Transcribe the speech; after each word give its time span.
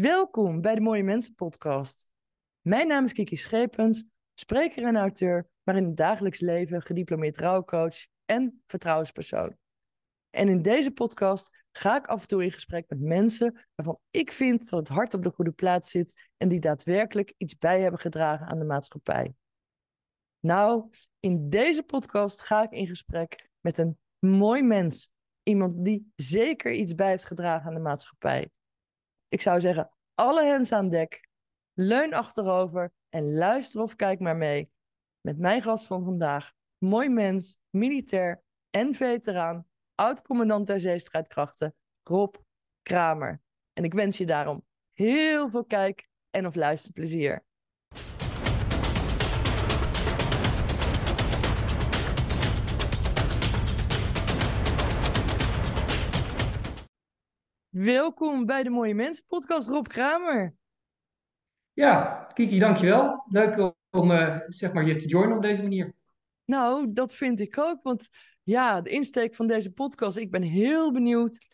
Welkom 0.00 0.60
bij 0.60 0.74
de 0.74 0.80
Mooie 0.80 1.02
Mensen 1.02 1.34
podcast. 1.34 2.08
Mijn 2.60 2.88
naam 2.88 3.04
is 3.04 3.12
Kiki 3.12 3.36
Schepens, 3.36 4.06
spreker 4.34 4.84
en 4.84 4.96
auteur, 4.96 5.48
maar 5.62 5.76
in 5.76 5.84
het 5.84 5.96
dagelijks 5.96 6.40
leven 6.40 6.82
gediplomeerd 6.82 7.38
rouwcoach 7.38 8.06
en 8.24 8.62
vertrouwenspersoon. 8.66 9.56
En 10.30 10.48
in 10.48 10.62
deze 10.62 10.90
podcast 10.90 11.64
ga 11.72 11.96
ik 11.96 12.06
af 12.06 12.20
en 12.20 12.28
toe 12.28 12.44
in 12.44 12.52
gesprek 12.52 12.88
met 12.88 13.00
mensen 13.00 13.66
waarvan 13.74 13.98
ik 14.10 14.32
vind 14.32 14.68
dat 14.68 14.78
het 14.78 14.88
hart 14.88 15.14
op 15.14 15.22
de 15.22 15.30
goede 15.30 15.52
plaats 15.52 15.90
zit 15.90 16.28
en 16.36 16.48
die 16.48 16.60
daadwerkelijk 16.60 17.34
iets 17.36 17.58
bij 17.58 17.80
hebben 17.80 18.00
gedragen 18.00 18.46
aan 18.46 18.58
de 18.58 18.64
maatschappij. 18.64 19.34
Nou, 20.40 20.90
in 21.20 21.50
deze 21.50 21.82
podcast 21.82 22.42
ga 22.42 22.62
ik 22.62 22.70
in 22.70 22.86
gesprek 22.86 23.48
met 23.60 23.78
een 23.78 23.98
mooi 24.18 24.62
mens. 24.62 25.10
Iemand 25.42 25.84
die 25.84 26.12
zeker 26.16 26.72
iets 26.72 26.94
bij 26.94 27.08
heeft 27.08 27.26
gedragen 27.26 27.68
aan 27.68 27.74
de 27.74 27.80
maatschappij. 27.80 28.50
Ik 29.28 29.40
zou 29.40 29.60
zeggen, 29.60 29.90
alle 30.14 30.44
hens 30.44 30.72
aan 30.72 30.88
dek. 30.88 31.28
Leun 31.72 32.14
achterover 32.14 32.92
en 33.08 33.34
luister 33.34 33.80
of 33.80 33.96
kijk 33.96 34.20
maar 34.20 34.36
mee. 34.36 34.70
Met 35.20 35.38
mijn 35.38 35.62
gast 35.62 35.86
van 35.86 36.04
vandaag. 36.04 36.52
Mooi 36.78 37.08
mens, 37.08 37.58
militair 37.70 38.42
en 38.70 38.94
veteraan. 38.94 39.66
Oud-commandant 39.94 40.66
der 40.66 40.80
zeestrijdkrachten. 40.80 41.74
Rob 42.02 42.34
Kramer. 42.82 43.40
En 43.72 43.84
ik 43.84 43.94
wens 43.94 44.18
je 44.18 44.26
daarom 44.26 44.64
heel 44.92 45.50
veel 45.50 45.64
kijk- 45.64 46.08
en 46.30 46.46
of 46.46 46.54
luisterplezier. 46.54 47.45
Welkom 57.78 58.46
bij 58.46 58.62
de 58.62 58.70
Mooie 58.70 58.94
Mensen 58.94 59.24
podcast, 59.26 59.68
Rob 59.68 59.86
Kramer. 59.86 60.54
Ja, 61.72 62.26
Kiki, 62.32 62.58
dankjewel. 62.58 63.24
Leuk 63.28 63.74
om 63.90 64.10
uh, 64.10 64.40
zeg 64.46 64.72
maar 64.72 64.84
je 64.84 64.96
te 64.96 65.06
joinen 65.06 65.36
op 65.36 65.42
deze 65.42 65.62
manier. 65.62 65.94
Nou, 66.44 66.92
dat 66.92 67.14
vind 67.14 67.40
ik 67.40 67.58
ook, 67.58 67.82
want 67.82 68.08
ja, 68.42 68.80
de 68.80 68.90
insteek 68.90 69.34
van 69.34 69.46
deze 69.46 69.72
podcast, 69.72 70.16
ik 70.16 70.30
ben 70.30 70.42
heel 70.42 70.92
benieuwd. 70.92 71.46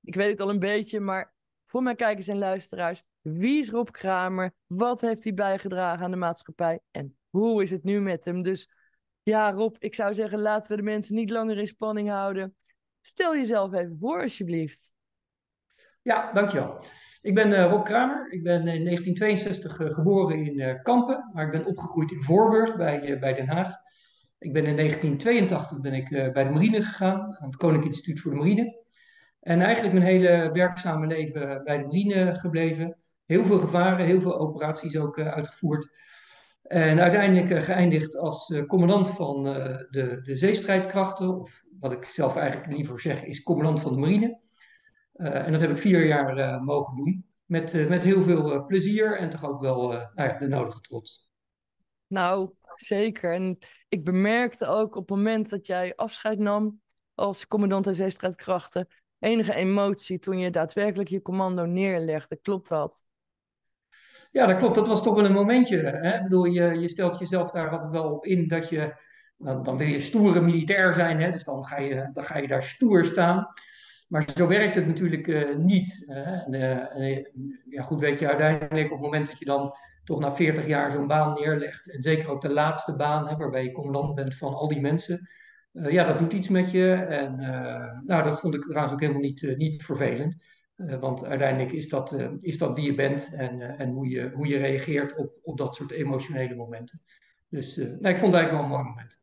Ik 0.00 0.14
weet 0.14 0.30
het 0.30 0.40
al 0.40 0.50
een 0.50 0.58
beetje, 0.58 1.00
maar 1.00 1.34
voor 1.66 1.82
mijn 1.82 1.96
kijkers 1.96 2.28
en 2.28 2.38
luisteraars, 2.38 3.02
wie 3.20 3.58
is 3.58 3.70
Rob 3.70 3.88
Kramer? 3.88 4.54
Wat 4.66 5.00
heeft 5.00 5.24
hij 5.24 5.34
bijgedragen 5.34 6.04
aan 6.04 6.10
de 6.10 6.16
maatschappij? 6.16 6.80
En 6.90 7.16
hoe 7.30 7.62
is 7.62 7.70
het 7.70 7.84
nu 7.84 8.00
met 8.00 8.24
hem? 8.24 8.42
Dus 8.42 8.70
ja, 9.22 9.50
Rob, 9.50 9.76
ik 9.78 9.94
zou 9.94 10.14
zeggen, 10.14 10.40
laten 10.40 10.70
we 10.70 10.76
de 10.76 10.82
mensen 10.82 11.14
niet 11.14 11.30
langer 11.30 11.58
in 11.58 11.66
spanning 11.66 12.08
houden. 12.08 12.56
Stel 13.00 13.36
jezelf 13.36 13.72
even 13.72 13.96
voor, 14.00 14.22
alsjeblieft. 14.22 14.92
Ja, 16.02 16.32
dankjewel. 16.32 16.80
Ik 17.22 17.34
ben 17.34 17.50
uh, 17.50 17.64
Rob 17.64 17.84
Kramer. 17.84 18.32
Ik 18.32 18.42
ben 18.42 18.58
in 18.58 18.84
1962 18.84 19.78
uh, 19.80 19.90
geboren 19.90 20.44
in 20.44 20.58
uh, 20.58 20.82
Kampen, 20.82 21.30
maar 21.32 21.44
ik 21.44 21.50
ben 21.50 21.64
opgegroeid 21.64 22.10
in 22.10 22.22
Voorburg 22.22 22.76
bij, 22.76 23.18
bij 23.18 23.34
Den 23.34 23.48
Haag. 23.48 23.74
Ik 24.38 24.52
ben 24.52 24.64
in 24.64 24.76
1982 24.76 25.80
ben 25.80 25.92
ik, 25.92 26.32
bij 26.32 26.44
de 26.44 26.50
marine 26.50 26.82
gegaan, 26.82 27.20
aan 27.20 27.46
het 27.46 27.56
Koninklijk 27.56 27.94
Instituut 27.94 28.20
voor 28.20 28.30
de 28.30 28.36
Marine. 28.36 28.84
En 29.40 29.60
eigenlijk 29.60 29.94
mijn 29.94 30.06
hele 30.06 30.50
werkzame 30.52 31.06
leven 31.06 31.64
bij 31.64 31.78
de 31.78 31.84
marine 31.84 32.34
gebleven. 32.34 32.96
Heel 33.26 33.44
veel 33.44 33.58
gevaren, 33.58 34.06
heel 34.06 34.20
veel 34.20 34.38
operaties 34.38 34.96
ook 34.96 35.18
uitgevoerd. 35.18 35.88
En 36.62 37.00
uiteindelijk 37.00 37.64
geëindigd 37.64 38.16
als 38.16 38.62
commandant 38.66 39.08
van 39.08 39.42
de, 39.42 40.18
de 40.22 40.36
zeestrijdkrachten, 40.36 41.40
of 41.40 41.64
wat 41.80 41.92
ik 41.92 42.04
zelf 42.04 42.36
eigenlijk 42.36 42.72
liever 42.72 43.00
zeg 43.00 43.24
is 43.24 43.42
commandant 43.42 43.80
van 43.80 43.92
de 43.92 43.98
marine. 43.98 44.38
Uh, 45.20 45.46
en 45.46 45.52
dat 45.52 45.60
heb 45.60 45.70
ik 45.70 45.78
vier 45.78 46.06
jaar 46.06 46.38
uh, 46.38 46.60
mogen 46.60 46.96
doen. 46.96 47.24
Met, 47.44 47.74
uh, 47.74 47.88
met 47.88 48.02
heel 48.02 48.22
veel 48.22 48.64
plezier 48.64 49.18
en 49.18 49.30
toch 49.30 49.44
ook 49.44 49.60
wel 49.60 49.88
nou 49.88 50.10
ja, 50.14 50.38
de 50.38 50.48
nodige 50.48 50.80
trots. 50.80 51.30
Nou, 52.06 52.50
zeker. 52.74 53.34
En 53.34 53.58
ik 53.88 54.04
bemerkte 54.04 54.66
ook 54.66 54.96
op 54.96 55.08
het 55.08 55.16
moment 55.16 55.50
dat 55.50 55.66
jij 55.66 55.92
afscheid 55.96 56.38
nam 56.38 56.80
als 57.14 57.46
commandant 57.46 57.84
der 57.84 57.94
zeestrijdkrachten, 57.94 58.88
enige 59.18 59.54
emotie 59.54 60.18
toen 60.18 60.38
je 60.38 60.50
daadwerkelijk 60.50 61.08
je 61.08 61.22
commando 61.22 61.64
neerlegde. 61.64 62.38
Klopt 62.42 62.68
dat? 62.68 63.04
Ja, 64.30 64.46
dat 64.46 64.56
klopt. 64.56 64.74
Dat 64.74 64.86
was 64.86 65.02
toch 65.02 65.14
wel 65.14 65.24
een 65.24 65.32
momentje. 65.32 65.76
Hè? 65.76 66.16
Ik 66.16 66.22
bedoel, 66.22 66.44
je, 66.44 66.80
je 66.80 66.88
stelt 66.88 67.18
jezelf 67.18 67.50
daar 67.50 67.70
altijd 67.70 67.90
wel 67.90 68.12
op 68.12 68.24
in 68.24 68.48
dat 68.48 68.68
je, 68.68 68.94
dan, 69.36 69.62
dan 69.62 69.76
wil 69.76 69.86
je 69.86 70.00
stoere 70.00 70.40
militair 70.40 70.94
zijn, 70.94 71.20
hè? 71.20 71.30
dus 71.30 71.44
dan 71.44 71.64
ga, 71.64 71.78
je, 71.78 72.08
dan 72.12 72.24
ga 72.24 72.38
je 72.38 72.46
daar 72.46 72.62
stoer 72.62 73.04
staan. 73.04 73.46
Maar 74.10 74.28
zo 74.34 74.46
werkt 74.46 74.74
het 74.74 74.86
natuurlijk 74.86 75.26
uh, 75.26 75.56
niet. 75.56 76.04
En, 76.06 76.54
uh, 76.54 77.24
ja, 77.68 77.82
goed, 77.82 78.00
weet 78.00 78.18
je, 78.18 78.28
uiteindelijk 78.28 78.84
op 78.84 78.90
het 78.90 79.00
moment 79.00 79.26
dat 79.26 79.38
je 79.38 79.44
dan 79.44 79.70
toch 80.04 80.18
na 80.18 80.32
40 80.32 80.66
jaar 80.66 80.90
zo'n 80.90 81.06
baan 81.06 81.32
neerlegt, 81.32 81.90
en 81.90 82.02
zeker 82.02 82.28
ook 82.28 82.40
de 82.40 82.52
laatste 82.52 82.96
baan, 82.96 83.28
hè, 83.28 83.36
waarbij 83.36 83.64
je 83.64 83.72
commandant 83.72 84.14
bent 84.14 84.36
van 84.36 84.54
al 84.54 84.68
die 84.68 84.80
mensen, 84.80 85.28
ja, 85.72 86.04
dat 86.04 86.18
doet 86.18 86.32
iets 86.32 86.48
met 86.48 86.70
je. 86.70 86.92
En 86.92 87.36
nou, 88.06 88.24
dat 88.24 88.40
vond 88.40 88.54
ik 88.54 88.62
trouwens 88.62 88.92
ook 88.92 89.00
helemaal 89.00 89.22
niet, 89.22 89.54
niet 89.56 89.84
vervelend. 89.84 90.36
want 90.76 91.24
uiteindelijk 91.24 91.72
is 91.72 91.88
dat, 91.88 92.16
is 92.38 92.58
dat 92.58 92.74
wie 92.74 92.84
je 92.84 92.94
bent 92.94 93.34
en, 93.34 93.60
en 93.60 93.90
hoe, 93.90 94.08
je, 94.08 94.30
hoe 94.34 94.46
je 94.46 94.58
reageert 94.58 95.16
op, 95.16 95.38
op 95.42 95.58
dat 95.58 95.74
soort 95.74 95.90
emotionele 95.90 96.54
momenten. 96.54 97.02
Dus 97.48 97.76
nou, 97.76 98.08
ik 98.08 98.18
vond 98.18 98.34
het 98.34 98.42
eigenlijk 98.42 98.50
wel 98.50 98.62
een 98.62 98.68
mooi 98.68 98.84
moment. 98.84 99.20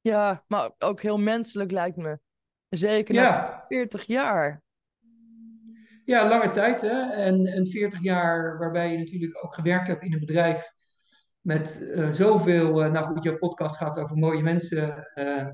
Ja, 0.00 0.44
maar 0.46 0.70
ook 0.78 1.02
heel 1.02 1.18
menselijk 1.18 1.70
lijkt 1.70 1.96
me. 1.96 2.18
Zeker 2.68 3.14
na 3.14 3.22
ja. 3.22 3.64
40 3.68 4.04
jaar. 4.04 4.62
Ja, 6.04 6.28
lange 6.28 6.50
tijd. 6.50 6.80
Hè? 6.80 7.12
En, 7.12 7.46
en 7.46 7.66
40 7.66 8.02
jaar 8.02 8.58
waarbij 8.58 8.92
je 8.92 8.98
natuurlijk 8.98 9.44
ook 9.44 9.54
gewerkt 9.54 9.86
hebt 9.86 10.02
in 10.02 10.12
een 10.12 10.18
bedrijf 10.18 10.72
met 11.40 11.80
uh, 11.82 12.12
zoveel. 12.12 12.84
Uh, 12.84 12.92
nou 12.92 13.06
goed, 13.06 13.24
jouw 13.24 13.38
podcast 13.38 13.76
gaat 13.76 13.98
over 13.98 14.16
mooie 14.16 14.42
mensen. 14.42 15.10
Uh, 15.14 15.48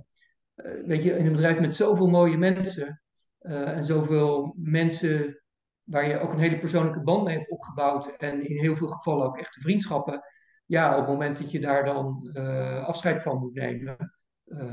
weet 0.86 1.02
je, 1.02 1.16
in 1.16 1.26
een 1.26 1.32
bedrijf 1.32 1.60
met 1.60 1.74
zoveel 1.74 2.06
mooie 2.06 2.36
mensen. 2.36 3.02
en 3.38 3.84
zoveel 3.84 4.54
mensen 4.58 5.42
waar 5.82 6.08
je 6.08 6.18
ook 6.18 6.32
een 6.32 6.38
hele 6.38 6.58
persoonlijke 6.58 7.02
band 7.02 7.24
mee 7.24 7.36
hebt 7.36 7.50
opgebouwd. 7.50 8.16
En 8.16 8.48
in 8.48 8.58
heel 8.58 8.76
veel 8.76 8.88
gevallen 8.88 9.26
ook 9.26 9.38
echte 9.38 9.60
vriendschappen. 9.60 10.20
Ja, 10.66 10.92
op 10.92 10.98
het 10.98 11.08
moment 11.08 11.38
dat 11.38 11.50
je 11.50 11.60
daar 11.60 11.84
dan 11.84 12.32
afscheid 12.86 13.22
van 13.22 13.38
moet 13.38 13.54
nemen, 13.54 14.16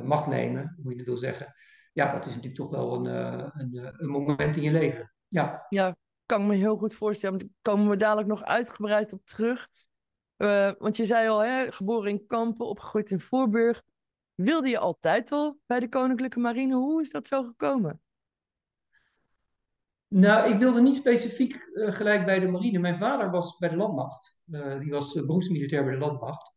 mag 0.03 0.27
nemen, 0.27 0.79
hoe 0.81 0.91
je 0.91 0.97
het 0.97 1.07
wil 1.07 1.17
zeggen 1.17 1.53
ja, 1.91 2.11
dat 2.13 2.25
is 2.25 2.35
natuurlijk 2.35 2.61
toch 2.61 2.69
wel 2.69 2.95
een, 2.95 3.05
een, 3.59 3.93
een 3.97 4.09
moment 4.09 4.55
in 4.55 4.63
je 4.63 4.71
leven. 4.71 5.13
Ja. 5.27 5.65
ja, 5.69 5.95
kan 6.25 6.47
me 6.47 6.55
heel 6.55 6.77
goed 6.77 6.93
voorstellen. 6.93 7.39
Daar 7.39 7.47
komen 7.61 7.89
we 7.89 7.95
dadelijk 7.95 8.27
nog 8.27 8.43
uitgebreid 8.43 9.13
op 9.13 9.25
terug. 9.25 9.67
Uh, 10.37 10.73
want 10.77 10.97
je 10.97 11.05
zei 11.05 11.29
al, 11.29 11.43
hè, 11.43 11.71
geboren 11.71 12.09
in 12.09 12.25
Kampen, 12.27 12.67
opgegroeid 12.67 13.11
in 13.11 13.19
Voorburg. 13.19 13.81
Wilde 14.35 14.69
je 14.69 14.77
altijd 14.77 15.31
al 15.31 15.57
bij 15.65 15.79
de 15.79 15.89
Koninklijke 15.89 16.39
Marine? 16.39 16.75
Hoe 16.75 17.01
is 17.01 17.11
dat 17.11 17.27
zo 17.27 17.43
gekomen? 17.43 18.01
Nou, 20.07 20.51
ik 20.51 20.59
wilde 20.59 20.81
niet 20.81 20.95
specifiek 20.95 21.67
uh, 21.71 21.91
gelijk 21.91 22.25
bij 22.25 22.39
de 22.39 22.47
marine. 22.47 22.79
Mijn 22.79 22.97
vader 22.97 23.31
was 23.31 23.57
bij 23.57 23.69
de 23.69 23.75
landmacht. 23.75 24.37
Uh, 24.47 24.79
die 24.79 24.91
was 24.91 25.13
beroepsmilitair 25.13 25.83
bij 25.83 25.93
de 25.93 25.99
landmacht. 25.99 26.50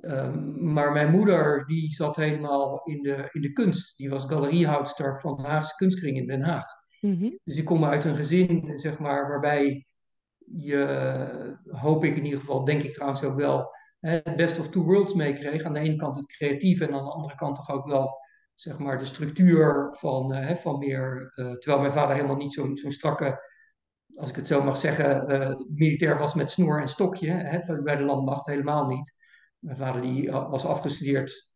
Um, 0.00 0.72
maar 0.72 0.92
mijn 0.92 1.10
moeder, 1.10 1.66
die 1.66 1.90
zat 1.90 2.16
helemaal 2.16 2.80
in 2.84 3.02
de, 3.02 3.28
in 3.32 3.40
de 3.40 3.52
kunst. 3.52 3.96
Die 3.96 4.10
was 4.10 4.24
galeriehoudster 4.24 5.20
van 5.20 5.36
de 5.36 5.42
Haagse 5.42 5.76
Kunstkring 5.76 6.16
in 6.16 6.26
Den 6.26 6.42
Haag. 6.42 6.66
Mm 7.00 7.18
-hmm. 7.18 7.38
Dus 7.44 7.56
ik 7.56 7.64
kom 7.64 7.84
uit 7.84 8.04
een 8.04 8.16
gezin, 8.16 8.72
zeg 8.78 8.98
maar, 8.98 9.28
waarbij 9.28 9.86
je, 10.46 11.56
hoop 11.66 12.04
ik 12.04 12.16
in 12.16 12.24
ieder 12.24 12.40
geval, 12.40 12.64
denk 12.64 12.82
ik 12.82 12.92
trouwens 12.92 13.24
ook 13.24 13.36
wel, 13.36 13.70
het 14.00 14.36
best 14.36 14.58
of 14.58 14.68
two 14.68 14.82
worlds 14.82 15.14
meekreeg. 15.14 15.62
Aan 15.62 15.72
de 15.72 15.80
ene 15.80 15.96
kant 15.96 16.16
het 16.16 16.26
creatieve 16.26 16.86
en 16.86 16.94
aan 16.94 17.04
de 17.04 17.10
andere 17.10 17.34
kant 17.34 17.56
toch 17.56 17.70
ook 17.70 17.86
wel, 17.86 18.18
zeg 18.54 18.78
maar, 18.78 18.98
de 18.98 19.04
structuur 19.04 19.88
van, 19.98 20.36
uh, 20.36 20.50
van 20.50 20.78
meer. 20.78 21.32
Uh, 21.34 21.52
terwijl 21.52 21.80
mijn 21.80 21.92
vader 21.92 22.14
helemaal 22.14 22.36
niet 22.36 22.52
zo'n 22.52 22.76
zo 22.76 22.90
strakke, 22.90 23.40
als 24.14 24.28
ik 24.28 24.36
het 24.36 24.46
zo 24.46 24.62
mag 24.62 24.76
zeggen, 24.76 25.32
uh, 25.32 25.54
militair 25.68 26.18
was 26.18 26.34
met 26.34 26.50
snoer 26.50 26.80
en 26.80 26.88
stokje. 26.88 27.30
Hè, 27.30 27.82
bij 27.82 27.96
de 27.96 28.04
landmacht 28.04 28.46
helemaal 28.46 28.86
niet. 28.86 29.23
Mijn 29.64 29.76
vader 29.76 30.02
die 30.02 30.30
was 30.30 30.64
afgestudeerd 30.64 31.48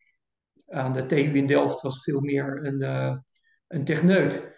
aan 0.67 0.93
de 0.93 1.07
TU 1.07 1.17
in 1.17 1.47
Delft, 1.47 1.83
was 1.83 2.03
veel 2.03 2.21
meer 2.21 2.67
een, 2.67 2.83
uh, 2.83 3.17
een 3.69 3.85
techneut. 3.85 4.55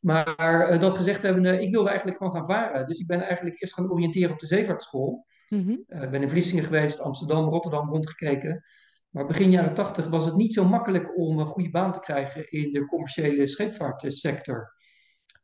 Maar 0.00 0.72
uh, 0.72 0.80
dat 0.80 0.94
gezegd 0.94 1.22
hebben, 1.22 1.60
ik 1.60 1.70
wilde 1.70 1.88
eigenlijk 1.88 2.18
gewoon 2.18 2.32
gaan 2.32 2.46
varen. 2.46 2.86
Dus 2.86 2.98
ik 2.98 3.06
ben 3.06 3.20
eigenlijk 3.20 3.60
eerst 3.60 3.74
gaan 3.74 3.90
oriënteren 3.90 4.32
op 4.32 4.38
de 4.38 4.46
zeevaartschool. 4.46 5.26
Mm 5.48 5.62
-hmm. 5.62 5.84
uh, 5.88 6.02
ik 6.02 6.10
ben 6.10 6.22
in 6.22 6.28
Vlissingen 6.28 6.64
geweest, 6.64 7.00
Amsterdam, 7.00 7.48
Rotterdam 7.48 7.88
rondgekeken. 7.88 8.62
Maar 9.10 9.26
begin 9.26 9.50
jaren 9.50 9.74
tachtig 9.74 10.08
was 10.08 10.24
het 10.24 10.36
niet 10.36 10.54
zo 10.54 10.64
makkelijk 10.64 11.18
om 11.18 11.38
een 11.38 11.46
goede 11.46 11.70
baan 11.70 11.92
te 11.92 12.00
krijgen 12.00 12.50
in 12.50 12.72
de 12.72 12.86
commerciële 12.86 13.46
scheepvaartsector. 13.46 14.74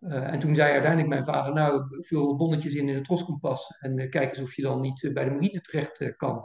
Uh, 0.00 0.32
en 0.32 0.38
toen 0.38 0.54
zei 0.54 0.72
uiteindelijk 0.72 1.08
mijn 1.08 1.24
vader, 1.24 1.52
nou, 1.52 1.84
vul 2.00 2.36
bonnetjes 2.36 2.74
in 2.74 2.88
in 2.88 2.94
het 2.94 3.04
troskompas 3.04 3.76
en 3.80 3.98
uh, 3.98 4.10
kijk 4.10 4.28
eens 4.28 4.40
of 4.40 4.54
je 4.54 4.62
dan 4.62 4.80
niet 4.80 5.02
uh, 5.02 5.12
bij 5.12 5.24
de 5.24 5.30
marine 5.30 5.60
terecht 5.60 6.16
kan. 6.16 6.44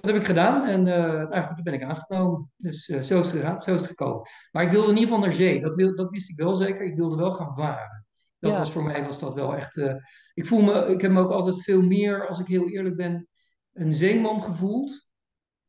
Dat 0.00 0.06
heb 0.06 0.20
ik 0.20 0.24
gedaan 0.24 0.64
en 0.64 0.82
nou 0.82 1.42
goed, 1.44 1.54
toen 1.54 1.64
ben 1.64 1.72
ik 1.74 1.82
aangenomen. 1.82 2.50
Dus 2.56 2.84
zo, 2.84 2.98
is 2.98 3.08
het 3.10 3.26
gegaan, 3.26 3.60
zo 3.62 3.74
is 3.74 3.80
het 3.80 3.90
gekomen. 3.90 4.28
Maar 4.52 4.62
ik 4.64 4.70
wilde 4.70 4.88
in 4.90 4.94
ieder 4.94 5.08
geval 5.08 5.24
naar 5.24 5.32
zee, 5.34 5.60
dat, 5.60 5.74
wil, 5.74 5.94
dat 5.96 6.10
wist 6.10 6.30
ik 6.30 6.36
wel 6.36 6.54
zeker. 6.54 6.82
Ik 6.82 6.96
wilde 6.96 7.16
wel 7.16 7.32
gaan 7.32 7.54
varen. 7.54 8.06
Dat 8.38 8.52
Ja. 8.52 8.58
was 8.58 8.72
voor 8.72 8.84
mij 8.84 9.04
was 9.04 9.18
dat 9.18 9.34
wel 9.34 9.54
echt. 9.56 9.76
eh, 9.76 9.94
ik 10.34 10.46
voel 10.46 10.62
me, 10.62 10.86
ik 10.86 11.00
heb 11.00 11.10
me 11.10 11.20
ook 11.20 11.30
altijd 11.30 11.62
veel 11.62 11.82
meer, 11.82 12.28
als 12.28 12.38
ik 12.38 12.46
heel 12.46 12.68
eerlijk 12.68 12.96
ben, 12.96 13.28
een 13.72 13.94
zeeman 13.94 14.42
gevoeld. 14.42 15.08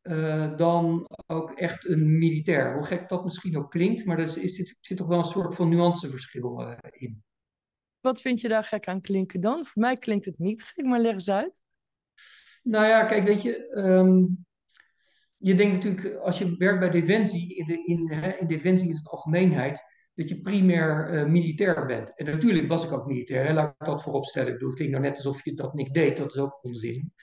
eh, 0.01 0.55
dan 0.55 1.07
ook 1.27 1.51
echt 1.51 1.85
een 1.87 2.17
militair. 2.17 2.73
Hoe 2.75 2.83
gek 2.85 3.09
dat 3.09 3.23
misschien 3.23 3.57
ook 3.57 3.71
klinkt, 3.71 4.05
maar 4.05 4.17
er 4.17 4.23
is, 4.23 4.37
is, 4.37 4.55
zit, 4.55 4.77
zit 4.79 4.97
toch 4.97 5.07
wel 5.07 5.17
een 5.17 5.23
soort 5.25 5.55
van 5.55 5.69
nuanceverschil 5.69 6.61
eh, 6.61 6.77
in. 6.91 7.23
Wat 8.01 8.21
vind 8.21 8.41
je 8.41 8.47
daar 8.47 8.63
gek 8.63 8.87
aan 8.87 9.01
klinken 9.01 9.39
dan? 9.41 9.65
Voor 9.65 9.81
mij 9.81 9.97
klinkt 9.97 10.25
het 10.25 10.37
niet 10.39 10.63
gek, 10.63 10.85
maar 10.85 10.99
leg 10.99 11.13
eens 11.13 11.29
uit. 11.29 11.61
Nou 12.65 12.85
ja, 12.85 13.03
kijk, 13.03 13.25
weet 13.25 13.41
je, 13.41 13.67
ehm, 13.67 14.25
je 15.37 15.55
denkt 15.55 15.73
natuurlijk, 15.73 16.15
als 16.15 16.37
je 16.37 16.57
werkt 16.57 16.79
bij 16.79 16.89
Defensie, 16.89 17.55
in, 17.55 17.65
de, 17.65 17.83
in, 17.85 18.11
hè, 18.11 18.31
in 18.31 18.47
Defensie 18.47 18.89
is 18.89 18.97
het 18.97 19.07
algemeenheid, 19.07 19.81
dat 20.13 20.29
je 20.29 20.41
primair 20.41 21.09
eh, 21.09 21.25
militair 21.25 21.85
bent. 21.85 22.17
En 22.17 22.25
natuurlijk 22.25 22.67
was 22.67 22.85
ik 22.85 22.91
ook 22.91 23.05
militair, 23.05 23.45
hè, 23.45 23.53
laat 23.53 23.75
ik 23.77 23.85
dat 23.85 24.03
voorop 24.03 24.25
stellen. 24.25 24.47
Ik 24.47 24.53
bedoel, 24.53 24.69
het 24.69 24.77
klinkt 24.77 24.95
nou 24.95 25.07
net 25.07 25.17
alsof 25.17 25.43
je 25.43 25.53
dat 25.53 25.73
niks 25.73 25.91
deed, 25.91 26.17
dat 26.17 26.35
is 26.35 26.41
ook 26.41 26.63
onzin. 26.63 27.13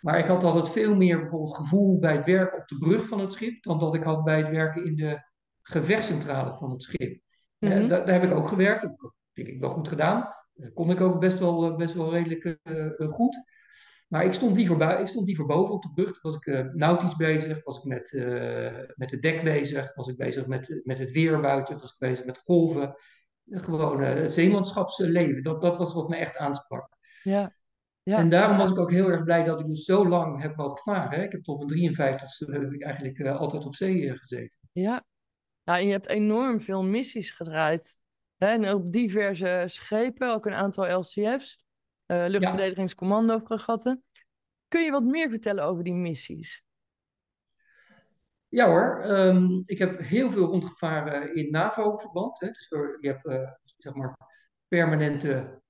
Maar 0.00 0.18
ik 0.18 0.26
had 0.26 0.44
altijd 0.44 0.68
veel 0.68 0.94
meer 0.94 1.18
bijvoorbeeld 1.18 1.56
gevoel 1.56 1.98
bij 1.98 2.16
het 2.16 2.24
werken 2.24 2.58
op 2.58 2.68
de 2.68 2.78
brug 2.78 3.08
van 3.08 3.20
het 3.20 3.32
schip, 3.32 3.62
dan 3.62 3.78
dat 3.78 3.94
ik 3.94 4.02
had 4.02 4.24
bij 4.24 4.38
het 4.38 4.48
werken 4.48 4.84
in 4.84 4.96
de 4.96 5.22
gevechtscentrale 5.62 6.56
van 6.56 6.70
het 6.70 6.82
schip. 6.82 7.20
Mhm. 7.58 7.88
daar, 7.88 8.06
daar 8.06 8.20
heb 8.20 8.30
ik 8.30 8.36
ook 8.36 8.48
gewerkt, 8.48 8.82
dat 8.82 9.14
heb 9.32 9.46
ik 9.46 9.60
wel 9.60 9.70
goed 9.70 9.88
gedaan. 9.88 10.34
Dat 10.54 10.72
kon 10.72 10.90
ik 10.90 11.00
ook 11.00 11.20
best 11.20 11.38
wel, 11.38 11.70
eh, 11.70 11.76
best 11.76 11.94
wel 11.94 12.10
redelijk 12.10 12.58
eh, 12.62 13.08
goed. 13.08 13.51
Maar 14.12 14.24
ik 14.24 14.32
stond 14.32 14.56
liever, 14.56 14.76
bui- 14.76 15.00
ik 15.00 15.06
stond 15.06 15.46
boven 15.46 15.74
op 15.74 15.82
de 15.82 15.90
brug. 15.94 16.22
Was 16.22 16.34
ik 16.34 16.46
eh, 16.46 16.64
nautisch 16.72 17.16
bezig, 17.16 17.64
was 17.64 17.76
ik 17.78 17.84
met, 17.84 18.12
eh, 18.14 18.72
met 18.94 19.10
het 19.10 19.22
dek 19.22 19.42
bezig, 19.42 19.94
was 19.94 20.08
ik 20.08 20.16
bezig 20.16 20.46
met, 20.46 20.80
met 20.84 20.98
het 20.98 21.10
weer 21.10 21.40
buiten, 21.40 21.78
was 21.78 21.90
ik 21.90 21.98
bezig 21.98 22.24
met 22.24 22.38
golven. 22.38 22.96
Eh, 23.50 23.62
Gewoon 23.62 24.02
eh, 24.02 24.14
het 24.14 24.32
zeemanschapsleven, 24.34 25.42
dat, 25.42 25.60
dat 25.60 25.78
was 25.78 25.94
wat 25.94 26.08
me 26.08 26.16
echt 26.16 26.36
aansprak. 26.36 26.88
Ja, 27.22 27.54
ja, 28.02 28.16
En 28.16 28.28
daarom 28.28 28.56
was 28.56 28.70
ik 28.70 28.78
ook 28.78 28.90
heel 28.90 29.10
erg 29.10 29.24
blij 29.24 29.44
dat 29.44 29.60
ik 29.60 29.66
dus 29.66 29.84
zo 29.84 30.08
lang 30.08 30.40
heb 30.40 30.56
mogen 30.56 30.82
varen. 30.82 31.18
Hè. 31.18 31.24
Ik 31.24 31.32
heb 31.32 31.42
tot 31.42 31.56
mijn 31.56 31.68
53 31.68 32.46
heb 32.46 32.72
ik 32.72 32.82
eigenlijk 32.82 33.18
eh, 33.18 33.36
altijd 33.36 33.66
op 33.66 33.74
zee 33.74 34.08
eh, 34.10 34.18
gezeten. 34.18 34.58
ja. 34.72 35.04
Nou, 35.64 35.78
en 35.80 35.86
je 35.86 35.92
hebt 35.92 36.08
enorm 36.08 36.60
veel 36.60 36.82
missies 36.82 37.30
gedraaid. 37.30 37.96
Hè? 38.36 38.46
En 38.46 38.72
op 38.74 38.92
diverse 38.92 39.62
schepen, 39.66 40.32
ook 40.32 40.46
een 40.46 40.54
aantal 40.54 40.98
LCF's, 40.98 41.64
eh 42.06 42.24
luchtverdedigingscommando 42.28 43.38
fregatten. 43.38 44.02
Kun 44.68 44.84
je 44.84 44.90
wat 44.90 45.04
meer 45.04 45.30
vertellen 45.30 45.64
over 45.64 45.84
die 45.84 45.94
missies? 45.94 46.62
Ja 48.48 48.66
hoor, 48.66 49.00
ehm, 49.00 49.62
ik 49.66 49.78
heb 49.78 50.00
heel 50.00 50.30
veel 50.30 50.46
rondgevaren 50.46 51.34
in 51.34 51.50
NAVO-verband. 51.50 52.40
hè. 52.40 52.46
Dus 52.46 52.68
je 53.00 53.08
hebt 53.08 53.26
eh, 53.26 53.50
zeg 53.76 53.94
maar 53.94 54.16
permanente 54.68 55.60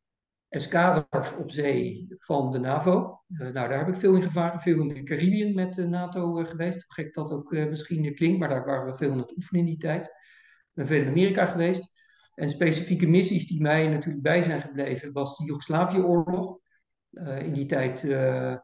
eskaders 0.48 1.34
op 1.36 1.50
zee 1.50 2.06
van 2.18 2.52
de 2.52 2.58
NAVO. 2.58 3.20
Eh, 3.28 3.38
nou, 3.38 3.52
daar 3.52 3.78
heb 3.78 3.88
ik 3.88 3.96
veel 3.96 4.14
in 4.14 4.22
gevaren. 4.22 4.60
Veel 4.60 4.80
in 4.80 4.88
de 4.88 5.02
Caribiën 5.02 5.54
met 5.54 5.74
de 5.74 5.86
NATO 5.86 6.32
geweest. 6.34 6.82
Hoe 6.82 6.94
gek 7.04 7.14
dat 7.14 7.32
ook 7.32 7.50
misschien 7.50 8.14
klinkt, 8.14 8.38
maar 8.38 8.48
daar 8.48 8.64
waren 8.64 8.92
we 8.92 8.96
veel 8.96 9.10
aan 9.10 9.18
het 9.18 9.36
oefenen 9.36 9.60
in 9.60 9.66
die 9.66 9.78
tijd. 9.78 10.06
Ik 10.06 10.72
ben 10.72 10.86
veel 10.86 11.00
in 11.00 11.08
Amerika 11.08 11.46
geweest. 11.46 11.91
En 12.34 12.50
specifieke 12.50 13.06
missies 13.06 13.46
die 13.46 13.60
mij 13.60 13.88
natuurlijk 13.88 14.22
bij 14.22 14.42
zijn 14.42 14.60
gebleven, 14.60 15.12
was 15.12 15.36
de 15.36 15.44
Joegoslavië-oorlog. 15.44 16.58
Eh, 17.10 17.42
in 17.46 17.52
die 17.52 17.66
tijd 17.66 18.04
eh, 18.04 18.56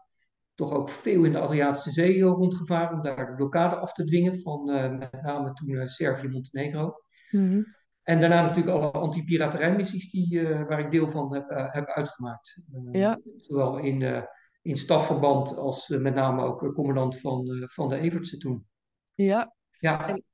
toch 0.55 0.73
ook 0.73 0.89
veel 0.89 1.25
in 1.25 1.33
de 1.33 1.39
Adriatische 1.39 1.91
Zee 1.91 2.23
rondgevaren 2.23 2.97
om 2.97 3.03
daar 3.03 3.27
de 3.27 3.35
blokkade 3.35 3.77
af 3.77 3.93
te 3.93 4.05
dwingen 4.05 4.41
van 4.41 4.71
eh, 4.71 4.99
met 4.99 5.23
name 5.23 5.53
toen 5.53 5.89
Servië-Montenegro. 5.89 6.95
Mhm. 7.31 7.63
En 8.03 8.21
daarna 8.21 8.43
natuurlijk 8.43 8.77
alle 8.77 8.91
anti-piraterijmissies 8.91 10.11
die, 10.11 10.43
waar 10.43 10.81
ik 10.81 10.91
deel 10.91 11.09
van 11.09 11.35
heb, 11.35 11.73
heb 11.73 11.87
uitgemaakt. 11.89 12.63
Ja, 12.93 13.21
Zowel 13.37 13.79
in, 13.79 14.27
in 14.63 14.77
stafverband 14.77 15.57
als 15.57 15.89
met 15.89 16.15
name 16.15 16.43
ook 16.43 16.75
commandant 16.75 17.21
van, 17.21 17.69
van 17.71 17.89
de 17.89 17.99
Evertse 17.99 18.37
toen. 18.37 18.67
ja. 19.15 19.55
Ja, 19.79 20.09
En 20.09 20.25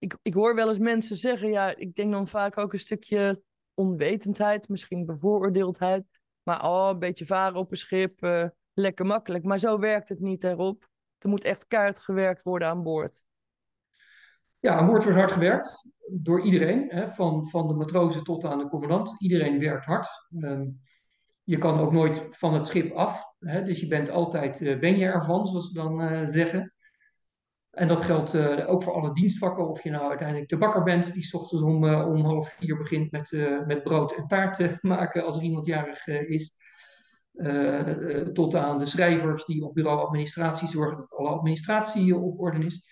ik, 0.00 0.16
ik 0.22 0.34
hoor 0.34 0.54
wel 0.54 0.68
eens 0.68 0.78
mensen 0.78 1.16
zeggen, 1.16 1.50
ja, 1.50 1.76
ik 1.76 1.94
denk 1.94 2.12
dan 2.12 2.28
vaak 2.28 2.58
ook 2.58 2.72
een 2.72 2.78
stukje 2.78 3.42
onwetendheid, 3.74 4.68
misschien 4.68 5.04
bevooroordeeldheid. 5.04 6.04
Maar 6.42 6.64
oh, 6.64 6.88
een 6.88 6.98
beetje 6.98 7.26
varen 7.26 7.58
op 7.58 7.70
een 7.70 7.76
schip, 7.76 8.22
eh, 8.22 8.48
lekker 8.74 9.06
makkelijk. 9.06 9.44
Maar 9.44 9.58
zo 9.58 9.78
werkt 9.78 10.08
het 10.08 10.20
niet 10.20 10.44
erop. 10.44 10.88
Er 11.18 11.28
moet 11.28 11.44
echt 11.44 11.66
kaart 11.66 12.00
gewerkt 12.00 12.42
worden 12.42 12.68
aan 12.68 12.82
boord. 12.82 13.22
ja 14.58 14.74
aan 14.74 14.86
boord 14.86 15.02
wordt 15.02 15.18
hard 15.18 15.32
gewerkt 15.32 15.92
door 16.12 16.40
iedereen, 16.42 16.88
hè, 16.88 17.12
van, 17.12 17.48
van 17.48 17.68
de 17.68 17.74
matrozen 17.74 18.24
tot 18.24 18.44
aan 18.44 18.58
de 18.58 18.68
commandant. 18.68 19.20
Iedereen 19.22 19.58
werkt 19.58 19.84
hard. 19.84 20.08
Ehm, 20.40 20.68
je 21.42 21.58
kan 21.58 21.78
ook 21.78 21.92
nooit 21.92 22.26
van 22.30 22.54
het 22.54 22.66
schip 22.66 22.92
af. 22.92 23.24
Hè, 23.38 23.62
dus 23.62 23.80
je 23.80 23.86
bent 23.86 24.10
altijd, 24.10 24.60
eh, 24.60 24.78
ben 24.78 24.96
je 24.96 25.06
ervan, 25.06 25.46
zoals 25.46 25.66
ze 25.66 25.74
dan 25.74 26.00
eh, 26.00 26.26
zeggen. 26.26 26.74
En 27.70 27.88
dat 27.88 28.00
geldt 28.00 28.34
eh, 28.34 28.70
ook 28.70 28.82
voor 28.82 28.92
alle 28.92 29.12
dienstvakken. 29.12 29.68
Of 29.68 29.82
je 29.82 29.90
nou 29.90 30.08
uiteindelijk 30.08 30.48
de 30.48 30.58
bakker 30.58 30.82
bent, 30.82 31.12
die 31.12 31.22
's 31.22 31.34
ochtends 31.34 31.64
om, 31.64 31.84
eh, 31.84 32.08
om 32.08 32.24
half 32.24 32.48
vier 32.58 32.76
begint 32.76 33.10
met, 33.10 33.32
eh, 33.32 33.66
met 33.66 33.82
brood 33.82 34.12
en 34.12 34.26
taart 34.26 34.54
te 34.54 34.78
maken 34.80 35.24
als 35.24 35.36
er 35.36 35.42
iemand 35.42 35.66
jarig 35.66 36.06
is. 36.06 36.58
Tot 38.32 38.54
aan 38.54 38.78
de 38.78 38.86
schrijvers 38.86 39.44
die 39.44 39.64
op 39.64 39.74
bureau 39.74 40.00
administratie 40.00 40.68
zorgen 40.68 40.98
dat 40.98 41.12
alle 41.12 41.28
administratie 41.28 42.16
op 42.16 42.40
orde 42.40 42.66
is. 42.66 42.86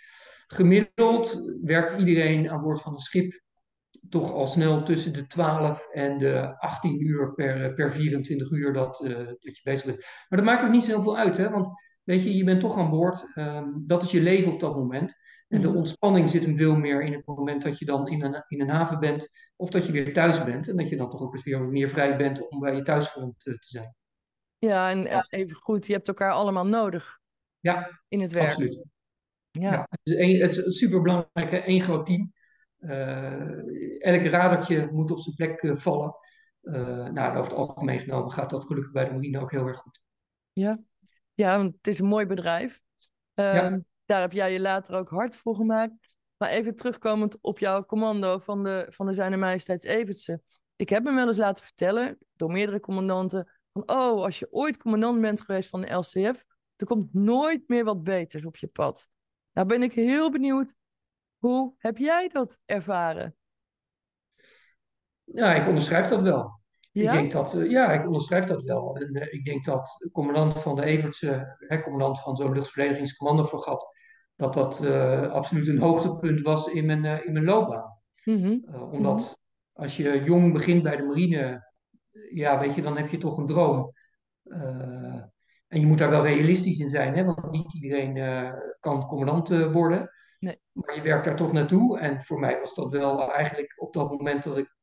Gemiddeld 0.47 1.55
werkt 1.63 1.99
iedereen 1.99 2.51
aan 2.51 2.63
boord 2.63 2.81
van 2.81 2.95
een 2.95 3.01
schip 3.01 3.43
toch 4.09 4.33
al 4.33 4.47
snel 4.47 4.83
tussen 4.83 5.13
de 5.13 5.27
12 5.27 5.89
en 5.93 6.19
de 6.19 6.59
18 6.59 7.07
uur 7.07 7.35
per, 7.35 7.75
per 7.75 7.93
24 7.93 8.51
uur 8.51 8.73
dat, 8.73 8.97
dat 9.41 9.57
je 9.57 9.61
bezig 9.63 9.87
bent. 9.87 10.05
Maar 10.29 10.39
dat 10.39 10.49
maakt 10.49 10.65
ook 10.65 10.71
niet 10.71 10.83
zo 10.83 10.89
heel 10.89 11.03
veel 11.03 11.19
uit, 11.19 11.37
hè? 11.37 11.51
want 11.51 11.69
weet 12.09 12.25
je, 12.25 12.35
je 12.37 12.45
bent 12.45 12.61
toch 12.61 12.77
aan 12.77 12.91
boord. 12.91 13.31
ehm, 13.35 13.69
dat 13.75 14.03
is 14.03 14.11
je 14.11 14.21
leven 14.21 14.53
op 14.53 14.61
dat 14.61 14.75
moment. 14.77 15.15
En 15.49 15.61
de 15.61 15.69
Mhm. 15.69 15.77
ontspanning 15.77 16.31
zit 16.31 16.45
hem 16.45 16.57
veel 16.57 16.77
meer 16.77 17.03
in 17.03 17.13
het 17.13 17.27
moment 17.27 17.63
dat 17.63 17.79
je 17.79 17.85
dan 17.85 18.09
in 18.09 18.23
een, 18.23 18.45
in 18.49 18.61
een 18.61 18.69
haven 18.69 19.01
bent 19.01 19.29
of 19.57 19.71
dat 19.71 19.87
je 19.87 19.93
weer 19.93 20.13
thuis 20.13 20.45
bent. 20.45 20.69
En 20.69 20.77
dat 20.77 20.89
je 20.89 20.97
dan 20.97 21.11
toch 21.11 21.21
ook 21.23 21.43
weer 21.43 21.61
meer 21.61 21.89
vrij 21.89 22.17
bent 22.17 22.49
om 22.49 22.61
bij 22.61 22.75
je 22.77 22.83
thuisfront 22.83 23.47
eh, 23.47 23.55
te 23.55 23.69
zijn. 23.69 23.95
Ja, 24.59 24.91
en 24.91 25.07
eh, 25.07 25.25
even 25.29 25.57
goed, 25.57 25.87
je 25.87 25.93
hebt 25.93 26.09
elkaar 26.09 26.33
allemaal 26.33 26.67
nodig 26.67 27.19
Ja, 27.61 28.01
in 28.09 28.21
het 28.21 28.33
werk. 28.33 28.47
absoluut. 28.47 28.85
Ja, 29.51 29.73
Ja, 29.73 29.87
het 29.91 30.01
is, 30.03 30.15
één- 30.15 30.41
het 30.41 30.57
is 30.57 30.83
één 31.65 31.83
groot 31.83 32.07
team. 32.07 32.33
Eh, 32.79 34.03
elk 34.13 34.23
radertje 34.23 34.89
moet 34.93 35.11
op 35.11 35.21
zijn 35.21 35.35
plek 35.35 35.61
eh, 35.63 35.77
vallen. 35.77 36.15
Eh, 36.63 37.09
nou, 37.09 37.31
over 37.37 37.43
het 37.51 37.53
algemeen 37.53 37.99
genomen 37.99 38.33
gaat 38.33 38.51
dat 38.51 38.65
gelukkig 38.65 38.93
bij 38.93 39.05
de 39.05 39.11
marine 39.13 39.41
ook 39.41 39.51
heel 39.51 39.67
erg 39.67 39.79
goed. 39.79 40.03
ja. 40.53 40.79
Ja, 41.39 41.57
want 41.59 41.75
het 41.77 41.87
is 41.87 41.99
een 41.99 42.07
mooi 42.07 42.27
bedrijf. 42.27 42.81
Ehm, 43.35 43.55
Ja. 43.57 43.81
Daar 44.05 44.21
heb 44.21 44.33
jij 44.33 44.53
je 44.53 44.61
later 44.61 44.95
ook 44.95 45.09
hard 45.09 45.37
voor 45.37 45.55
gemaakt. 45.55 46.17
Maar 46.37 46.49
even 46.49 46.75
terugkomend 46.75 47.39
op 47.41 47.59
jouw 47.59 47.85
commando 47.85 48.39
van 48.39 48.65
de, 48.65 48.87
van 48.89 49.07
de 49.07 49.13
Zijne 49.13 49.37
Majesteits 49.37 49.85
Evertse. 49.85 50.41
Ik 50.77 50.89
heb 50.89 51.03
me 51.03 51.15
wel 51.15 51.27
eens 51.27 51.37
laten 51.37 51.65
vertellen 51.65 52.19
door 52.37 52.53
meerdere 52.53 52.81
commandanten. 52.81 53.51
Van, 53.73 53.83
oh, 53.83 54.23
als 54.25 54.39
je 54.39 54.53
ooit 54.53 54.77
commandant 54.77 55.21
bent 55.21 55.41
geweest 55.41 55.69
van 55.69 55.81
de 55.81 55.93
LCF, 55.93 56.45
er 56.77 56.87
komt 56.87 57.15
nooit 57.15 57.69
meer 57.69 57.85
wat 57.85 58.03
beters 58.03 58.45
op 58.45 58.57
je 58.57 58.67
pad. 58.67 59.09
Nou 59.53 59.67
ben 59.67 59.83
ik 59.83 59.93
heel 59.93 60.31
benieuwd, 60.31 60.75
hoe 61.39 61.75
heb 61.79 61.97
jij 61.99 62.29
dat 62.29 62.61
ervaren? 62.65 63.37
Ja, 65.25 65.55
ik 65.55 65.67
onderschrijf 65.67 66.07
dat 66.07 66.23
wel. 66.23 66.61
Ik 66.93 67.11
denk 67.11 67.33
dat, 67.33 67.55
eh, 67.55 67.71
ja, 67.71 67.93
ik 67.93 68.07
onderschrijf 68.07 68.45
dat 68.45 68.63
wel. 68.63 68.97
En, 68.97 69.15
eh, 69.15 69.33
ik 69.33 69.45
denk 69.45 69.65
dat 69.65 69.97
de 69.99 70.11
commandant 70.11 70.59
van 70.59 70.77
de 70.77 70.85
Evertse, 70.85 71.57
hè, 71.59 71.81
commandant 71.83 72.21
van 72.21 72.37
zo'n 72.37 72.53
luchtverdedigingscommando-fregat, 72.53 73.97
dat 74.37 74.55
dat 74.55 74.85
eh, 74.85 75.31
absoluut 75.31 75.69
een 75.69 75.79
hoogtepunt 75.79 76.41
was 76.41 76.67
in 76.67 76.87
mijn, 76.87 77.25
in 77.25 77.33
mijn 77.33 77.45
loopbaan. 77.45 77.97
Mhm, 78.25 78.59
Eh, 78.65 78.93
omdat 78.93 79.39
als 79.73 79.97
je 79.97 80.23
jong 80.25 80.53
begint 80.53 80.83
bij 80.83 80.97
de 80.97 81.03
marine, 81.03 81.73
ja, 82.35 82.59
weet 82.59 82.75
je, 82.75 82.83
dan 82.83 82.97
heb 82.97 83.09
je 83.09 83.17
toch 83.17 83.39
een 83.39 83.47
droom. 83.47 83.93
En 85.69 85.81
je 85.81 85.87
moet 85.87 85.99
daar 85.99 86.11
wel 86.11 86.23
realistisch 86.23 86.79
in 86.79 86.89
zijn, 86.89 87.17
hè? 87.17 87.25
want 87.25 87.51
niet 87.51 87.75
iedereen 87.75 88.15
kan 88.81 89.07
commandant 89.07 89.49
worden. 89.73 90.11
Nee. 90.39 90.61
Maar 90.73 90.95
je 90.95 91.03
werkt 91.03 91.25
daar 91.25 91.37
toch 91.37 91.53
naartoe. 91.53 91.99
En 91.99 92.23
voor 92.23 92.39
mij 92.39 92.59
was 92.61 92.75
dat 92.75 92.91
wel 92.91 93.33
eigenlijk 93.33 93.75
op 93.77 93.93
dat 93.93 94.11
moment 94.11 94.43
dat 94.43 94.59
ik 94.59 94.77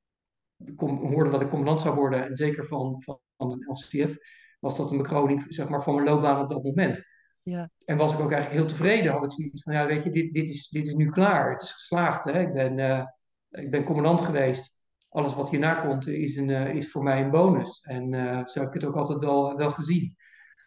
hoorde 0.77 1.29
dat 1.29 1.41
ik 1.41 1.49
commandant 1.49 1.81
zou 1.81 1.95
worden, 1.95 2.25
en 2.25 2.35
zeker 2.35 2.65
van, 2.65 3.01
van, 3.01 3.19
van 3.37 3.51
een 3.51 3.65
LCF, 3.71 4.17
was 4.59 4.77
dat 4.77 4.91
een 4.91 4.97
bekroning 4.97 5.45
zeg 5.47 5.69
maar, 5.69 5.83
van 5.83 5.95
mijn 5.95 6.07
loopbaan 6.07 6.41
op 6.41 6.49
dat 6.49 6.63
moment. 6.63 7.03
Ja, 7.49 7.69
En 7.85 7.97
was 7.97 8.13
ik 8.13 8.19
ook 8.19 8.31
eigenlijk 8.31 8.61
heel 8.61 8.77
tevreden. 8.77 9.11
Had 9.11 9.23
ik 9.23 9.31
zoiets 9.31 9.63
van, 9.63 9.73
ja, 9.73 9.85
weet 9.85 10.03
je, 10.03 10.09
dit, 10.09 10.33
dit, 10.33 10.49
is, 10.49 10.69
dit 10.69 10.87
is 10.87 10.93
nu 10.93 11.09
klaar. 11.09 11.51
Het 11.51 11.61
is 11.61 11.71
geslaagd. 11.71 12.23
Hè? 12.23 12.39
Ik, 12.39 12.53
ben, 12.53 12.79
eh, 12.79 13.05
ik 13.49 13.71
ben 13.71 13.83
commandant 13.83 14.21
geweest. 14.21 14.83
Alles 15.09 15.33
wat 15.33 15.49
hierna 15.49 15.73
komt 15.73 16.07
is, 16.07 16.35
een, 16.35 16.49
eh, 16.49 16.73
is 16.73 16.91
voor 16.91 17.03
mij 17.03 17.21
een 17.21 17.31
bonus. 17.31 17.79
En 17.81 18.13
eh, 18.13 18.45
zo 18.45 18.59
heb 18.59 18.67
ik 18.67 18.73
het 18.73 18.85
ook 18.85 18.95
altijd 18.95 19.19
wel, 19.19 19.55
wel 19.55 19.71
gezien. 19.71 20.15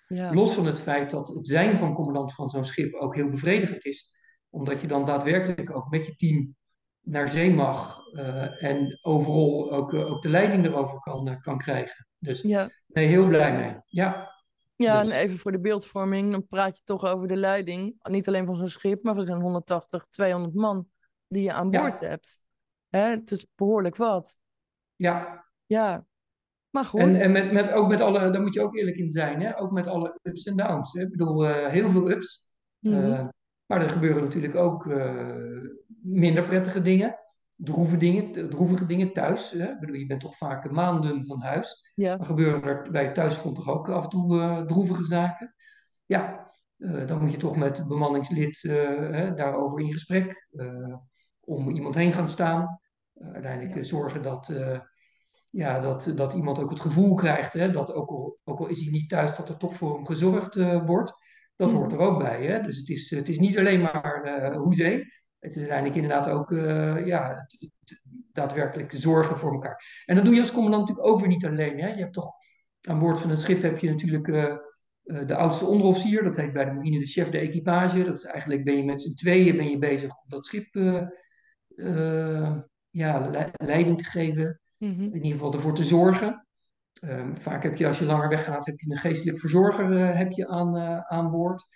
ja, 0.07 0.35
Los 0.35 0.55
van 0.55 0.67
het 0.67 0.81
feit 0.81 1.11
dat 1.11 1.29
het 1.29 1.47
zijn 1.47 1.79
van 1.79 1.95
commandant 1.95 2.35
van 2.35 2.51
zo'n 2.51 2.65
schip 2.65 2.95
ook 2.95 3.15
heel 3.15 3.31
bevredigend 3.31 3.85
is. 3.85 4.11
Omdat 4.51 4.81
je 4.81 4.87
dan 4.87 5.07
daadwerkelijk 5.07 5.77
ook 5.77 5.91
met 5.91 6.07
je 6.07 6.15
team 6.15 6.57
naar 7.09 7.29
zee 7.29 7.55
mag 7.55 8.03
uh, 8.13 8.63
en 8.63 8.99
overal 9.03 9.73
ook, 9.73 9.93
uh, 9.93 10.11
ook 10.11 10.23
de 10.23 10.29
leiding 10.29 10.67
erover 10.67 11.01
kan, 11.01 11.29
uh, 11.29 11.41
kan 11.41 11.59
krijgen. 11.59 12.07
Dus 12.19 12.41
Ja, 12.41 12.71
nee, 12.87 13.07
heel 13.07 13.27
blij 13.27 13.57
mee. 13.57 13.77
Ja, 13.87 14.33
ja 14.77 15.03
dus 15.03 15.13
en 15.13 15.19
even 15.19 15.39
voor 15.39 15.53
de 15.53 15.61
beeldvorming, 15.61 16.31
dan 16.31 16.47
praat 16.47 16.77
je 16.77 16.83
toch 16.85 17.05
over 17.05 17.29
de 17.29 17.37
leiding. 17.37 17.97
Niet 18.03 18.29
alleen 18.29 18.47
van 18.47 18.57
zo'n 18.57 18.69
schip, 18.69 19.03
maar 19.03 19.15
van 19.15 19.27
zo'n 19.27 19.41
180, 19.41 20.07
200 20.09 20.55
man 20.55 20.89
die 21.27 21.43
je 21.43 21.53
aan 21.53 21.71
boord 21.71 22.01
ja, 22.01 22.09
hebt. 22.09 22.41
Hè, 22.89 23.01
het 23.01 23.31
is 23.31 23.47
behoorlijk 23.55 23.97
wat. 23.97 24.39
ja. 24.97 25.47
Ja, 25.67 26.07
maar 26.71 26.83
En, 26.83 26.89
goed. 26.89 27.17
en 27.17 27.33
met, 27.33 27.53
met, 27.53 27.71
ook 27.71 27.89
met 27.89 28.01
alle, 28.01 28.31
daar 28.31 28.41
moet 28.41 28.55
je 28.55 28.63
ook 28.63 28.77
eerlijk 28.77 28.97
in 28.97 29.11
zijn, 29.11 29.41
hè? 29.41 29.61
ook 29.61 29.71
met 29.71 29.87
alle 29.87 30.19
ups 30.23 30.45
en 30.45 30.57
downs. 30.57 30.93
Hè? 30.93 31.03
Ik 31.03 31.11
bedoel, 31.11 31.47
eh, 31.47 31.71
heel 31.71 31.91
veel 31.91 32.11
ups. 32.11 32.51
Mhm. 32.79 32.95
Eh, 32.95 33.29
maar 33.67 33.83
er 33.83 33.91
gebeuren 33.91 34.23
natuurlijk 34.23 34.55
ook 34.55 34.87
eh, 34.87 35.65
minder 36.11 36.45
prettige 36.45 36.83
dingen. 36.83 37.19
Droeve 37.57 37.97
dingen, 37.97 38.51
droevige 38.51 38.87
dingen 38.87 39.13
thuis. 39.13 39.51
Hè? 39.51 39.71
Ik 39.71 39.81
bedoel, 39.81 39.97
je 39.97 40.07
bent 40.07 40.21
toch 40.21 40.37
vaak 40.37 40.71
maanden 40.71 41.27
van 41.27 41.41
huis. 41.41 41.93
Ja, 41.95 42.17
Dan 42.17 42.27
gebeuren 42.27 42.63
er 42.63 42.91
bij 42.91 43.05
het 43.05 43.15
thuisfront 43.15 43.57
toch 43.57 43.69
ook 43.69 43.89
af 43.89 44.05
en 44.05 44.11
toe 44.11 44.41
eh, 44.41 44.61
droevige 44.61 45.05
zaken. 45.05 45.55
Ja, 46.07 46.53
eh, 46.77 47.07
dan 47.07 47.21
moet 47.21 47.31
je 47.31 47.37
toch 47.37 47.57
met 47.57 47.79
het 47.79 47.89
bemanningslid 47.89 48.65
eh, 48.65 48.73
hè, 49.11 49.35
daarover 49.35 49.81
in 49.81 49.93
gesprek. 49.93 50.49
om 51.41 51.71
iemand 51.71 51.95
heen 51.95 52.13
gaan 52.13 52.29
staan. 52.29 52.81
Uiteindelijk 53.15 53.75
ja. 53.75 53.83
zorgen 53.83 54.23
dat, 54.23 54.53
ja, 55.51 55.81
dat, 55.81 56.13
dat 56.17 56.35
iemand 56.35 56.59
ook 56.59 56.71
het 56.71 56.81
gevoel 56.81 57.15
krijgt. 57.15 57.53
Hè, 57.53 57.71
dat 57.71 57.93
ook 57.93 58.09
al, 58.09 58.39
ook 58.45 58.59
al 58.59 58.67
is 58.67 58.81
hij 58.81 58.91
niet 58.91 59.09
thuis, 59.09 59.37
dat 59.37 59.49
er 59.49 59.57
toch 59.57 59.75
voor 59.75 59.95
hem 59.95 60.07
gezorgd 60.07 60.55
wordt. 60.85 61.13
Dat 61.57 61.73
hoort 61.73 61.93
er 61.93 61.99
ook 61.99 62.19
bij. 62.19 62.47
Hè? 62.47 62.61
Dus 62.61 62.77
het 62.77 62.89
is, 62.89 63.11
het 63.11 63.29
is 63.29 63.39
niet 63.39 63.59
alleen 63.59 63.81
maar 63.81 64.23
eh 64.23 64.57
hoezee. 64.57 65.05
Het 65.39 65.51
is 65.51 65.59
uiteindelijk 65.59 65.97
inderdaad 65.97 66.29
ook 66.29 66.53
eh, 66.53 67.07
ja, 67.07 67.35
het, 67.35 67.57
het 67.59 68.01
daadwerkelijk 68.33 68.93
zorgen 68.97 69.39
voor 69.39 69.53
elkaar. 69.53 70.03
En 70.07 70.15
dat 70.15 70.25
doe 70.25 70.35
je 70.35 70.41
als 70.41 70.53
commandant 70.53 70.89
natuurlijk 70.89 71.15
ook 71.15 71.21
weer 71.21 71.29
niet 71.29 71.47
alleen. 71.47 71.81
Hè? 71.81 71.89
Je 71.89 71.99
hebt 72.01 72.13
toch 72.13 72.33
aan 72.89 72.99
boord 72.99 73.19
van 73.19 73.31
een 73.31 73.37
schip 73.37 73.63
heb 73.63 73.79
je 73.79 73.91
natuurlijk 73.91 74.29
eh, 74.29 74.45
eh, 74.45 75.27
de 75.27 75.37
oudste 75.37 75.65
onderofficier. 75.65 76.23
Dat 76.23 76.37
heet 76.37 76.53
bij 76.53 76.65
de 76.65 76.73
marine 76.73 76.99
de 76.99 77.07
chef 77.07 77.31
de 77.31 77.39
equipage. 77.39 78.05
Dat 78.05 78.19
is 78.19 78.25
eigenlijk 78.25 78.65
ben 78.65 78.77
je 78.77 78.85
met 78.85 79.03
z'n 79.03 79.15
tweeën 79.15 79.57
ben 79.57 79.71
je 79.71 79.79
bezig 79.79 80.11
om 80.11 80.25
dat 80.27 80.47
schip 80.47 80.75
ja, 82.91 83.29
le- 83.31 83.51
leiding 83.53 83.99
te 83.99 84.05
geven. 84.05 84.61
Mhm. 84.77 85.03
In 85.03 85.15
ieder 85.15 85.33
geval 85.33 85.53
ervoor 85.53 85.75
te 85.75 85.85
zorgen. 85.85 86.47
Ehm, 87.01 87.35
vaak 87.35 87.63
heb 87.63 87.77
je 87.77 87.87
als 87.87 87.99
je 87.99 88.05
langer 88.05 88.29
weggaat, 88.29 88.67
heb 88.67 88.79
je 88.79 88.91
een 88.91 88.97
geestelijk 88.97 89.39
verzorger 89.39 90.17
heb 90.17 90.33
je 90.33 90.49
aan, 90.49 90.77
aan 91.09 91.31
boord. 91.31 91.67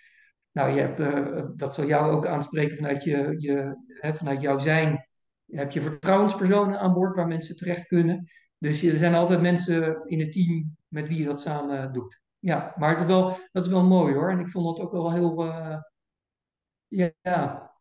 Nou, 0.53 0.73
je 0.73 0.79
hebt, 0.79 0.99
eh, 0.99 1.45
dat 1.55 1.75
zal 1.75 1.85
jou 1.85 2.11
ook 2.11 2.27
aanspreken 2.27 2.75
vanuit, 2.77 3.03
je, 3.03 3.35
je, 3.37 3.77
hè, 3.87 4.15
vanuit 4.15 4.41
jouw 4.41 4.57
zijn. 4.59 5.07
Heb 5.45 5.71
je 5.71 5.81
vertrouwenspersonen 5.81 6.79
aan 6.79 6.93
boord 6.93 7.15
waar 7.15 7.27
mensen 7.27 7.55
terecht 7.55 7.87
kunnen. 7.87 8.27
Dus 8.57 8.83
er 8.83 8.97
zijn 8.97 9.13
altijd 9.13 9.41
mensen 9.41 10.05
in 10.05 10.19
het 10.19 10.31
team 10.31 10.75
met 10.87 11.07
wie 11.07 11.17
je 11.17 11.25
dat 11.25 11.41
samen 11.41 11.93
doet. 11.93 12.21
Ja, 12.39 12.73
maar 12.77 12.89
het 12.89 12.99
is 12.99 13.05
wel, 13.05 13.39
dat 13.51 13.65
is 13.65 13.71
wel 13.71 13.83
mooi 13.83 14.13
hoor. 14.13 14.29
En 14.29 14.39
ik 14.39 14.49
vond 14.49 14.77
dat 14.77 14.85
ook 14.85 14.91
wel 14.91 15.11
heel, 15.11 15.45
eh, 15.45 15.77
ja, 16.87 17.71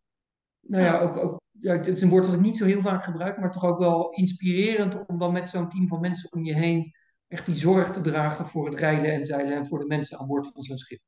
nou 0.60 0.82
ja, 0.84 0.98
ook, 0.98 1.16
ook, 1.16 1.40
ja, 1.50 1.72
het 1.72 1.86
is 1.86 2.02
een 2.02 2.08
woord 2.08 2.24
dat 2.24 2.34
ik 2.34 2.40
niet 2.40 2.56
zo 2.56 2.64
heel 2.64 2.82
vaak 2.82 3.04
gebruik, 3.04 3.38
maar 3.38 3.50
toch 3.52 3.64
ook 3.64 3.78
wel 3.78 4.10
inspirerend 4.10 5.06
om 5.06 5.18
dan 5.18 5.32
met 5.32 5.48
zo'n 5.48 5.68
team 5.68 5.88
van 5.88 6.00
mensen 6.00 6.32
om 6.32 6.44
je 6.44 6.54
heen 6.54 6.92
echt 7.28 7.46
die 7.46 7.54
zorg 7.54 7.90
te 7.90 8.00
dragen 8.00 8.48
voor 8.48 8.66
het 8.66 8.78
rijden 8.78 9.12
en 9.12 9.26
zeilen 9.26 9.56
en 9.56 9.66
voor 9.66 9.78
de 9.78 9.86
mensen 9.86 10.18
aan 10.18 10.26
boord 10.26 10.50
van 10.52 10.62
zo'n 10.62 10.78
schip. 10.78 11.00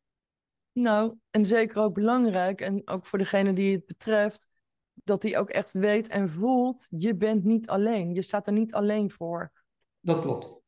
Nou, 0.74 1.14
en 1.30 1.46
zeker 1.46 1.82
ook 1.82 1.94
belangrijk, 1.94 2.60
en 2.60 2.88
ook 2.88 3.06
voor 3.06 3.18
degene 3.18 3.52
die 3.52 3.74
het 3.74 3.86
betreft, 3.86 4.48
dat 4.92 5.22
hij 5.22 5.38
ook 5.38 5.50
echt 5.50 5.72
weet 5.72 6.08
en 6.08 6.30
voelt, 6.30 6.86
je 6.90 7.14
bent 7.14 7.44
niet 7.44 7.68
alleen. 7.68 8.14
Je 8.14 8.22
staat 8.22 8.46
er 8.46 8.52
niet 8.52 8.74
alleen 8.74 9.10
voor. 9.10 9.52
Dat 10.00 10.20
klopt. 10.20 10.62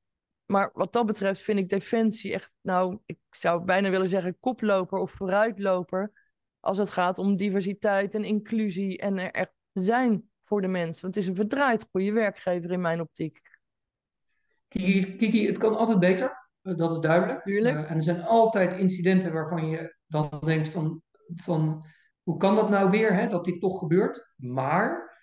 Maar 0.46 0.70
wat 0.72 0.92
dat 0.92 1.06
betreft 1.06 1.40
vind 1.40 1.58
ik 1.58 1.68
Defensie 1.68 2.32
echt, 2.32 2.52
nou, 2.60 2.98
ik 3.06 3.18
zou 3.30 3.64
bijna 3.64 3.90
willen 3.90 4.08
zeggen 4.08 4.38
koploper 4.40 4.98
of 4.98 5.12
vooruitloper. 5.12 6.12
Als 6.60 6.78
het 6.78 6.90
gaat 6.90 7.18
om 7.18 7.36
diversiteit 7.36 8.14
en 8.14 8.24
inclusie 8.24 8.98
en 8.98 9.18
er 9.18 9.30
echt 9.30 9.52
zijn 9.72 10.30
voor 10.44 10.60
de 10.60 10.68
mensen. 10.68 11.02
Want 11.02 11.14
het 11.14 11.24
is 11.24 11.30
een 11.30 11.36
verdraaid 11.36 11.88
goede 11.90 12.12
werkgever 12.12 12.70
in 12.70 12.80
mijn 12.80 13.00
optiek. 13.00 13.40
Kiki, 14.68 15.16
Kiki, 15.16 15.46
het 15.46 15.58
kan 15.58 15.76
altijd 15.76 15.98
beter, 15.98 16.48
eh, 16.62 16.76
dat 16.76 16.90
is 16.90 16.98
duidelijk. 16.98 17.44
Eh, 17.44 17.90
en 17.90 17.96
er 17.96 18.02
zijn 18.02 18.22
altijd 18.22 18.72
incidenten 18.72 19.32
waarvan 19.32 19.68
je 19.68 19.95
dan 20.06 20.40
denkt 20.44 20.68
van, 20.68 21.02
van 21.34 21.84
hoe 22.22 22.36
kan 22.36 22.54
dat 22.54 22.70
nou 22.70 22.90
weer, 22.90 23.14
hè, 23.14 23.28
dat 23.28 23.44
dit 23.44 23.60
toch 23.60 23.78
gebeurt? 23.78 24.32
Maar, 24.36 25.18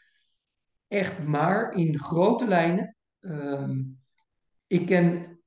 echt 0.87 1.23
maar, 1.23 1.73
in 1.73 1.99
grote 1.99 2.47
lijnen, 2.47 2.95
ehm, 3.19 3.81
ik 4.67 4.85
ken 4.85 5.39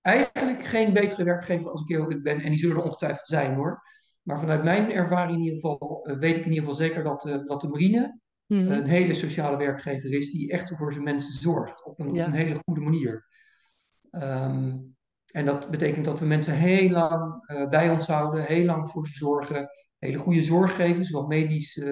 eigenlijk 0.00 0.62
geen 0.62 0.92
betere 0.92 1.24
werkgever 1.24 1.70
als 1.70 1.82
ik 1.82 1.88
eerlijk 1.88 2.22
ben. 2.22 2.40
En 2.40 2.48
die 2.48 2.58
zullen 2.58 2.76
er 2.76 2.82
ongetwijfeld 2.82 3.26
zijn 3.26 3.54
hoor. 3.54 3.82
Maar 4.22 4.40
vanuit 4.40 4.64
mijn 4.64 4.92
ervaring 4.92 5.36
in 5.36 5.44
ieder 5.44 5.60
geval 5.60 6.08
uh, 6.08 6.18
weet 6.18 6.36
ik 6.36 6.44
in 6.44 6.52
ieder 6.52 6.68
geval 6.68 6.86
zeker 6.86 7.02
dat, 7.02 7.26
uh, 7.26 7.46
dat 7.46 7.60
de 7.60 7.68
marine 7.68 8.20
Mhm. 8.52 8.70
een 8.70 8.86
hele 8.86 9.14
sociale 9.14 9.56
werkgever 9.56 10.12
is 10.12 10.30
die 10.30 10.52
echt 10.52 10.72
voor 10.76 10.92
zijn 10.92 11.04
mensen 11.04 11.38
zorgt. 11.38 11.84
Op 11.84 12.00
een, 12.00 12.08
op 12.08 12.16
een 12.16 12.32
hele 12.32 12.60
goede 12.64 12.80
manier. 12.80 13.26
Um, 14.10 14.96
en 15.32 15.44
dat 15.44 15.70
betekent 15.70 16.04
dat 16.04 16.18
we 16.18 16.26
mensen 16.26 16.54
heel 16.54 16.90
lang 16.90 17.50
uh, 17.50 17.68
bij 17.68 17.90
ons 17.90 18.06
houden, 18.06 18.44
heel 18.44 18.64
lang 18.64 18.90
voor 18.90 19.06
ze 19.06 19.12
zorgen. 19.12 19.68
Hele 19.98 20.18
goede 20.18 20.42
zorg 20.42 20.74
geven, 20.74 21.04
zowel 21.04 21.26
medisch 21.26 21.82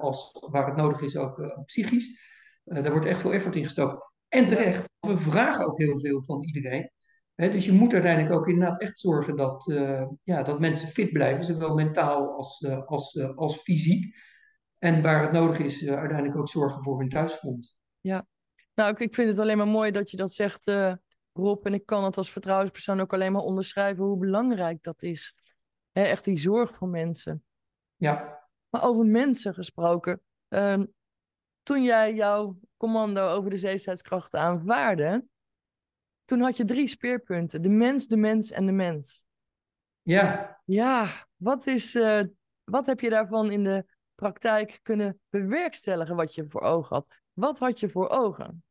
als 0.00 0.46
waar 0.50 0.66
het 0.66 0.76
nodig 0.76 1.00
is 1.00 1.16
ook 1.16 1.62
psychisch. 1.64 2.20
daar 2.64 2.90
wordt 2.90 3.06
echt 3.06 3.20
veel 3.20 3.32
effort 3.32 3.56
in 3.56 3.62
gestoken. 3.62 4.02
En 4.28 4.46
terecht, 4.46 4.90
we 5.00 5.16
vragen 5.16 5.66
ook 5.66 5.78
heel 5.78 5.98
veel 5.98 6.22
van 6.22 6.42
iedereen. 6.42 6.90
Dus 7.34 7.64
je 7.64 7.72
moet 7.72 7.92
uiteindelijk 7.92 8.34
ook 8.34 8.48
inderdaad 8.48 8.80
echt 8.80 8.98
zorgen 8.98 9.36
dat, 9.36 9.64
ja, 10.22 10.42
dat 10.42 10.60
mensen 10.60 10.88
fit 10.88 11.12
blijven, 11.12 11.44
zowel 11.44 11.74
mentaal 11.74 12.36
als, 12.36 12.66
als, 12.86 13.20
als 13.34 13.56
fysiek. 13.56 14.16
En 14.78 15.02
waar 15.02 15.22
het 15.22 15.32
nodig 15.32 15.58
is, 15.58 15.86
uiteindelijk 15.86 16.38
ook 16.38 16.48
zorgen 16.48 16.82
voor 16.82 16.98
hun 16.98 17.08
thuisfront. 17.08 17.76
Ja, 18.00 18.26
nou, 18.74 18.90
ik, 18.90 18.98
ik 18.98 19.14
vind 19.14 19.28
het 19.28 19.38
alleen 19.38 19.56
maar 19.56 19.68
mooi 19.68 19.90
dat 19.90 20.10
je 20.10 20.16
dat 20.16 20.32
zegt, 20.32 20.66
Rob. 21.38 21.66
En 21.66 21.74
ik 21.74 21.86
kan 21.86 22.04
het 22.04 22.16
als 22.16 22.32
vertrouwenspersoon 22.32 23.00
ook 23.00 23.12
alleen 23.12 23.32
maar 23.32 23.42
onderschrijven 23.42 24.04
hoe 24.04 24.18
belangrijk 24.18 24.82
dat 24.82 25.02
is. 25.02 25.36
He, 25.92 26.02
echt 26.02 26.24
die 26.24 26.38
zorg 26.38 26.74
voor 26.74 26.88
mensen. 26.88 27.44
Ja. 27.96 28.46
Maar 28.68 28.82
over 28.82 29.06
mensen 29.06 29.54
gesproken. 29.54 30.20
Um, 30.48 30.94
toen 31.62 31.82
jij 31.82 32.14
jouw 32.14 32.58
commando 32.76 33.28
over 33.28 33.50
de 33.50 33.56
zeestrijdkrachten 33.56 34.40
aanvaarde, 34.40 35.24
toen 36.24 36.40
had 36.40 36.56
je 36.56 36.64
drie 36.64 36.86
speerpunten. 36.86 37.62
De 37.62 37.68
mens, 37.68 38.06
de 38.06 38.16
mens 38.16 38.50
en 38.50 38.66
de 38.66 38.72
mens. 38.72 39.26
Ja. 40.02 40.60
Ja, 40.64 41.26
wat, 41.36 41.66
is, 41.66 41.94
uh, 41.94 42.22
wat 42.64 42.86
heb 42.86 43.00
je 43.00 43.10
daarvan 43.10 43.50
in 43.50 43.64
de 43.64 43.84
praktijk 44.14 44.78
kunnen 44.82 45.20
bewerkstelligen 45.28 46.16
wat 46.16 46.34
je 46.34 46.44
voor 46.48 46.60
ogen 46.60 46.96
had? 46.96 47.06
Wat 47.32 47.58
had 47.58 47.80
je 47.80 47.88
voor 47.88 48.08
ogen? 48.08 48.62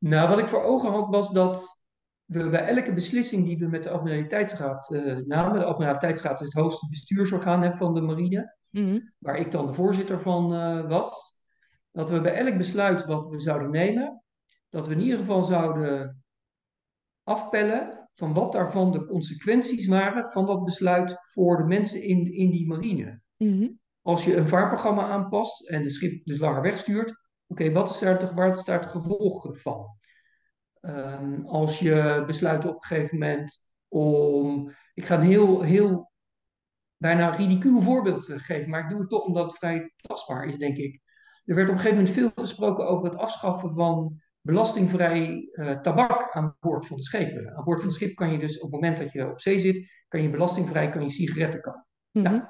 Nou, 0.00 0.28
wat 0.28 0.38
ik 0.38 0.48
voor 0.48 0.62
ogen 0.62 0.90
had 0.90 1.08
was 1.08 1.32
dat 1.32 1.78
we 2.24 2.48
bij 2.48 2.66
elke 2.66 2.92
beslissing 2.92 3.44
die 3.44 3.58
we 3.58 3.66
met 3.66 3.82
de 3.82 3.90
Admiraliteitsraad 3.90 4.90
uh, 4.92 5.16
namen, 5.16 5.58
de 5.58 5.64
Admiraliteitsraad 5.64 6.40
is 6.40 6.46
het 6.46 6.62
hoogste 6.62 6.88
bestuursorgaan 6.88 7.62
hè, 7.62 7.72
van 7.72 7.94
de 7.94 8.00
marine, 8.00 8.56
mm-hmm. 8.70 9.12
waar 9.18 9.36
ik 9.36 9.50
dan 9.50 9.66
de 9.66 9.74
voorzitter 9.74 10.20
van 10.20 10.52
uh, 10.52 10.88
was, 10.88 11.38
dat 11.90 12.10
we 12.10 12.20
bij 12.20 12.34
elk 12.34 12.56
besluit 12.56 13.04
wat 13.04 13.28
we 13.28 13.40
zouden 13.40 13.70
nemen, 13.70 14.22
dat 14.68 14.86
we 14.86 14.94
in 14.94 15.00
ieder 15.00 15.18
geval 15.18 15.42
zouden 15.42 16.22
afpellen 17.22 18.08
van 18.14 18.34
wat 18.34 18.52
daarvan 18.52 18.92
de 18.92 19.04
consequenties 19.04 19.86
waren 19.86 20.32
van 20.32 20.46
dat 20.46 20.64
besluit 20.64 21.16
voor 21.32 21.56
de 21.56 21.64
mensen 21.64 22.02
in, 22.02 22.32
in 22.32 22.50
die 22.50 22.66
marine. 22.66 23.20
Mm-hmm. 23.36 23.78
Als 24.02 24.24
je 24.24 24.36
een 24.36 24.48
vaarprogramma 24.48 25.08
aanpast 25.08 25.68
en 25.68 25.82
de 25.82 25.90
schip 25.90 26.24
dus 26.24 26.38
langer 26.38 26.62
wegstuurt, 26.62 27.19
okay, 27.50 27.72
wat 27.72 27.90
is 27.90 27.98
daar, 27.98 28.34
waar 28.34 28.50
is 28.50 28.64
daar 28.64 28.80
het 28.80 28.88
gevolg 28.88 29.60
van? 29.60 29.98
Um, 30.80 31.46
als 31.46 31.78
je 31.78 32.22
besluit 32.26 32.64
op 32.64 32.74
een 32.74 32.84
gegeven 32.84 33.18
moment 33.18 33.68
om. 33.88 34.72
Ik 34.94 35.04
ga 35.04 35.14
een 35.14 35.26
heel, 35.26 35.62
heel 35.62 36.12
bijna 36.96 37.30
ridicuul 37.30 37.82
voorbeeld 37.82 38.24
geven, 38.24 38.70
maar 38.70 38.80
ik 38.80 38.88
doe 38.88 39.00
het 39.00 39.08
toch 39.08 39.24
omdat 39.24 39.46
het 39.46 39.58
vrij 39.58 39.92
tastbaar 39.96 40.44
is, 40.44 40.58
denk 40.58 40.76
ik. 40.76 41.00
Er 41.44 41.54
werd 41.54 41.68
op 41.68 41.74
een 41.74 41.80
gegeven 41.80 42.04
moment 42.04 42.16
veel 42.16 42.30
gesproken 42.44 42.88
over 42.88 43.04
het 43.04 43.18
afschaffen 43.18 43.74
van 43.74 44.20
belastingvrij 44.40 45.48
uh, 45.52 45.80
tabak 45.80 46.30
aan 46.30 46.56
boord 46.60 46.86
van 46.86 46.96
de 46.96 47.02
schepen. 47.02 47.56
Aan 47.56 47.64
boord 47.64 47.78
van 47.78 47.88
het 47.88 47.96
schip 47.96 48.14
kan 48.14 48.32
je 48.32 48.38
dus 48.38 48.56
op 48.56 48.62
het 48.62 48.80
moment 48.80 48.98
dat 48.98 49.12
je 49.12 49.30
op 49.30 49.40
zee 49.40 49.58
zit, 49.58 49.90
kan 50.08 50.22
je 50.22 50.30
belastingvrij 50.30 50.90
kan 50.90 51.02
je 51.02 51.10
sigaretten 51.10 51.60
kopen. 51.60 51.86
Mm-hmm. 52.10 52.32
Nou, 52.32 52.44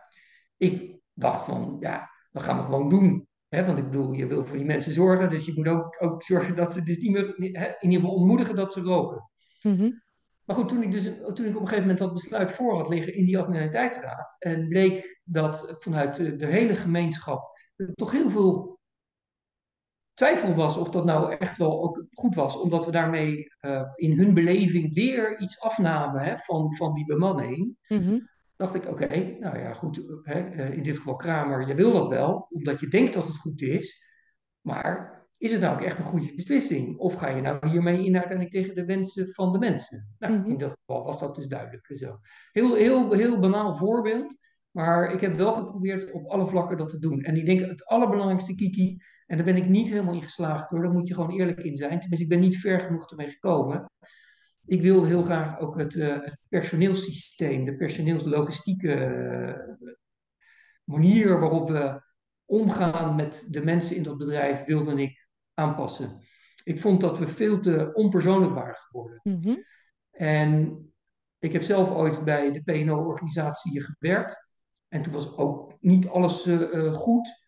ik 0.57 1.01
dacht 1.13 1.45
van, 1.45 1.77
ja, 1.81 2.11
dat 2.31 2.43
gaan 2.43 2.57
we 2.57 2.65
gewoon 2.65 2.89
doen. 2.89 3.29
He, 3.51 3.65
want 3.65 3.79
ik 3.79 3.85
bedoel, 3.85 4.13
je 4.13 4.27
wil 4.27 4.45
voor 4.45 4.57
die 4.57 4.67
mensen 4.67 4.93
zorgen, 4.93 5.29
dus 5.29 5.45
je 5.45 5.53
moet 5.55 5.69
ook, 5.69 6.03
ook 6.03 6.23
zorgen 6.23 6.57
dat 6.57 6.73
ze 6.73 6.83
dus 6.83 6.99
niet 6.99 7.11
meer, 7.11 7.35
he, 7.37 7.67
in 7.67 7.91
ieder 7.91 8.01
geval 8.01 8.15
ontmoedigen 8.15 8.55
dat 8.55 8.73
ze 8.73 8.81
roken. 8.81 9.31
Mm-hmm. 9.63 10.03
Maar 10.45 10.57
goed, 10.57 10.69
toen 10.69 10.83
ik, 10.83 10.93
dus, 10.93 11.05
toen 11.05 11.47
ik 11.47 11.57
op 11.57 11.61
een 11.61 11.69
gegeven 11.69 11.81
moment 11.81 11.99
dat 11.99 12.13
besluit 12.13 12.53
voor 12.53 12.77
had 12.77 12.89
liggen 12.89 13.15
in 13.15 13.25
die 13.25 13.39
admiraliteitsraad, 13.39 14.37
en 14.39 14.69
bleek 14.69 15.21
dat 15.25 15.75
vanuit 15.79 16.15
de, 16.15 16.37
de 16.37 16.47
hele 16.47 16.77
gemeenschap 16.77 17.59
er 17.77 17.95
toch 17.95 18.11
heel 18.11 18.31
veel 18.31 18.81
twijfel 20.15 20.55
was 20.55 20.77
of 20.77 20.91
dat 20.91 21.05
nou 21.05 21.35
echt 21.35 21.57
wel 21.57 21.83
ook 21.83 22.05
goed 22.11 22.35
was, 22.35 22.57
omdat 22.57 22.85
we 22.85 22.91
daarmee 22.91 23.47
uh, 23.61 23.83
in 23.95 24.19
hun 24.19 24.35
beleving 24.35 24.95
weer 24.95 25.41
iets 25.41 25.61
afnamen 25.61 26.23
hè, 26.23 26.37
van, 26.39 26.75
van 26.75 26.95
die 26.95 27.05
bemanning. 27.05 27.77
Mm 27.89 28.30
Dacht 28.61 28.75
ik, 28.75 28.87
oké, 28.89 29.37
nou 29.39 29.59
ja, 29.59 29.73
goed, 29.73 30.03
hè, 30.23 30.71
in 30.73 30.83
dit 30.83 30.97
geval 30.97 31.17
Kramer, 31.17 31.69
je 31.69 31.75
wil 31.75 31.93
dat 31.93 32.09
wel, 32.09 32.47
omdat 32.51 32.81
je 32.81 32.89
denkt 32.89 33.15
dat 33.15 33.27
het 33.27 33.37
goed 33.37 33.63
is, 33.63 34.05
maar 34.61 35.19
is 35.37 35.53
het 35.53 35.61
nou 35.61 35.75
ook 35.75 35.83
echt 35.83 35.99
een 35.99 36.05
goede 36.05 36.35
beslissing? 36.35 36.99
Of 36.99 37.15
ga 37.15 37.29
je 37.29 37.41
nou 37.43 37.69
hiermee 37.69 38.05
in 38.05 38.17
uiteindelijk 38.17 38.51
tegen 38.51 38.75
de 38.75 38.85
wensen 38.85 39.33
van 39.33 39.53
de 39.53 39.59
mensen? 39.59 40.15
Nou, 40.19 40.35
Mhm. 40.39 40.51
in 40.51 40.59
dat 40.59 40.77
geval 40.85 41.05
was 41.05 41.21
dat 41.21 41.35
dus 41.35 41.47
duidelijk 41.47 41.91
zo. 41.95 42.19
Heel, 42.53 42.75
heel, 42.75 43.13
heel 43.13 43.39
banaal 43.39 43.77
voorbeeld, 43.77 44.37
maar 44.71 45.13
ik 45.13 45.21
heb 45.21 45.35
wel 45.35 45.53
geprobeerd 45.53 46.13
op 46.13 46.27
alle 46.27 46.47
vlakken 46.47 46.77
dat 46.77 46.89
te 46.89 46.99
doen. 46.99 47.23
En 47.23 47.37
ik 47.37 47.47
denk 47.47 47.61
het 47.61 47.85
allerbelangrijkste, 47.85 48.55
Kiki, 48.55 48.97
en 49.27 49.37
daar 49.37 49.47
ben 49.47 49.57
ik 49.57 49.69
niet 49.69 49.89
helemaal 49.89 50.15
in 50.15 50.23
geslaagd 50.23 50.71
hoor, 50.71 50.83
daar 50.83 50.93
moet 50.93 51.09
je 51.09 51.15
gewoon 51.15 51.31
eerlijk 51.39 51.63
in 51.63 51.77
zijn. 51.77 52.01
Tenminste, 52.01 52.25
ik 52.25 52.29
ben 52.29 52.41
niet 52.41 52.57
ver 52.59 52.81
genoeg 52.81 53.11
ermee 53.11 53.29
gekomen. 53.29 53.85
Ik 54.65 54.83
wilde 54.83 55.07
heel 55.07 55.23
graag 55.23 55.59
ook 55.59 55.79
het, 55.79 55.95
uh, 55.95 56.09
het 56.09 56.39
personeelssysteem, 56.49 57.65
de 57.65 57.77
personeelslogistieke 57.77 58.95
uh, 58.95 59.87
manier 60.85 61.41
waarop 61.41 61.71
we 61.71 62.03
omgaan 62.45 63.17
met 63.17 63.47
de 63.51 63.65
mensen 63.65 63.97
in 63.97 64.03
dat 64.03 64.19
bedrijf, 64.19 64.65
wilde 64.65 65.03
ik 65.03 65.29
aanpassen. 65.55 66.21
Ik 66.65 66.81
vond 66.81 67.01
dat 67.01 67.19
we 67.19 67.27
veel 67.27 67.61
te 67.61 67.91
onpersoonlijk 67.93 68.55
waren 68.55 68.77
geworden. 68.77 69.21
Mhm. 69.23 69.57
En 70.11 70.79
ik 71.39 71.53
heb 71.53 71.63
zelf 71.63 71.91
ooit 71.91 72.25
bij 72.25 72.53
de 72.53 72.63
PNO-organisatie 72.63 73.83
gewerkt. 73.85 74.53
En 74.89 75.03
toen 75.03 75.13
was 75.13 75.37
ook 75.37 75.77
niet 75.81 76.09
alles 76.09 76.47
uh, 76.47 76.95
goed. 76.95 77.39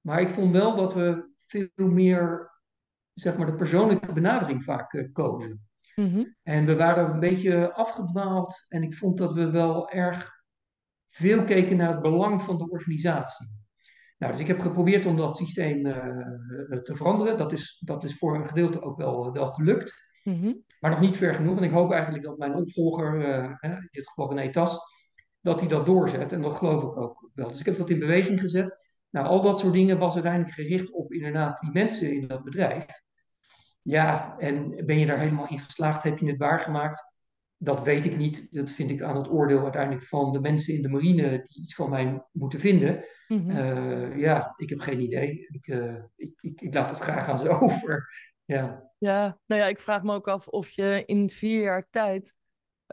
Maar 0.00 0.20
ik 0.20 0.28
vond 0.28 0.52
wel 0.52 0.76
dat 0.76 0.94
we 0.94 1.30
veel 1.46 1.68
meer, 1.76 2.52
zeg 3.12 3.36
maar, 3.36 3.46
de 3.46 3.54
persoonlijke 3.54 4.12
benadering 4.12 4.64
vaak 4.64 4.92
uh, 4.92 5.12
kozen. 5.12 5.66
Mhm. 5.94 6.24
En 6.42 6.66
we 6.66 6.76
waren 6.76 7.10
een 7.10 7.20
beetje 7.20 7.72
afgedwaald. 7.74 8.64
En 8.68 8.82
ik 8.82 8.94
vond 8.94 9.18
dat 9.18 9.32
we 9.32 9.50
wel 9.50 9.90
erg 9.90 10.30
veel 11.08 11.44
keken 11.44 11.76
naar 11.76 11.90
het 11.92 12.02
belang 12.02 12.42
van 12.42 12.58
de 12.58 12.70
organisatie. 12.70 13.46
Nou, 14.18 14.32
dus 14.32 14.40
ik 14.40 14.46
heb 14.46 14.60
geprobeerd 14.60 15.06
om 15.06 15.16
dat 15.16 15.36
systeem 15.36 15.86
uh, 15.86 16.78
te 16.82 16.96
veranderen. 16.96 17.38
Dat 17.38 17.52
is, 17.52 17.82
dat 17.84 18.04
is 18.04 18.18
voor 18.18 18.34
een 18.34 18.46
gedeelte 18.46 18.82
ook 18.82 18.96
wel, 18.96 19.32
wel 19.32 19.48
gelukt. 19.48 20.10
Mhm. 20.24 20.52
Maar 20.80 20.90
nog 20.90 21.00
niet 21.00 21.16
ver 21.16 21.34
genoeg. 21.34 21.56
En 21.56 21.62
ik 21.62 21.70
hoop 21.70 21.92
eigenlijk 21.92 22.24
dat 22.24 22.38
mijn 22.38 22.54
opvolger, 22.54 23.14
uh, 23.14 23.54
in 23.60 23.88
dit 23.90 24.08
geval 24.08 24.34
René 24.34 24.50
Tas, 24.50 24.78
dat 25.40 25.60
hij 25.60 25.68
dat 25.68 25.86
doorzet. 25.86 26.32
En 26.32 26.42
dat 26.42 26.54
geloof 26.54 26.82
ik 26.82 26.96
ook 26.96 27.30
wel. 27.34 27.48
Dus 27.48 27.60
ik 27.60 27.66
heb 27.66 27.76
dat 27.76 27.90
in 27.90 27.98
beweging 27.98 28.40
gezet. 28.40 28.90
Nou, 29.10 29.26
al 29.26 29.40
dat 29.40 29.60
soort 29.60 29.72
dingen 29.72 29.98
was 29.98 30.14
uiteindelijk 30.14 30.54
gericht 30.54 30.92
op 30.92 31.12
inderdaad 31.12 31.60
die 31.60 31.70
mensen 31.70 32.12
in 32.12 32.26
dat 32.28 32.44
bedrijf. 32.44 32.86
Ja, 33.82 34.38
en 34.38 34.86
ben 34.86 34.98
je 34.98 35.06
daar 35.06 35.18
helemaal 35.18 35.48
in 35.48 35.60
geslaagd? 35.60 36.02
Heb 36.02 36.18
je 36.18 36.26
het 36.26 36.38
waargemaakt? 36.38 37.10
Dat 37.56 37.82
weet 37.82 38.04
ik 38.04 38.16
niet. 38.16 38.52
Dat 38.52 38.70
vind 38.70 38.90
ik 38.90 39.02
aan 39.02 39.16
het 39.16 39.30
oordeel 39.30 39.62
uiteindelijk 39.62 40.04
van 40.04 40.32
de 40.32 40.40
mensen 40.40 40.74
in 40.74 40.82
de 40.82 40.88
marine 40.88 41.28
die 41.30 41.62
iets 41.62 41.74
van 41.74 41.90
mij 41.90 42.24
moeten 42.32 42.60
vinden. 42.60 43.04
Mhm. 43.28 43.50
Uh, 43.50 44.18
ja, 44.18 44.52
ik 44.56 44.68
heb 44.68 44.80
geen 44.80 45.00
idee. 45.00 45.48
Ik, 45.50 45.66
uh, 45.66 45.94
ik, 46.16 46.32
ik, 46.40 46.60
ik, 46.60 46.74
laat 46.74 46.90
het 46.90 47.00
graag 47.00 47.28
aan 47.28 47.38
ze 47.38 47.48
over. 47.60 48.08
Ja. 48.44 48.92
ja, 48.98 49.38
nou 49.46 49.60
ja, 49.60 49.66
ik 49.66 49.80
vraag 49.80 50.02
me 50.02 50.14
ook 50.14 50.28
af 50.28 50.48
of 50.48 50.70
je 50.70 51.02
in 51.06 51.30
vier 51.30 51.62
jaar 51.62 51.86
tijd 51.90 52.34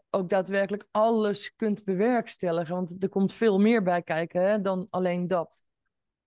ook 0.10 0.30
daadwerkelijk 0.30 0.88
alles 0.92 1.56
kunt 1.56 1.84
bewerkstelligen. 1.84 2.76
Want 2.76 3.04
er 3.04 3.10
komt 3.10 3.34
veel 3.34 3.60
meer 3.60 3.84
bij 3.84 4.02
kijken 4.02 4.42
hè, 4.42 4.62
dan 4.62 4.88
alleen 4.90 5.28
dat. 5.28 5.64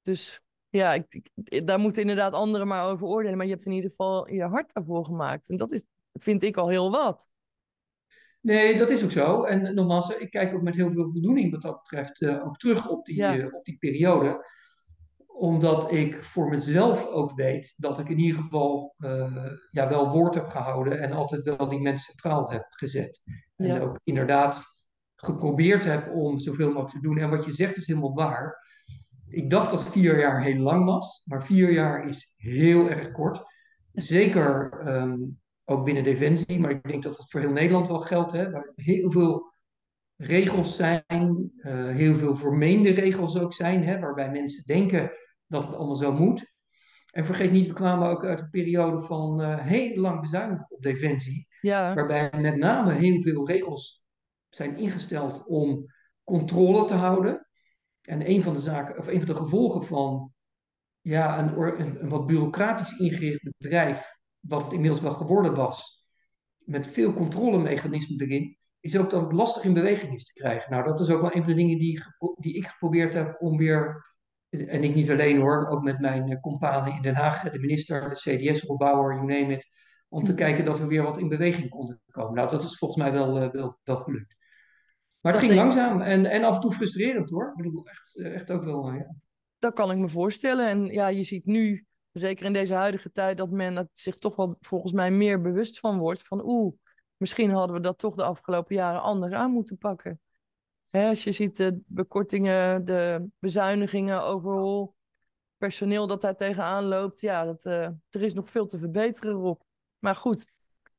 Dus 0.03 0.43
ja, 0.73 0.93
ik, 0.95 1.31
ik, 1.45 1.67
daar 1.67 1.79
moeten 1.79 2.01
inderdaad 2.03 2.33
anderen 2.33 2.67
maar 2.67 2.87
over 2.91 3.07
oordelen. 3.07 3.37
Maar 3.37 3.47
je 3.47 3.53
hebt 3.53 3.67
in 3.67 3.73
ieder 3.73 3.91
geval 3.91 4.29
je 4.33 4.43
hart 4.43 4.73
daarvoor 4.75 5.05
gemaakt. 5.05 5.51
En 5.51 5.57
dat 5.57 5.73
is, 5.73 5.85
vind 6.13 6.43
ik 6.43 6.57
al 6.57 6.69
heel 6.69 6.91
wat. 6.91 7.31
Nee, 8.41 8.77
dat 8.79 8.91
is 8.91 9.05
ook 9.05 9.11
zo. 9.11 9.43
En 9.45 9.75
nogmaals, 9.75 10.09
ik 10.17 10.31
kijk 10.31 10.55
ook 10.55 10.63
met 10.63 10.77
heel 10.77 10.93
veel 10.93 11.11
voldoening 11.11 11.51
wat 11.53 11.63
dat 11.63 11.83
betreft 11.83 12.21
uh, 12.21 12.47
ook 12.47 12.57
terug 12.57 12.89
op 12.89 13.05
die, 13.05 13.17
Ja. 13.17 13.37
uh, 13.37 13.47
op 13.51 13.65
die 13.65 13.77
periode. 13.79 14.47
Omdat 15.27 15.93
ik 15.93 16.23
voor 16.23 16.49
mezelf 16.49 17.07
ook 17.07 17.33
weet 17.35 17.75
dat 17.77 17.99
ik 17.99 18.09
in 18.09 18.19
ieder 18.19 18.43
geval 18.43 18.95
uh, 18.99 19.47
ja, 19.71 19.89
wel 19.89 20.11
woord 20.11 20.35
heb 20.35 20.49
gehouden 20.49 21.01
en 21.01 21.13
altijd 21.13 21.43
wel 21.43 21.69
die 21.69 21.81
mensen 21.81 22.13
centraal 22.13 22.51
heb 22.51 22.67
gezet. 22.71 23.23
En 23.57 23.67
Ja. 23.67 23.81
ook 23.81 24.01
inderdaad 24.05 24.65
geprobeerd 25.17 25.85
heb 25.85 26.15
om 26.15 26.39
zoveel 26.39 26.67
mogelijk 26.69 26.91
te 26.95 27.01
doen. 27.01 27.19
En 27.19 27.31
wat 27.31 27.45
je 27.45 27.53
zegt 27.53 27.77
is 27.77 27.87
helemaal 27.87 28.15
waar. 28.15 28.62
Ik 29.33 29.51
dacht 29.51 29.71
dat 29.71 29.91
vier 29.91 30.19
jaar 30.19 30.43
heel 30.43 30.59
lang 30.59 30.85
was, 30.85 31.23
maar 31.25 31.45
vier 31.45 31.73
jaar 31.73 32.09
is 32.09 32.35
heel 32.37 32.91
erg 32.91 33.11
kort. 33.13 33.43
Zeker 33.93 34.81
um, 34.87 35.41
ook 35.65 35.85
binnen 35.85 36.05
Defensie, 36.05 36.61
maar 36.61 36.71
ik 36.71 36.83
denk 36.83 37.03
dat 37.03 37.17
dat 37.17 37.31
voor 37.31 37.41
heel 37.41 37.53
Nederland 37.53 37.89
wel 37.89 38.01
geldt. 38.01 38.33
Hè, 38.33 38.51
waar 38.51 38.73
heel 38.75 39.11
veel 39.11 39.53
regels 40.17 40.77
zijn, 40.77 41.53
uh, 41.57 41.89
heel 41.89 42.15
veel 42.15 42.37
vermeende 42.37 42.91
regels 42.91 43.39
ook 43.39 43.53
zijn, 43.53 43.85
hè, 43.85 43.99
waarbij 43.99 44.31
mensen 44.31 44.65
denken 44.67 45.11
dat 45.47 45.65
het 45.67 45.75
allemaal 45.75 45.95
zo 45.95 46.13
moet. 46.13 46.53
En 47.13 47.27
vergeet 47.27 47.51
niet, 47.51 47.67
we 47.67 47.73
kwamen 47.73 48.09
ook 48.09 48.25
uit 48.25 48.41
een 48.41 48.51
periode 48.51 49.03
van 49.03 49.41
uh, 49.41 49.59
heel 49.59 49.97
lang 49.97 50.21
bezuinigen 50.21 50.67
op 50.69 50.83
Defensie, 50.83 51.47
Ja. 51.61 51.95
waarbij 51.95 52.31
met 52.41 52.57
name 52.57 52.93
heel 52.93 53.21
veel 53.21 53.47
regels 53.47 54.05
zijn 54.49 54.77
ingesteld 54.77 55.47
om 55.47 55.87
controle 56.25 56.85
te 56.85 56.95
houden. 56.95 57.47
En 58.03 58.31
een 58.31 58.43
van 58.43 58.53
de 58.53 58.61
zaken, 58.61 58.99
of 58.99 59.07
een 59.07 59.19
van 59.19 59.35
de 59.35 59.41
gevolgen 59.41 59.87
van 59.87 60.33
ja, 61.01 61.39
een, 61.39 61.81
een, 61.81 62.03
een 62.03 62.09
wat 62.09 62.27
bureaucratisch 62.27 62.99
ingericht 62.99 63.43
bedrijf, 63.59 64.17
wat 64.41 64.63
het 64.65 64.73
inmiddels 64.73 65.01
wel 65.01 65.15
geworden 65.15 65.55
was, 65.55 66.07
met 66.59 66.87
veel 66.87 67.13
controlemechanismen 67.13 68.21
erin, 68.21 68.57
is 68.81 68.97
ook 68.97 69.11
dat 69.11 69.23
het 69.23 69.33
lastig 69.33 69.65
in 69.65 69.73
beweging 69.73 70.15
is 70.15 70.25
te 70.25 70.33
krijgen. 70.33 70.71
Nou, 70.71 70.85
dat 70.85 71.01
is 71.01 71.11
ook 71.11 71.21
wel 71.21 71.35
een 71.35 71.43
van 71.43 71.51
de 71.51 71.59
dingen 71.59 71.79
die, 71.79 72.03
die 72.41 72.57
ik 72.57 72.67
geprobeerd 72.67 73.15
heb 73.15 73.37
om 73.41 73.57
weer, 73.57 74.07
en 74.49 74.85
ik 74.85 74.95
niet 74.95 75.11
alleen 75.11 75.41
hoor, 75.41 75.69
ook 75.69 75.83
met 75.83 76.01
mijn 76.01 76.41
companen 76.41 76.93
in 76.95 77.03
Den 77.03 77.15
Haag, 77.15 77.43
de 77.43 77.59
minister, 77.59 78.09
de 78.09 78.17
CDS, 78.17 78.63
Rob 78.63 78.79
Bauer, 78.79 79.15
you 79.15 79.27
name 79.27 79.53
it, 79.53 79.67
om 80.09 80.25
te 80.25 80.35
kijken 80.35 80.65
dat 80.65 80.79
we 80.79 80.87
weer 80.87 81.03
wat 81.03 81.19
in 81.19 81.29
beweging 81.29 81.69
konden 81.69 82.01
komen. 82.11 82.35
Nou, 82.35 82.51
dat 82.51 82.63
is 82.63 82.77
volgens 82.77 83.03
mij 83.03 83.13
wel, 83.13 83.51
wel, 83.53 83.79
wel 83.83 83.99
gelukt. 83.99 84.37
Maar 85.23 85.33
het 85.33 85.41
Dat 85.41 85.51
ging 85.51 85.61
langzaam 85.61 86.01
en, 86.01 86.27
en 86.27 86.45
af 86.45 86.55
en 86.55 86.61
toe 86.61 86.73
frustrerend 86.73 87.31
hoor. 87.31 87.49
Ik 87.57 87.63
bedoel, 87.65 87.87
echt, 87.87 88.21
echt 88.21 88.51
ook 88.51 88.65
wel. 88.65 88.89
eh, 88.89 88.95
Ja. 88.95 89.15
Dat 89.59 89.75
kan 89.75 89.91
ik 89.91 89.99
me 89.99 90.09
voorstellen. 90.09 90.69
En 90.69 90.87
ja, 90.87 91.09
je 91.09 91.23
ziet 91.23 91.47
nu, 91.47 91.87
zeker 92.13 92.47
in 92.47 92.53
deze 92.53 92.75
huidige 92.75 93.13
tijd, 93.13 93.37
dat 93.37 93.51
men 93.51 93.77
er 93.77 93.89
zich 93.93 94.17
toch 94.19 94.37
wel 94.37 94.57
volgens 94.61 94.93
mij 94.93 95.11
meer 95.11 95.41
bewust 95.41 95.79
van 95.79 95.99
wordt. 95.99 96.23
Van 96.23 96.43
oeh, 96.45 96.75
misschien 97.17 97.51
hadden 97.51 97.77
we 97.77 97.83
dat 97.83 97.99
toch 97.99 98.15
de 98.15 98.25
afgelopen 98.25 98.75
jaren 98.75 99.03
anders 99.03 99.33
aan 99.33 99.51
moeten 99.51 99.79
pakken. 99.79 100.21
Hè, 100.91 101.09
als 101.09 101.25
je 101.25 101.33
ziet 101.33 101.57
de 101.57 101.81
bekortingen, 101.87 102.85
de 102.85 103.27
bezuinigingen 103.39 104.23
overal, 104.23 104.95
personeel 105.57 106.07
dat 106.07 106.21
daar 106.21 106.37
tegenaan 106.37 106.85
loopt. 106.85 107.21
Ja, 107.21 107.45
dat, 107.45 107.65
eh, 107.65 107.83
er 108.11 108.23
is 108.23 108.35
nog 108.35 108.51
veel 108.51 108.67
te 108.67 108.79
verbeteren 108.79 109.37
op. 109.37 109.63
Maar 109.99 110.17
goed, 110.17 110.53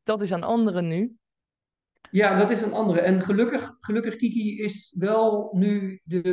dat 0.03 0.21
is 0.21 0.31
aan 0.31 0.43
anderen 0.43 0.87
nu. 0.87 1.17
Ja, 2.11 2.35
dat 2.35 2.49
is 2.49 2.61
een 2.61 2.73
andere. 2.73 3.01
En 3.01 3.19
gelukkig, 3.21 3.75
gelukkig 3.77 4.15
Kiki, 4.15 4.63
is 4.63 4.95
wel 4.99 5.49
nu 5.55 6.01
de. 6.03 6.23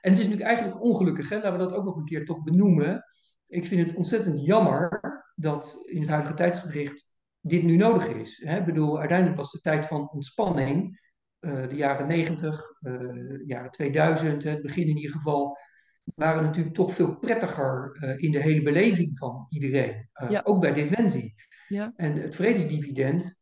En 0.00 0.10
het 0.10 0.20
is 0.20 0.28
nu 0.28 0.36
eigenlijk 0.36 0.82
ongelukkig, 0.82 1.28
hè? 1.28 1.36
laten 1.36 1.52
we 1.52 1.58
dat 1.58 1.72
ook 1.72 1.84
nog 1.84 1.96
een 1.96 2.04
keer 2.04 2.24
toch 2.24 2.42
benoemen. 2.42 3.04
Ik 3.46 3.64
vind 3.64 3.86
het 3.86 3.96
ontzettend 3.96 4.46
jammer 4.46 5.00
dat 5.34 5.82
in 5.84 6.00
het 6.00 6.10
huidige 6.10 6.34
tijdsgericht 6.34 7.14
dit 7.40 7.62
nu 7.62 7.76
nodig 7.76 8.06
is. 8.08 8.42
Hè? 8.44 8.58
Ik 8.58 8.64
bedoel, 8.64 8.98
uiteindelijk 8.98 9.38
was 9.38 9.52
de 9.52 9.60
tijd 9.60 9.86
van 9.86 10.10
ontspanning, 10.10 11.00
eh, 11.38 11.68
de 11.68 11.74
jaren 11.76 12.06
90, 12.06 12.72
eh, 12.80 13.46
jaren 13.46 13.70
2000, 13.70 14.42
het 14.42 14.62
begin 14.62 14.88
in 14.88 14.96
ieder 14.96 15.10
geval, 15.10 15.58
waren 16.04 16.42
natuurlijk 16.42 16.74
toch 16.74 16.94
veel 16.94 17.16
prettiger 17.16 17.96
eh, 18.00 18.22
in 18.22 18.30
de 18.30 18.42
hele 18.42 18.62
beleving 18.62 19.18
van 19.18 19.46
iedereen. 19.48 20.08
Ja. 20.28 20.40
Ook 20.44 20.60
bij 20.60 20.72
Defensie. 20.72 21.34
Ja. 21.68 21.92
En 21.96 22.16
het 22.16 22.34
vredesdividend 22.34 23.39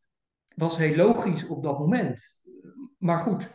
was 0.58 0.76
heel 0.76 0.96
logisch 0.96 1.46
op 1.46 1.62
dat 1.62 1.78
moment. 1.78 2.44
Maar 2.98 3.20
goed, 3.20 3.50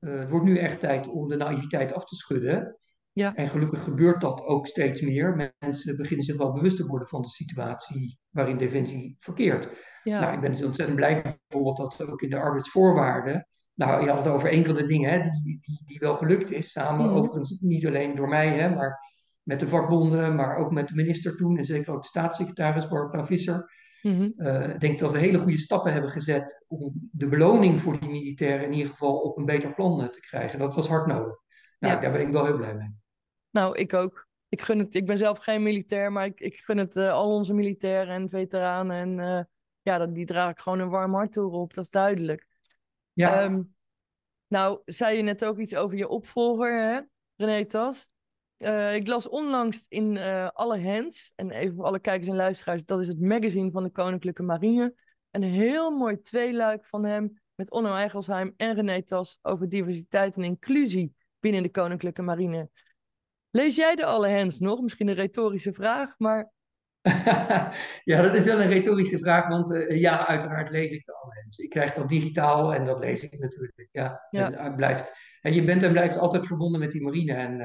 uh, 0.00 0.18
het 0.18 0.30
wordt 0.30 0.44
nu 0.44 0.56
echt 0.56 0.80
tijd 0.80 1.08
om 1.08 1.28
de 1.28 1.36
naïviteit 1.36 1.92
af 1.92 2.04
te 2.04 2.14
schudden. 2.14 2.78
Ja. 3.12 3.34
En 3.34 3.48
gelukkig 3.48 3.84
gebeurt 3.84 4.20
dat 4.20 4.42
ook 4.42 4.66
steeds 4.66 5.00
meer. 5.00 5.54
Mensen 5.58 5.96
beginnen 5.96 6.24
zich 6.24 6.36
wel 6.36 6.52
bewust 6.52 6.76
te 6.76 6.86
worden 6.86 7.08
van 7.08 7.22
de 7.22 7.28
situatie 7.28 8.18
waarin 8.30 8.56
Defensie 8.56 9.14
verkeert. 9.18 9.68
Ja. 10.02 10.20
Nou, 10.20 10.34
ik 10.34 10.40
ben 10.40 10.50
dus 10.50 10.64
ontzettend 10.64 10.96
blij 10.98 11.22
bijvoorbeeld 11.22 11.76
dat 11.76 12.08
ook 12.08 12.22
in 12.22 12.30
de 12.30 12.38
arbeidsvoorwaarden. 12.38 13.48
Nou, 13.74 14.02
je 14.04 14.08
had 14.10 14.18
het 14.18 14.28
over 14.28 14.52
een 14.52 14.64
van 14.64 14.74
de 14.74 14.86
dingen 14.86 15.10
hè, 15.10 15.20
die, 15.20 15.58
die, 15.60 15.82
die 15.86 15.98
wel 15.98 16.16
gelukt 16.16 16.50
is. 16.50 16.70
Samen, 16.72 17.06
Mhm. 17.06 17.14
overigens 17.14 17.56
niet 17.60 17.86
alleen 17.86 18.14
door 18.14 18.28
mij, 18.28 18.48
hè, 18.48 18.74
maar 18.74 18.98
met 19.42 19.60
de 19.60 19.68
vakbonden, 19.68 20.34
maar 20.34 20.56
ook 20.56 20.70
met 20.70 20.88
de 20.88 20.94
minister 20.94 21.36
toen. 21.36 21.56
En 21.58 21.64
zeker 21.64 21.92
ook 21.94 22.02
de 22.02 22.08
staatssecretaris 22.08 22.88
Barbara 22.88 23.26
Visser. 23.26 23.70
Mhm. 24.02 24.30
Uh, 24.36 24.68
ik 24.68 24.80
denk 24.80 24.98
dat 24.98 25.12
we 25.12 25.18
hele 25.18 25.38
goede 25.38 25.58
stappen 25.58 25.92
hebben 25.92 26.10
gezet 26.10 26.64
om 26.68 26.92
de 27.12 27.26
beloning 27.26 27.80
voor 27.80 28.00
die 28.00 28.08
militairen 28.08 28.64
in 28.64 28.72
ieder 28.72 28.90
geval 28.90 29.18
op 29.18 29.36
een 29.38 29.44
beter 29.44 29.74
plan 29.74 30.00
uh, 30.00 30.08
te 30.08 30.20
krijgen. 30.20 30.58
Dat 30.58 30.74
was 30.74 30.88
hard 30.88 31.06
nodig. 31.06 31.40
Nou, 31.78 31.94
Ja. 31.94 32.00
daar 32.00 32.12
ben 32.12 32.20
ik 32.20 32.32
wel 32.32 32.44
heel 32.44 32.56
blij 32.56 32.74
mee. 32.74 32.94
Nou, 33.50 33.78
ik 33.78 33.94
ook. 33.94 34.28
ik 34.48 34.62
gun 34.62 34.78
het, 34.78 34.94
ik 34.94 35.06
ben 35.06 35.18
zelf 35.18 35.38
geen 35.38 35.62
militair, 35.62 36.12
maar 36.12 36.26
ik, 36.26 36.40
ik 36.40 36.56
gun 36.56 36.76
het 36.78 36.96
al 36.96 37.34
onze 37.34 37.54
militairen 37.54 38.14
en 38.14 38.28
veteranen. 38.28 39.18
En 39.18 39.48
ja, 39.82 39.98
dat, 39.98 40.14
die 40.14 40.26
draag 40.26 40.50
ik 40.50 40.58
gewoon 40.58 40.78
een 40.78 40.88
warm 40.88 41.14
hart 41.14 41.32
toe 41.32 41.52
op, 41.52 41.74
dat 41.74 41.84
is 41.84 41.90
duidelijk. 41.90 42.46
Ja. 43.12 43.42
Ehm, 43.42 43.62
nou, 44.46 44.80
zei 44.84 45.16
je 45.16 45.22
net 45.22 45.44
ook 45.44 45.58
iets 45.58 45.74
over 45.74 45.96
je 45.96 46.08
opvolger, 46.08 46.82
hè? 46.82 47.00
René 47.36 47.66
Tas. 47.66 48.10
Uh, 48.58 48.94
ik 48.94 49.06
las 49.06 49.28
onlangs 49.28 49.86
in 49.88 50.14
uh, 50.14 50.48
Alle 50.48 50.82
Hands, 50.82 51.32
en 51.34 51.50
even 51.50 51.74
voor 51.74 51.84
alle 51.84 52.00
kijkers 52.00 52.28
en 52.28 52.36
luisteraars, 52.36 52.84
dat 52.84 53.00
is 53.00 53.08
het 53.08 53.20
magazine 53.20 53.70
van 53.70 53.82
de 53.82 53.90
Koninklijke 53.90 54.42
Marine. 54.42 54.94
Een 55.30 55.42
heel 55.42 55.90
mooi 55.90 56.20
tweeluik 56.20 56.86
van 56.86 57.04
hem 57.04 57.40
met 57.54 57.70
Onno 57.70 57.94
Eigelsheim 57.94 58.54
en 58.56 58.74
René 58.74 59.02
Tas 59.02 59.38
over 59.42 59.68
diversiteit 59.68 60.36
en 60.36 60.42
inclusie 60.42 61.14
binnen 61.40 61.62
de 61.62 61.70
Koninklijke 61.70 62.22
Marine. 62.22 62.70
Lees 63.50 63.76
jij 63.76 63.94
de 63.94 64.04
Alle 64.04 64.36
Hands 64.36 64.58
nog? 64.58 64.80
Misschien 64.80 65.08
een 65.08 65.14
retorische 65.14 65.72
vraag, 65.72 66.14
maar 66.18 66.52
ja, 68.04 68.22
dat 68.22 68.34
is 68.34 68.44
wel 68.44 68.60
een 68.60 68.68
retorische 68.68 69.18
vraag, 69.18 69.48
want 69.48 69.70
uh, 69.70 70.00
ja, 70.00 70.26
uiteraard 70.26 70.70
lees 70.70 70.90
ik 70.90 71.04
de 71.04 71.12
Hands. 71.40 71.58
Ik 71.58 71.70
krijg 71.70 71.92
dat 71.92 72.08
digitaal 72.08 72.74
en 72.74 72.84
dat 72.84 72.98
lees 72.98 73.24
ik 73.24 73.38
natuurlijk. 73.38 73.88
Ja, 73.92 74.26
ja. 74.30 74.50
En, 74.50 74.76
blijft, 74.76 75.12
en 75.40 75.54
je 75.54 75.64
bent 75.64 75.82
en 75.82 75.92
blijft 75.92 76.18
altijd 76.18 76.46
verbonden 76.46 76.80
met 76.80 76.92
die 76.92 77.02
marine 77.02 77.32
en 77.32 77.60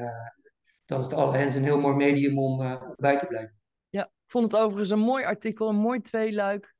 dan 0.92 1.00
is 1.00 1.08
de 1.08 1.16
Hands 1.16 1.56
een 1.56 1.64
heel 1.64 1.80
mooi 1.80 1.96
medium 1.96 2.40
om 2.40 2.62
uh, 2.62 2.82
bij 2.96 3.18
te 3.18 3.26
blijven. 3.26 3.60
Ja, 3.90 4.04
ik 4.04 4.32
vond 4.32 4.52
het 4.52 4.62
overigens 4.62 4.90
een 4.90 5.00
mooi 5.00 5.24
artikel, 5.24 5.70
een 5.70 5.76
mooi 5.76 6.02
tweeluik, 6.02 6.76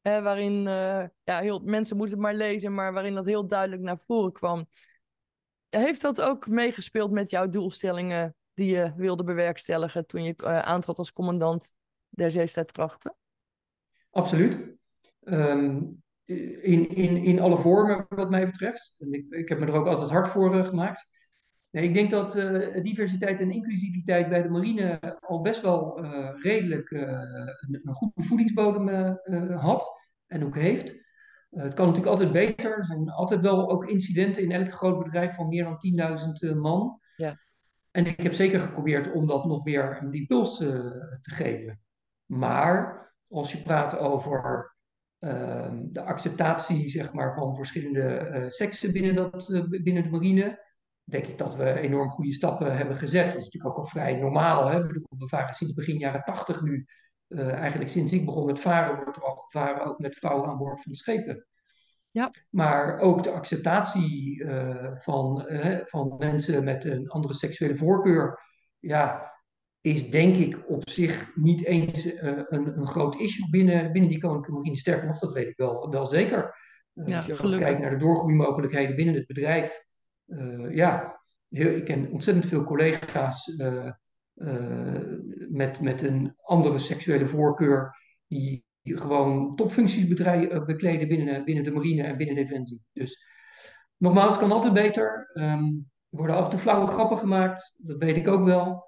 hè, 0.00 0.22
waarin, 0.22 0.62
ja, 0.62 1.40
heel, 1.40 1.58
mensen 1.58 1.96
moeten 1.96 2.14
het 2.16 2.24
maar 2.24 2.34
lezen, 2.34 2.74
maar 2.74 2.92
waarin 2.92 3.14
dat 3.14 3.26
heel 3.26 3.46
duidelijk 3.46 3.82
naar 3.82 3.98
voren 3.98 4.32
kwam. 4.32 4.66
Heeft 5.68 6.00
dat 6.00 6.20
ook 6.20 6.46
meegespeeld 6.46 7.10
met 7.10 7.30
jouw 7.30 7.48
doelstellingen 7.48 8.34
die 8.54 8.70
je 8.70 8.92
wilde 8.96 9.24
bewerkstelligen 9.24 10.06
toen 10.06 10.24
je 10.24 10.44
aantrad 10.44 10.98
als 10.98 11.12
commandant 11.12 11.72
der 12.08 12.30
zeestrijdkrachten? 12.30 13.16
Absoluut. 14.10 14.60
Um, 15.20 16.02
in, 16.24 16.88
in, 16.88 17.16
in 17.16 17.40
alle 17.40 17.58
vormen 17.58 18.06
wat 18.08 18.30
mij 18.30 18.46
betreft. 18.46 18.94
En 18.98 19.12
ik, 19.12 19.26
ik 19.28 19.48
heb 19.48 19.58
me 19.58 19.66
er 19.66 19.74
ook 19.74 19.86
altijd 19.86 20.10
hard 20.10 20.28
voor 20.28 20.56
uh, 20.56 20.64
gemaakt. 20.64 21.06
Nee, 21.76 21.84
ik 21.84 21.94
denk 21.94 22.10
dat 22.10 22.36
uh, 22.36 22.82
diversiteit 22.82 23.40
en 23.40 23.50
inclusiviteit 23.50 24.28
bij 24.28 24.42
de 24.42 24.48
marine 24.48 25.18
al 25.20 25.40
best 25.40 25.60
wel 25.60 26.04
uh, 26.04 26.30
redelijk 26.42 26.90
een, 26.90 27.80
een 27.82 27.94
goede 27.94 28.22
voedingsbodem 28.22 28.88
had 29.52 30.00
en 30.26 30.44
ook 30.44 30.56
heeft. 30.56 30.88
het 31.50 31.74
kan 31.74 31.86
natuurlijk 31.86 32.06
altijd 32.06 32.32
beter. 32.32 32.76
Er 32.76 32.84
zijn 32.84 33.10
altijd 33.10 33.40
wel 33.40 33.70
ook 33.70 33.88
incidenten 33.88 34.42
in 34.42 34.52
elk 34.52 34.72
groot 34.72 35.04
bedrijf 35.04 35.34
van 35.34 35.48
meer 35.48 35.64
dan 35.64 35.78
10.000 36.52 36.56
man. 36.56 37.00
Ja. 37.16 37.36
En 37.90 38.06
ik 38.06 38.20
heb 38.20 38.32
zeker 38.32 38.60
geprobeerd 38.60 39.12
om 39.12 39.26
dat 39.26 39.44
nog 39.44 39.64
weer 39.64 39.98
een 40.00 40.12
impuls 40.12 40.56
te 40.56 41.30
geven. 41.34 41.80
Maar 42.26 43.10
als 43.28 43.52
je 43.52 43.62
praat 43.62 43.98
over 43.98 44.74
ehm, 45.18 45.82
de 45.92 46.02
acceptatie 46.02 46.88
zeg 46.88 47.12
maar, 47.12 47.34
van 47.34 47.56
verschillende 47.56 48.44
seksen 48.48 48.92
binnen, 48.92 49.14
dat, 49.14 49.66
binnen 49.82 50.02
de 50.02 50.10
marine, 50.10 50.64
denk 51.08 51.26
ik 51.26 51.38
dat 51.38 51.56
we 51.56 51.78
enorm 51.78 52.10
goede 52.10 52.32
stappen 52.32 52.76
hebben 52.76 52.96
gezet. 52.96 53.24
Dat 53.24 53.40
is 53.40 53.44
natuurlijk 53.44 53.74
ook 53.74 53.84
al 53.84 53.90
vrij 53.90 54.14
normaal. 54.16 54.68
Hè? 54.68 54.86
we 54.86 55.28
varen 55.28 55.54
sinds 55.54 55.74
begin 55.74 55.98
jaren 55.98 56.22
tachtig 56.24 56.62
nu. 56.62 56.86
Uh, 57.28 57.52
eigenlijk 57.52 57.90
sinds 57.90 58.12
ik 58.12 58.24
begon 58.24 58.46
met 58.46 58.60
varen 58.60 58.96
wordt 58.96 59.16
er 59.16 59.24
al 59.24 59.36
gevaren, 59.36 59.84
ook 59.84 59.98
met 59.98 60.16
vrouwen 60.16 60.48
aan 60.48 60.58
boord 60.58 60.82
van 60.82 60.92
de 60.92 60.98
schepen. 60.98 61.46
Ja. 62.10 62.30
Maar 62.50 62.98
ook 62.98 63.22
de 63.22 63.30
acceptatie 63.30 64.44
van, 64.94 65.46
van 65.84 66.14
mensen 66.18 66.64
met 66.64 66.84
een 66.84 67.08
andere 67.08 67.34
seksuele 67.34 67.76
voorkeur. 67.76 68.40
Ja, 68.78 69.36
is 69.86 70.10
denk 70.10 70.36
ik 70.36 70.70
op 70.70 70.88
zich 70.88 71.30
niet 71.34 71.64
eens 71.64 72.04
uh, 72.04 72.12
een, 72.22 72.78
een 72.78 72.86
groot 72.86 73.20
issue 73.20 73.50
binnen, 73.50 73.92
binnen 73.92 74.10
die 74.10 74.20
Koninklijke 74.20 74.52
Marine. 74.52 74.76
Sterker 74.76 75.06
nog, 75.06 75.18
dat 75.18 75.32
weet 75.32 75.48
ik 75.48 75.56
wel, 75.56 75.90
wel 75.90 76.06
zeker. 76.06 76.56
Ja, 76.92 77.16
als 77.16 77.26
je 77.26 77.58
kijkt 77.58 77.80
naar 77.80 77.90
de 77.90 77.96
doorgroeimogelijkheden 77.96 78.96
binnen 78.96 79.14
het 79.14 79.26
bedrijf. 79.26 79.85
Uh, 80.26 80.74
ja, 80.74 81.20
heel, 81.48 81.70
ik 81.70 81.84
ken 81.84 82.10
ontzettend 82.10 82.46
veel 82.46 82.64
collega's 82.64 83.56
met, 85.48 85.80
met 85.80 86.02
een 86.02 86.34
andere 86.42 86.78
seksuele 86.78 87.26
voorkeur. 87.26 87.96
Die, 88.26 88.64
die 88.82 88.96
gewoon 88.96 89.56
topfuncties 89.56 90.06
bekleden 90.66 91.08
binnen, 91.08 91.44
binnen 91.44 91.64
de 91.64 91.70
marine 91.70 92.02
en 92.02 92.16
binnen 92.16 92.34
Defensie. 92.34 92.82
Dus 92.92 93.18
nogmaals, 93.96 94.32
het 94.32 94.40
kan 94.40 94.52
altijd 94.52 94.74
beter. 94.74 95.30
Um, 95.34 95.90
er 96.10 96.18
worden 96.18 96.36
af 96.36 96.44
en 96.44 96.50
toe 96.50 96.58
flauwe 96.58 96.86
grappen 96.86 97.18
gemaakt, 97.18 97.78
dat 97.82 97.98
weet 97.98 98.16
ik 98.16 98.28
ook 98.28 98.44
wel. 98.44 98.84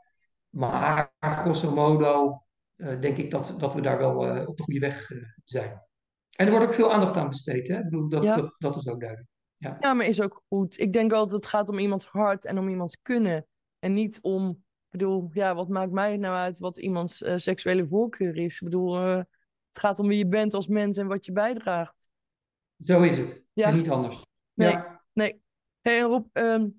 Maar 0.49 1.13
grosso 1.21 1.75
modo 1.75 2.43
uh, 2.77 3.01
denk 3.01 3.17
ik 3.17 3.31
dat, 3.31 3.55
dat 3.59 3.75
we 3.75 3.81
daar 3.81 3.99
wel 3.99 4.37
uh, 4.37 4.49
op 4.49 4.57
de 4.57 4.63
goede 4.63 4.81
weg 4.81 5.11
uh, 5.11 5.25
zijn. 5.45 5.83
En 6.37 6.47
er 6.47 6.51
wordt 6.51 6.67
ook 6.67 6.75
veel 6.75 6.93
aandacht 6.93 7.17
aan 7.17 7.29
besteed. 7.29 7.69
Hè? 7.69 7.77
Ik 7.77 7.85
bedoel, 7.85 8.09
dat, 8.09 8.23
Ja. 8.23 8.37
dat, 8.37 8.55
dat 8.59 8.77
is 8.77 8.89
ook 8.89 9.01
duidelijk. 9.01 9.29
Ja. 9.59 9.77
Ja, 9.81 9.93
maar 9.93 10.07
is 10.07 10.21
ook 10.21 10.43
goed. 10.49 10.79
Ik 10.79 10.93
denk 10.93 11.13
altijd, 11.13 11.43
het 11.43 11.51
gaat 11.51 11.69
om 11.69 11.79
iemands 11.79 12.07
hart 12.07 12.45
en 12.45 12.59
om 12.59 12.69
iemands 12.69 13.03
kunnen. 13.03 13.47
En 13.79 13.93
niet 13.93 14.19
om, 14.23 14.49
ik 14.49 14.91
bedoel, 14.91 15.31
ja, 15.33 15.55
wat 15.55 15.69
maakt 15.69 15.93
mij 15.93 16.17
nou 16.17 16.37
uit 16.37 16.59
wat 16.59 16.79
iemands 16.79 17.23
eh, 17.23 17.37
seksuele 17.37 17.87
voorkeur 17.87 18.37
is? 18.37 18.55
Ik 18.55 18.65
bedoel, 18.65 18.97
eh, 18.97 19.17
het 19.69 19.79
gaat 19.79 19.99
om 19.99 20.09
wie 20.09 20.19
je 20.19 20.27
bent 20.27 20.55
als 20.55 20.67
mens 20.67 20.99
en 20.99 21.07
wat 21.07 21.27
je 21.27 21.33
bijdraagt. 21.33 22.11
Zo 22.85 23.03
is 23.03 23.17
het. 23.17 23.45
Ja. 23.53 23.67
En 23.67 23.75
niet 23.75 23.91
anders. 23.91 24.23
Nee. 24.55 24.71
Ja. 24.71 25.03
Nee. 25.13 25.43
Hey, 25.81 26.01
Rob, 26.01 26.27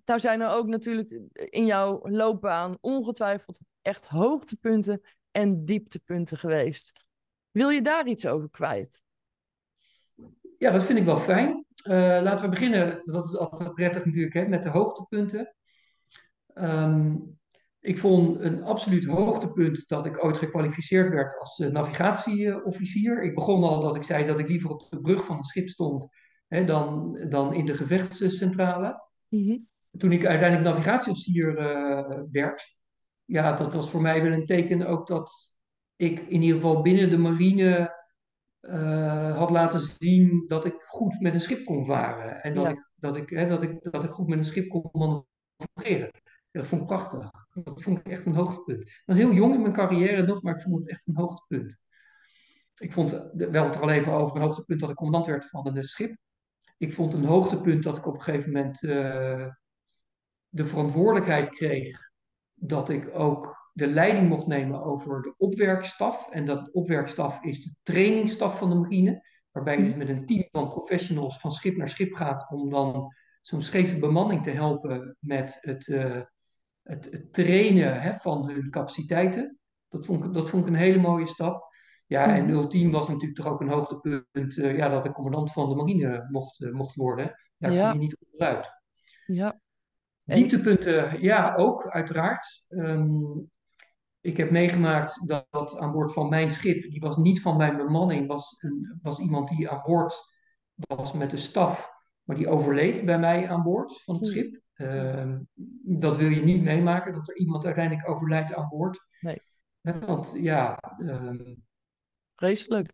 nou 0.05 0.19
zijn 0.19 0.41
er 0.41 0.49
ook 0.49 0.67
natuurlijk 0.67 1.19
in 1.33 1.65
jouw 1.65 2.09
loopbaan 2.09 2.77
ongetwijfeld 2.81 3.59
echt 3.81 4.07
hoogtepunten 4.07 5.01
en 5.31 5.65
dieptepunten 5.65 6.37
geweest. 6.37 7.05
Wil 7.51 7.69
je 7.69 7.81
daar 7.81 8.07
iets 8.07 8.27
over 8.27 8.49
kwijt? 8.49 9.01
Ja, 10.59 10.71
dat 10.71 10.83
vind 10.83 10.99
ik 10.99 11.05
wel 11.05 11.17
fijn. 11.17 11.65
Eh, 11.83 12.19
laten 12.21 12.45
we 12.45 12.51
beginnen, 12.51 13.01
dat 13.03 13.25
is 13.25 13.37
altijd 13.37 13.73
prettig 13.73 14.05
natuurlijk, 14.05 14.33
hè, 14.33 14.47
met 14.47 14.63
de 14.63 14.69
hoogtepunten. 14.69 15.55
Ehm, 16.53 17.15
ik 17.79 17.97
vond 17.97 18.39
een 18.39 18.63
absoluut 18.63 19.05
hoogtepunt 19.05 19.87
dat 19.87 20.05
ik 20.05 20.23
ooit 20.23 20.37
gekwalificeerd 20.37 21.09
werd 21.09 21.39
als 21.39 21.59
uh, 21.59 21.69
navigatieofficier. 21.69 23.23
Ik 23.23 23.35
begon 23.35 23.63
al 23.63 23.79
dat 23.79 23.95
ik 23.95 24.03
zei 24.03 24.25
dat 24.25 24.39
ik 24.39 24.47
liever 24.47 24.69
op 24.69 24.89
de 24.89 25.01
brug 25.01 25.25
van 25.25 25.37
een 25.37 25.43
schip 25.43 25.69
stond 25.69 26.07
hè, 26.47 26.63
dan, 26.63 27.13
dan 27.29 27.53
in 27.53 27.65
de 27.65 27.75
gevechtscentrale. 27.75 29.03
Mhm. 29.29 29.57
Toen 29.97 30.11
ik 30.11 30.25
uiteindelijk 30.25 30.69
navigatieofficier 30.69 31.59
uh, 31.59 32.21
werd, 32.31 32.77
ja, 33.25 33.53
dat 33.53 33.73
was 33.73 33.89
voor 33.89 34.01
mij 34.01 34.23
wel 34.23 34.31
een 34.31 34.45
teken 34.45 34.85
ook 34.85 35.07
dat 35.07 35.57
ik 35.95 36.19
in 36.19 36.41
ieder 36.41 36.55
geval 36.55 36.81
binnen 36.81 37.09
de 37.09 37.17
marine 37.17 37.98
uh, 38.61 39.37
had 39.37 39.49
laten 39.49 39.79
zien 39.79 40.45
dat 40.47 40.65
ik 40.65 40.81
goed 40.81 41.19
met 41.19 41.33
een 41.33 41.39
schip 41.41 41.65
kon 41.65 41.85
varen. 41.85 42.43
En 42.43 42.53
dat, 42.53 42.63
Ja. 42.63 42.69
ik, 42.69 42.89
dat, 42.95 43.15
ik, 43.17 43.29
hè, 43.29 43.47
dat, 43.47 43.63
ik, 43.63 43.91
dat 43.91 44.03
ik 44.03 44.09
goed 44.09 44.27
met 44.27 44.37
een 44.37 44.45
schip 44.45 44.69
kon 44.69 44.89
manoeuvreren. 44.91 46.11
Dat 46.51 46.67
vond 46.67 46.81
ik 46.81 46.87
prachtig. 46.87 47.29
Dat 47.63 47.81
vond 47.81 47.99
ik 47.99 48.07
echt 48.07 48.25
een 48.25 48.35
hoogtepunt. 48.35 48.85
Ik 48.85 49.01
was 49.05 49.15
heel 49.15 49.33
jong 49.33 49.53
in 49.53 49.61
mijn 49.61 49.73
carrière 49.73 50.21
nog, 50.23 50.41
maar 50.41 50.55
ik 50.55 50.61
vond 50.61 50.77
het 50.77 50.89
echt 50.89 51.07
een 51.07 51.15
hoogtepunt. 51.15 51.79
Ik 52.75 52.91
vond 52.91 53.11
wel 53.33 53.65
het 53.65 53.75
er 53.75 53.81
al 53.81 53.89
even 53.89 54.11
over 54.13 54.35
een 54.35 54.41
hoogtepunt 54.41 54.79
dat 54.79 54.89
ik 54.89 54.95
commandant 54.95 55.25
werd 55.25 55.49
van 55.49 55.77
een 55.77 55.83
schip. 55.83 56.17
Ik 56.77 56.93
vond 56.93 57.13
een 57.13 57.25
hoogtepunt 57.25 57.83
dat 57.83 57.97
ik 57.97 58.05
op 58.05 58.13
een 58.13 58.21
gegeven 58.21 58.51
moment 58.51 58.83
uh, 58.83 59.47
de 60.49 60.65
verantwoordelijkheid 60.65 61.49
kreeg 61.49 62.11
dat 62.53 62.89
ik 62.89 63.09
ook 63.13 63.58
de 63.79 63.87
leiding 63.87 64.29
mocht 64.29 64.47
nemen 64.47 64.83
over 64.83 65.21
de 65.21 65.33
opwerkstaf. 65.37 66.29
En 66.29 66.45
dat 66.45 66.71
opwerkstaf 66.71 67.43
is 67.43 67.63
de 67.63 67.75
trainingsstaf 67.83 68.57
van 68.57 68.69
de 68.69 68.75
marine. 68.75 69.27
Waarbij 69.51 69.77
je 69.77 69.83
dus 69.83 69.95
met 69.95 70.09
een 70.09 70.25
team 70.25 70.47
van 70.51 70.69
professionals 70.69 71.39
van 71.39 71.51
schip 71.51 71.77
naar 71.77 71.87
schip 71.87 72.13
gaat 72.13 72.51
om 72.51 72.69
dan 72.69 73.13
zo'n 73.41 73.61
scheve 73.61 73.99
bemanning 73.99 74.43
te 74.43 74.49
helpen 74.49 75.17
met 75.19 75.57
het, 75.61 75.87
uh, 75.87 76.21
het, 76.83 77.07
het, 77.11 77.33
trainen 77.33 78.01
hè, 78.01 78.13
van 78.13 78.49
hun 78.49 78.69
capaciteiten. 78.69 79.59
Dat 79.87 80.05
vond, 80.05 80.25
ik, 80.25 80.33
dat 80.33 80.49
vond 80.49 80.63
ik 80.63 80.69
een 80.73 80.79
hele 80.79 80.99
mooie 80.99 81.27
stap. 81.27 81.67
Ja, 82.07 82.35
en 82.35 82.49
ultiem 82.49 82.91
was 82.91 83.07
natuurlijk 83.07 83.35
toch 83.35 83.47
ook 83.47 83.61
een 83.61 83.69
hoogtepunt 83.69 84.57
uh, 84.57 84.77
ja, 84.77 84.89
dat 84.89 85.05
ik 85.05 85.11
commandant 85.11 85.51
van 85.51 85.69
de 85.69 85.75
marine 85.75 86.27
mocht, 86.31 86.59
uh, 86.59 86.73
mocht 86.73 86.95
worden. 86.95 87.35
Daar 87.57 87.73
Ja. 87.73 87.89
kom 87.91 87.99
je 87.99 88.05
niet 88.05 88.17
onderuit. 88.31 88.71
Ja. 89.25 89.59
En- 90.25 90.35
Dieptepunten, 90.35 91.21
ja, 91.21 91.55
ook 91.55 91.89
uiteraard. 91.89 92.63
Ehm, 92.67 93.21
ik 94.21 94.37
heb 94.37 94.51
meegemaakt 94.51 95.27
dat, 95.27 95.47
dat 95.49 95.77
aan 95.77 95.91
boord 95.91 96.13
van 96.13 96.29
mijn 96.29 96.51
schip, 96.51 96.81
die 96.91 96.99
was 96.99 97.17
niet 97.17 97.41
van 97.41 97.57
mijn 97.57 97.77
bemanning, 97.77 98.27
was, 98.27 98.55
een, 98.59 98.99
was 99.01 99.19
iemand 99.19 99.49
die 99.49 99.69
aan 99.69 99.81
boord 99.85 100.21
was 100.73 101.13
met 101.13 101.31
de 101.31 101.37
staf, 101.37 101.89
maar 102.23 102.35
die 102.35 102.47
overleed 102.47 103.05
bij 103.05 103.19
mij 103.19 103.49
aan 103.49 103.63
boord 103.63 104.01
van 104.03 104.15
het 104.15 104.25
schip. 104.25 104.59
Ehm, 104.73 105.39
dat 105.83 106.17
wil 106.17 106.29
je 106.29 106.41
niet 106.43 106.63
meemaken, 106.63 107.13
dat 107.13 107.29
er 107.29 107.37
iemand 107.37 107.65
uiteindelijk 107.65 108.09
overlijdt 108.09 108.53
aan 108.53 108.69
boord. 108.69 108.99
Nee. 109.19 109.41
Want 109.81 110.33
ja, 110.35 110.77
ehm, 110.97 111.55
Vreselijk. 112.35 112.93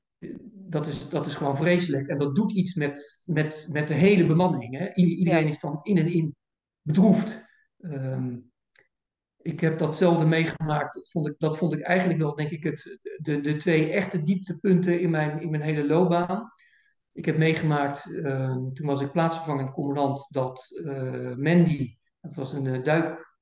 dat 0.51 0.87
is, 0.87 1.09
dat 1.09 1.25
is 1.25 1.33
gewoon 1.35 1.57
vreselijk. 1.57 2.07
En 2.07 2.17
dat 2.17 2.35
doet 2.35 2.51
iets 2.51 2.75
met, 2.75 3.23
met, 3.25 3.67
met 3.71 3.87
de 3.87 3.93
hele 3.93 4.25
bemanning. 4.25 4.77
Hè? 4.77 4.93
Iedereen 4.93 5.43
Ja. 5.43 5.49
is 5.49 5.59
dan 5.59 5.79
in 5.83 5.97
en 5.97 6.07
in 6.13 6.35
bedroefd. 6.81 7.45
Ehm, 7.79 8.37
ik 9.45 9.59
heb 9.59 9.77
datzelfde 9.77 10.25
meegemaakt. 10.25 10.93
Dat 10.93 11.09
vond 11.09 11.27
ik, 11.27 11.35
dat 11.37 11.57
vond 11.57 11.73
ik 11.73 11.81
eigenlijk 11.81 12.19
wel, 12.19 12.35
denk 12.35 12.49
ik, 12.49 12.63
het, 12.63 12.99
de, 13.17 13.39
de 13.39 13.55
twee 13.55 13.91
echte 13.91 14.23
dieptepunten 14.23 14.99
in 14.99 15.09
mijn, 15.09 15.41
in 15.41 15.49
mijn 15.49 15.63
hele 15.63 15.87
loopbaan. 15.87 16.51
Ik 17.11 17.25
heb 17.25 17.37
meegemaakt, 17.37 18.07
uh, 18.09 18.51
toen 18.51 18.87
was 18.87 19.01
ik 19.01 19.11
plaatsvervangend 19.11 19.71
commandant, 19.71 20.27
dat 20.29 20.67
uh, 20.85 21.35
Mandy, 21.35 21.97
dat 22.21 22.35
was 22.35 22.53
een 22.53 22.83
duik, 22.83 23.35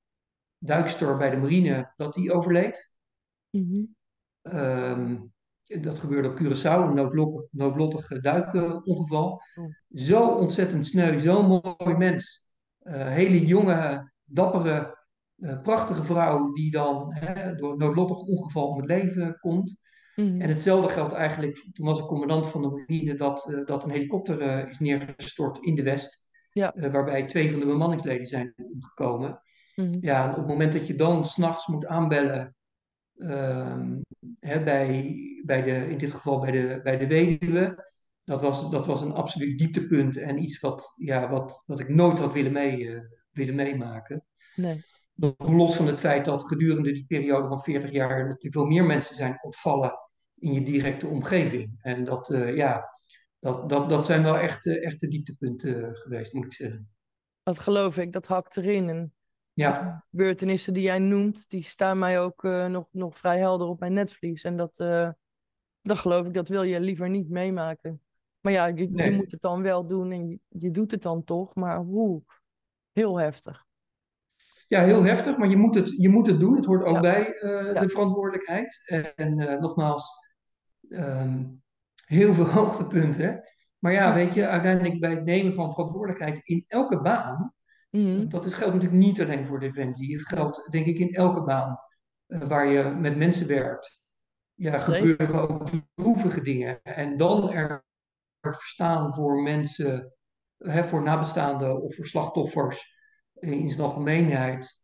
duikster 0.58 1.16
bij 1.16 1.30
de 1.30 1.36
marine, 1.36 1.92
dat 1.96 2.14
die 2.14 2.32
overleed. 2.32 2.92
Mm 3.50 3.94
-hmm. 4.42 5.32
dat 5.82 5.98
gebeurde 5.98 6.28
op 6.28 6.38
Curaçao, 6.38 6.88
een 6.88 6.94
noodlottig, 6.94 7.46
noodlottig 7.50 8.08
duikongeval. 8.20 9.42
Oh. 9.54 9.64
Zo 9.88 10.28
ontzettend 10.28 10.86
sneu, 10.86 11.18
zo'n 11.18 11.46
mooi 11.46 11.96
mens. 11.96 12.48
Uh, 12.82 13.08
hele 13.08 13.46
jonge, 13.46 14.12
dappere 14.24 15.02
uh, 15.44 15.60
prachtige 15.62 16.04
vrouw 16.04 16.52
die 16.52 16.70
dan 16.70 17.14
hè, 17.14 17.54
door 17.54 17.72
een 17.72 17.78
noodlottig 17.78 18.18
ongeval 18.18 18.68
om 18.68 18.76
het 18.76 18.86
leven 18.86 19.38
komt. 19.40 19.76
Mm. 20.16 20.40
En 20.40 20.48
hetzelfde 20.48 20.88
geldt 20.88 21.12
eigenlijk, 21.12 21.66
toen 21.72 21.86
was 21.86 21.98
ik 21.98 22.04
commandant 22.04 22.46
van 22.46 22.62
de 22.62 22.68
marine, 22.68 23.14
dat, 23.14 23.46
uh, 23.50 23.66
dat 23.66 23.84
een 23.84 23.90
helikopter 23.90 24.42
uh, 24.42 24.68
is 24.68 24.78
neergestort 24.78 25.58
in 25.58 25.74
de 25.74 25.82
West. 25.82 26.22
Ja. 26.50 26.74
waarbij 26.90 27.26
twee 27.26 27.50
van 27.50 27.60
de 27.60 27.66
bemanningsleden 27.66 28.26
zijn 28.26 28.54
omgekomen. 28.56 29.40
Mm. 29.74 29.90
Ja, 30.00 30.30
op 30.30 30.36
het 30.36 30.46
moment 30.46 30.72
dat 30.72 30.86
je 30.86 30.94
dan 30.94 31.24
s'nachts 31.24 31.66
moet 31.66 31.86
aanbellen 31.86 32.56
ehm, 33.16 34.00
hè, 34.40 34.62
bij, 34.62 35.16
bij 35.44 35.62
de, 35.62 35.88
in 35.88 35.98
dit 35.98 36.10
geval 36.10 36.40
bij 36.40 36.50
de, 36.50 36.80
bij 36.82 36.98
de 36.98 37.06
weduwe, 37.06 37.84
dat 38.24 38.40
was, 38.40 38.70
dat 38.70 38.86
was 38.86 39.00
een 39.00 39.12
absoluut 39.12 39.58
dieptepunt 39.58 40.16
en 40.16 40.42
iets 40.42 40.60
wat, 40.60 40.92
ja, 40.96 41.30
wat, 41.30 41.62
wat 41.66 41.80
ik 41.80 41.88
nooit 41.88 42.18
had 42.18 42.32
willen, 42.32 42.52
mee, 42.52 43.02
willen 43.30 43.54
meemaken. 43.54 44.24
Nee. 44.54 44.84
Nog 45.14 45.48
los 45.48 45.76
van 45.76 45.86
het 45.86 45.98
feit 46.00 46.24
dat 46.24 46.46
gedurende 46.46 46.92
die 46.92 47.04
periode 47.06 47.48
van 47.48 47.62
40 47.62 47.90
jaar 47.90 48.18
natuurlijk 48.18 48.54
veel 48.54 48.64
meer 48.64 48.84
mensen 48.84 49.14
zijn 49.14 49.38
ontvallen 49.42 49.98
in 50.34 50.52
je 50.52 50.62
directe 50.62 51.06
omgeving. 51.06 51.78
En 51.80 52.04
dat, 52.04 52.30
uh, 52.30 52.56
ja, 52.56 52.98
dat, 53.38 53.68
dat, 53.68 53.88
dat 53.88 54.06
zijn 54.06 54.22
wel 54.22 54.38
echt, 54.38 54.66
uh, 54.66 54.86
echte 54.86 55.08
dieptepunten 55.08 55.96
geweest, 55.96 56.32
moet 56.32 56.44
ik 56.44 56.52
zeggen. 56.52 56.88
Dat 57.42 57.58
geloof 57.58 57.98
ik, 57.98 58.12
dat 58.12 58.26
hakt 58.26 58.56
erin. 58.56 58.88
En 58.88 59.14
ja. 59.52 60.04
gebeurtenissen 60.10 60.74
die 60.74 60.82
jij 60.82 60.98
noemt, 60.98 61.50
die 61.50 61.62
staan 61.62 61.98
mij 61.98 62.20
ook 62.20 62.42
uh, 62.42 62.66
nog, 62.66 62.86
nog 62.90 63.18
vrij 63.18 63.38
helder 63.38 63.66
op 63.66 63.80
mijn 63.80 63.92
netvlies. 63.92 64.44
En 64.44 64.56
dat, 64.56 64.76
dat 65.82 65.98
geloof 65.98 66.26
ik, 66.26 66.34
dat 66.34 66.48
wil 66.48 66.62
je 66.62 66.80
liever 66.80 67.10
niet 67.10 67.28
meemaken. 67.28 68.02
Maar 68.40 68.52
ja, 68.52 68.66
je, 68.66 68.90
nee. 68.90 69.10
je 69.10 69.16
moet 69.16 69.30
het 69.30 69.40
dan 69.40 69.62
wel 69.62 69.86
doen 69.86 70.12
en 70.12 70.28
je, 70.28 70.38
je 70.48 70.70
doet 70.70 70.90
het 70.90 71.02
dan 71.02 71.24
toch. 71.24 71.54
Maar 71.54 71.78
hoe? 71.78 72.22
Heel 72.92 73.18
heftig 73.18 73.64
ja, 74.66 74.82
heel 74.82 75.04
heftig, 75.04 75.36
maar 75.36 75.48
je 75.48 75.56
moet 75.56 75.74
het, 75.74 75.90
je 75.90 76.08
moet 76.08 76.26
het 76.26 76.40
doen. 76.40 76.56
Het 76.56 76.64
hoort 76.64 76.84
ook 76.84 77.00
bij 77.00 77.42
uh, 77.42 77.80
de 77.80 77.88
verantwoordelijkheid. 77.88 78.82
En 79.14 79.38
uh, 79.38 79.60
nogmaals, 79.60 80.08
um, 80.88 81.62
heel 82.04 82.34
veel 82.34 82.48
hoogtepunten. 82.58 83.40
Maar 83.78 83.92
ja, 83.92 84.14
weet 84.14 84.34
je, 84.34 84.46
uiteindelijk 84.46 85.00
bij 85.00 85.10
het 85.10 85.24
nemen 85.24 85.54
van 85.54 85.72
verantwoordelijkheid 85.72 86.38
in 86.46 86.64
elke 86.66 87.00
baan, 87.00 87.54
mm. 87.90 88.28
dat 88.28 88.44
is, 88.44 88.52
geldt 88.52 88.74
natuurlijk 88.74 89.00
niet 89.02 89.20
alleen 89.20 89.46
voor 89.46 89.60
Defensie. 89.60 90.16
Het 90.16 90.28
geldt 90.28 90.70
denk 90.70 90.86
ik 90.86 90.98
in 90.98 91.10
elke 91.10 91.42
baan 91.42 91.78
uh, 92.26 92.48
waar 92.48 92.66
je 92.66 92.84
met 92.84 93.16
mensen 93.16 93.46
werkt. 93.46 94.02
Ja, 94.54 94.78
gebeuren 94.78 95.48
ook 95.48 95.68
droevige 95.94 96.42
dingen. 96.42 96.82
En 96.82 97.16
dan 97.16 97.52
er 97.52 97.84
verstaan 98.40 99.14
voor 99.14 99.42
mensen, 99.42 100.14
hè, 100.58 100.84
voor 100.84 101.02
nabestaanden 101.02 101.82
of 101.82 101.94
voor 101.94 102.06
slachtoffers 102.06 102.93
in 103.52 103.68
zijn 103.70 103.82
algemeenheid 103.82 104.82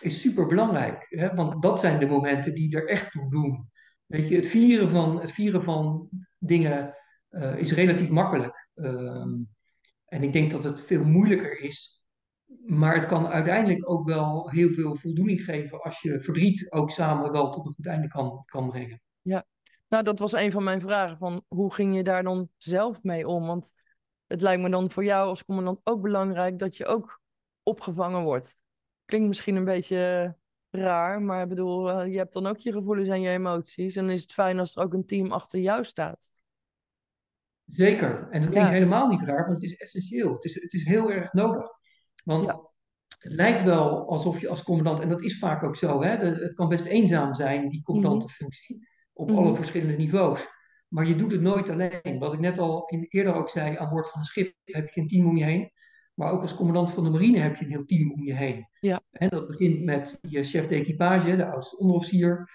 is 0.00 0.20
super 0.20 0.46
belangrijk. 0.46 1.06
Hè? 1.08 1.34
Want 1.34 1.62
dat 1.62 1.80
zijn 1.80 1.98
de 1.98 2.06
momenten 2.06 2.54
die 2.54 2.76
er 2.76 2.88
echt 2.88 3.10
toe 3.10 3.30
doen. 3.30 3.70
Weet 4.06 4.28
je, 4.28 4.36
het 4.36 4.46
vieren 4.46 4.90
van, 4.90 5.20
het 5.20 5.32
vieren 5.32 5.62
van 5.62 6.08
dingen 6.38 6.94
uh, 7.30 7.56
is 7.56 7.72
relatief 7.72 8.08
makkelijk. 8.08 8.68
Um, 8.74 9.48
en 10.04 10.22
ik 10.22 10.32
denk 10.32 10.50
dat 10.50 10.64
het 10.64 10.80
veel 10.80 11.04
moeilijker 11.04 11.60
is. 11.60 12.02
Maar 12.66 12.94
het 12.94 13.06
kan 13.06 13.26
uiteindelijk 13.26 13.90
ook 13.90 14.06
wel 14.06 14.50
heel 14.50 14.72
veel 14.72 14.96
voldoening 14.96 15.44
geven 15.44 15.82
als 15.82 16.00
je 16.00 16.20
verdriet 16.20 16.72
ook 16.72 16.90
samen 16.90 17.32
wel 17.32 17.50
tot 17.50 17.66
een 17.66 17.72
goed 17.72 17.86
einde 17.86 18.08
kan, 18.08 18.42
kan 18.44 18.68
brengen. 18.68 19.00
Ja, 19.22 19.44
nou 19.88 20.04
dat 20.04 20.18
was 20.18 20.32
een 20.32 20.52
van 20.52 20.64
mijn 20.64 20.80
vragen. 20.80 21.18
Van 21.18 21.44
hoe 21.48 21.74
ging 21.74 21.96
je 21.96 22.02
daar 22.02 22.22
dan 22.22 22.48
zelf 22.56 23.02
mee 23.02 23.28
om? 23.28 23.46
Want 23.46 23.72
het 24.26 24.40
lijkt 24.40 24.62
me 24.62 24.70
dan 24.70 24.90
voor 24.90 25.04
jou 25.04 25.28
als 25.28 25.44
commandant 25.44 25.80
ook 25.84 26.02
belangrijk 26.02 26.58
dat 26.58 26.76
je 26.76 26.86
ook 26.86 27.20
opgevangen 27.68 28.22
wordt. 28.22 28.56
Klinkt 29.04 29.28
misschien 29.28 29.56
een 29.56 29.64
beetje 29.64 30.34
raar, 30.70 31.22
maar 31.22 31.42
ik 31.42 31.48
bedoel, 31.48 31.90
eh, 31.90 32.12
je 32.12 32.18
hebt 32.18 32.32
dan 32.32 32.46
ook 32.46 32.58
je 32.58 32.72
gevoelens 32.72 33.08
en 33.08 33.20
je 33.20 33.30
emoties. 33.30 33.96
En 33.96 34.04
dan 34.04 34.12
is 34.12 34.22
het 34.22 34.32
fijn 34.32 34.58
als 34.58 34.76
er 34.76 34.82
ook 34.82 34.92
een 34.92 35.06
team 35.06 35.32
achter 35.32 35.60
jou 35.60 35.84
staat. 35.84 36.28
Zeker. 37.64 38.28
En 38.30 38.40
dat 38.40 38.50
klinkt 38.50 38.70
helemaal 38.70 39.08
niet 39.08 39.22
raar, 39.22 39.46
want 39.46 39.54
het 39.54 39.70
is 39.70 39.76
essentieel. 39.76 40.32
Het 40.32 40.44
is, 40.44 40.54
het 40.54 40.72
is 40.72 40.84
heel 40.84 41.10
erg 41.10 41.32
nodig. 41.32 41.68
Want 42.24 42.46
het 43.18 43.32
lijkt 43.32 43.62
wel 43.62 44.08
alsof 44.08 44.40
je 44.40 44.48
als 44.48 44.62
commandant, 44.62 45.00
en 45.00 45.08
dat 45.08 45.22
is 45.22 45.38
vaak 45.38 45.62
ook 45.62 45.76
zo, 45.76 46.02
hè, 46.02 46.16
het 46.16 46.54
kan 46.54 46.68
best 46.68 46.86
eenzaam 46.86 47.34
zijn, 47.34 47.68
die 47.68 47.82
commandantenfunctie, 47.82 48.76
mm 48.76 48.86
op 49.18 49.30
alle 49.30 49.46
mhm. 49.46 49.54
verschillende 49.54 49.96
niveaus. 49.96 50.46
Maar 50.88 51.06
je 51.06 51.16
doet 51.16 51.32
het 51.32 51.40
nooit 51.40 51.68
alleen. 51.68 52.18
Wat 52.18 52.32
ik 52.32 52.38
net 52.38 52.58
al 52.58 52.86
in, 52.86 53.06
eerder 53.08 53.34
ook 53.34 53.50
zei, 53.50 53.76
aan 53.76 53.88
boord 53.88 54.08
van 54.08 54.20
een 54.20 54.26
schip 54.26 54.54
heb 54.64 54.88
je 54.88 55.00
een 55.00 55.06
team 55.06 55.26
om 55.26 55.36
je 55.36 55.44
heen. 55.44 55.70
Maar 56.18 56.32
ook 56.32 56.42
als 56.42 56.54
commandant 56.54 56.90
van 56.90 57.04
de 57.04 57.10
marine 57.10 57.38
heb 57.38 57.56
je 57.56 57.64
een 57.64 57.70
heel 57.70 57.84
team 57.84 58.12
om 58.12 58.22
je 58.22 58.34
heen. 58.34 58.68
Ja. 58.80 59.00
En 59.10 59.28
dat 59.28 59.46
begint 59.46 59.84
met 59.84 60.18
je 60.20 60.42
chef 60.42 60.66
de 60.66 60.74
equipage, 60.74 61.36
de 61.36 61.50
oudste 61.50 61.78
onderofficier. 61.78 62.50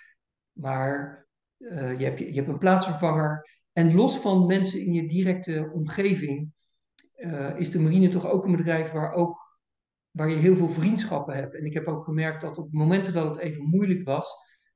Maar 0.52 1.26
uh, 1.58 2.00
je, 2.00 2.06
hebt, 2.06 2.20
je 2.20 2.34
hebt 2.34 2.48
een 2.48 2.58
plaatsvervanger. 2.58 3.50
En 3.74 3.96
los 3.96 4.18
van 4.18 4.46
mensen 4.46 4.82
in 4.82 4.94
je 4.94 5.08
directe 5.08 5.70
omgeving 5.74 6.52
uh, 7.16 7.60
is 7.60 7.72
de 7.72 7.80
marine 7.80 8.08
toch 8.08 8.28
ook 8.28 8.46
een 8.46 8.56
bedrijf 8.56 8.92
waar, 8.92 9.12
ook, 9.12 9.60
waar 10.12 10.30
je 10.30 10.36
heel 10.36 10.56
veel 10.56 10.70
vriendschappen 10.70 11.36
hebt. 11.36 11.56
En 11.56 11.66
ik 11.66 11.74
heb 11.74 11.88
ook 11.88 12.04
gemerkt 12.04 12.42
dat 12.42 12.58
op 12.58 12.72
momenten 12.72 13.14
dat 13.14 13.30
het 13.30 13.38
even 13.38 13.70
moeilijk 13.70 14.04
was, 14.04 14.34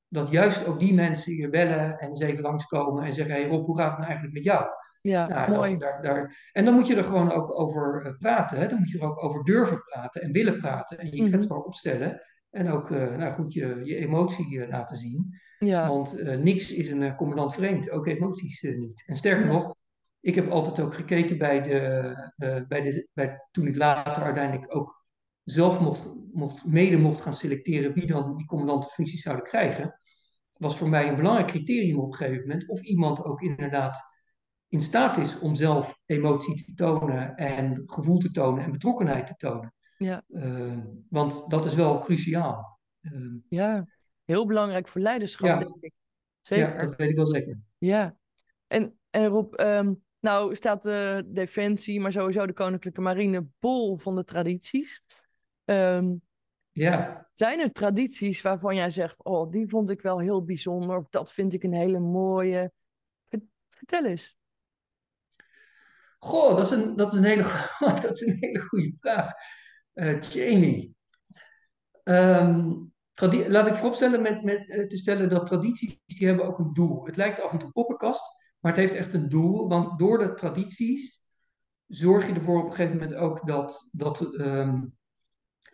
dat 0.08 0.30
juist 0.32 0.66
ook 0.66 0.80
die 0.80 0.94
mensen 0.94 1.36
je 1.36 1.50
bellen 1.50 2.00
en 2.00 2.08
eens 2.08 2.20
even 2.20 2.44
langskomen 2.44 3.04
en 3.04 3.14
zeggen: 3.14 3.36
Hey 3.36 3.48
Rob, 3.48 3.66
hoe 3.66 3.78
gaat 3.78 3.90
het 3.90 3.98
nou 3.98 4.10
eigenlijk 4.10 4.36
met 4.36 4.44
jou? 4.44 4.66
Ja, 5.08 5.28
nou, 5.28 5.52
mooi. 5.52 5.78
daar, 5.78 6.02
daar, 6.02 6.50
en 6.52 6.66
dan 6.66 6.74
moet 6.74 6.88
je 6.88 6.96
er 6.96 7.04
gewoon 7.04 7.32
ook 7.32 7.60
over 7.60 8.06
eh, 8.06 8.18
praten. 8.18 8.58
Hè? 8.58 8.68
Dan 8.68 8.80
moet 8.80 8.90
je 8.90 9.00
er 9.00 9.06
ook 9.06 9.24
over 9.24 9.44
durven 9.44 9.84
praten 9.84 10.22
en 10.22 10.32
willen 10.32 10.60
praten 10.60 10.98
en 10.98 11.12
je 11.12 11.22
mm 11.22 11.28
kwetsbaar 11.28 11.58
opstellen. 11.58 12.22
En 12.50 12.70
ook 12.70 12.90
uh, 12.90 13.16
nou 13.16 13.34
goed, 13.34 13.54
je, 13.54 13.80
je 13.84 13.96
emotie 13.96 14.56
uh, 14.56 14.70
laten 14.70 14.96
zien. 14.96 15.40
Ja. 15.60 15.88
Want 15.88 16.20
uh, 16.20 16.38
niks 16.38 16.74
is 16.74 16.92
een 16.92 17.16
commandant 17.16 17.54
vreemd, 17.54 17.90
ook 17.90 18.08
emoties 18.08 18.62
niet. 18.62 19.04
En 19.06 19.16
sterker 19.16 19.46
nog, 19.46 19.76
ik 20.20 20.36
heb 20.36 20.50
altijd 20.50 20.80
ook 20.80 20.96
gekeken 20.96 21.38
bij 21.38 21.62
de, 21.62 22.66
bij 22.68 22.82
de 22.82 23.08
bij, 23.14 23.48
toen 23.52 23.68
ik 23.68 23.76
later 23.76 24.24
uiteindelijk 24.24 24.76
ook 24.76 25.06
zelf 25.44 25.80
mocht, 25.80 26.10
mocht, 26.32 26.66
mede 26.66 26.98
mocht 26.98 27.22
gaan 27.22 27.34
selecteren 27.34 27.94
wie 27.94 28.08
dan 28.08 28.36
die 28.38 28.46
commandantenfunctie 28.46 29.20
zouden 29.20 29.46
krijgen. 29.46 30.00
Was 30.52 30.78
voor 30.78 30.90
mij 30.90 31.08
een 31.08 31.16
belangrijk 31.16 31.48
criterium 31.48 32.00
op 32.00 32.12
een 32.12 32.16
gegeven 32.16 32.48
moment 32.48 32.70
of 32.70 32.82
iemand 32.82 33.24
ook 33.24 33.42
inderdaad 33.42 34.17
in 34.70 34.82
staat 34.82 35.18
is 35.18 35.40
om 35.40 35.56
zelf 35.56 36.00
emotie 36.06 36.66
te 36.66 36.74
tonen 36.74 37.36
en 37.36 37.84
gevoel 37.86 38.18
te 38.18 38.32
tonen 38.32 38.64
en 38.64 38.72
betrokkenheid 38.72 39.28
te 39.28 39.36
tonen. 39.36 39.74
Ja. 39.98 40.24
Uh, 40.28 40.78
want 41.10 41.50
dat 41.50 41.66
is 41.66 41.74
wel 41.74 42.00
cruciaal. 42.00 42.80
Uh, 43.02 43.36
ja, 43.50 43.86
heel 44.26 44.46
belangrijk 44.46 44.88
voor 44.88 45.02
leiderschap, 45.02 45.48
ja. 45.48 45.58
denk 45.60 45.76
ik. 45.80 45.94
Zeker. 46.42 46.76
Ja, 46.76 46.86
dat 46.86 46.96
weet 46.96 47.10
ik 47.10 47.16
wel 47.16 47.26
zeker. 47.26 47.60
Ja. 47.78 48.18
En, 48.68 49.00
en 49.10 49.26
Rob, 49.26 49.60
um, 49.60 50.04
nou 50.20 50.56
staat 50.56 50.84
de 50.84 51.24
Defensie, 51.26 52.00
maar 52.00 52.12
sowieso 52.12 52.46
de 52.46 52.54
Koninklijke 52.54 53.02
Marine 53.02 53.48
bol 53.60 53.98
van 53.98 54.16
de 54.16 54.24
tradities. 54.24 55.04
Um, 55.66 56.22
ja. 56.72 57.30
Zijn 57.34 57.60
er 57.60 57.72
tradities 57.72 58.42
waarvan 58.42 58.76
jij 58.76 58.90
zegt, 58.90 59.24
oh, 59.24 59.52
die 59.52 59.68
vond 59.68 59.90
ik 59.90 60.02
wel 60.02 60.20
heel 60.20 60.44
bijzonder, 60.44 60.98
of 60.98 61.10
dat 61.10 61.32
vind 61.32 61.54
ik 61.54 61.64
een 61.64 61.74
hele 61.74 62.00
mooie? 62.00 62.72
Vertel 63.70 64.06
eens. 64.06 64.36
Goh, 66.20 66.56
dat 66.56 66.66
is 66.66 66.72
een, 66.72 66.96
dat 66.96 67.14
is 67.14 67.20
een, 67.20 67.26
hele, 67.26 67.44
dat 68.02 68.12
is 68.12 68.22
een 68.22 68.38
hele 68.40 68.60
goede 68.60 68.94
vraag. 69.00 69.32
Uh, 69.94 70.22
Jamie. 70.22 70.96
Um, 72.04 72.92
laat 73.48 73.68
ik 73.68 73.76
vooropstellen 73.76 74.22
met, 74.22 74.44
met 74.44 74.70
uh, 74.70 74.88
te 74.88 74.98
stellen 74.98 75.30
dat 75.30 75.46
tradities 75.46 76.00
die 76.06 76.28
hebben 76.28 76.46
ook 76.46 76.60
een 76.60 76.74
doel. 76.74 77.06
Het 77.06 77.16
lijkt 77.16 77.42
af 77.42 77.52
en 77.52 77.58
toe 77.58 77.72
poppenkast, 77.72 78.24
maar 78.60 78.72
het 78.72 78.82
heeft 78.82 78.96
echt 78.96 79.14
een 79.14 79.30
doel. 79.30 79.68
Want 79.68 80.00
door 80.00 80.18
de 80.18 80.34
tradities 80.34 81.24
zorg 81.88 82.28
je 82.28 82.34
ervoor 82.34 82.60
op 82.60 82.66
een 82.66 82.76
gegeven 82.76 82.98
moment 82.98 83.16
ook 83.16 83.48
dat, 83.48 83.90
dat, 83.92 84.22
um, 84.40 84.98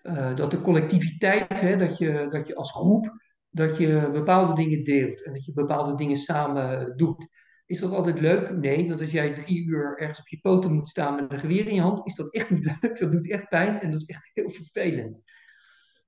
uh, 0.04 0.36
dat 0.36 0.52
de 0.52 0.62
collectiviteit, 0.62 1.62
hè, 1.62 1.78
dat, 1.78 1.98
je, 1.98 2.28
dat 2.30 2.48
je 2.48 2.56
als 2.56 2.72
groep, 2.72 3.14
dat 3.50 3.78
je 3.78 4.10
bepaalde 4.12 4.54
dingen 4.54 4.84
deelt 4.84 5.24
en 5.24 5.34
dat 5.34 5.46
je 5.46 5.54
bepaalde 5.54 5.96
dingen 5.96 6.18
samen 6.18 6.98
doet. 6.98 7.28
Is 7.66 7.80
dat 7.80 7.92
altijd 7.92 8.20
leuk? 8.20 8.58
Nee, 8.58 8.88
want 8.88 9.02
als 9.02 9.12
jij 9.12 9.34
drie 9.34 9.66
uur 9.66 9.98
ergens 9.98 10.20
op 10.20 10.28
je 10.28 10.40
poten 10.40 10.74
moet 10.74 10.90
staan 10.90 11.16
met 11.16 11.32
een 11.32 11.40
geweer 11.40 11.68
in 11.68 11.76
je 11.76 11.82
hand, 11.82 12.06
is 12.06 12.16
dat 12.16 12.34
echt 12.34 12.50
niet 12.50 12.66
leuk. 12.82 13.00
Dat 13.00 13.12
doet 13.12 13.30
echt 13.30 13.50
pijn 13.50 13.80
en 13.80 13.92
dat 13.92 14.02
is 14.02 14.08
echt 14.08 14.30
heel 14.34 14.50
vervelend. 14.50 15.22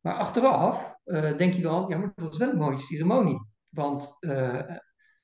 Maar 0.02 0.14
achteraf 0.14 0.96
uh, 1.06 1.38
denk 1.38 1.54
je 1.54 1.62
dan, 1.62 1.86
ja, 1.90 1.98
maar 1.98 2.12
dat 2.16 2.28
was 2.28 2.38
wel 2.38 2.50
een 2.50 2.58
mooie 2.58 2.78
ceremonie. 2.78 3.48
Want 3.70 4.18
uh, 4.20 4.62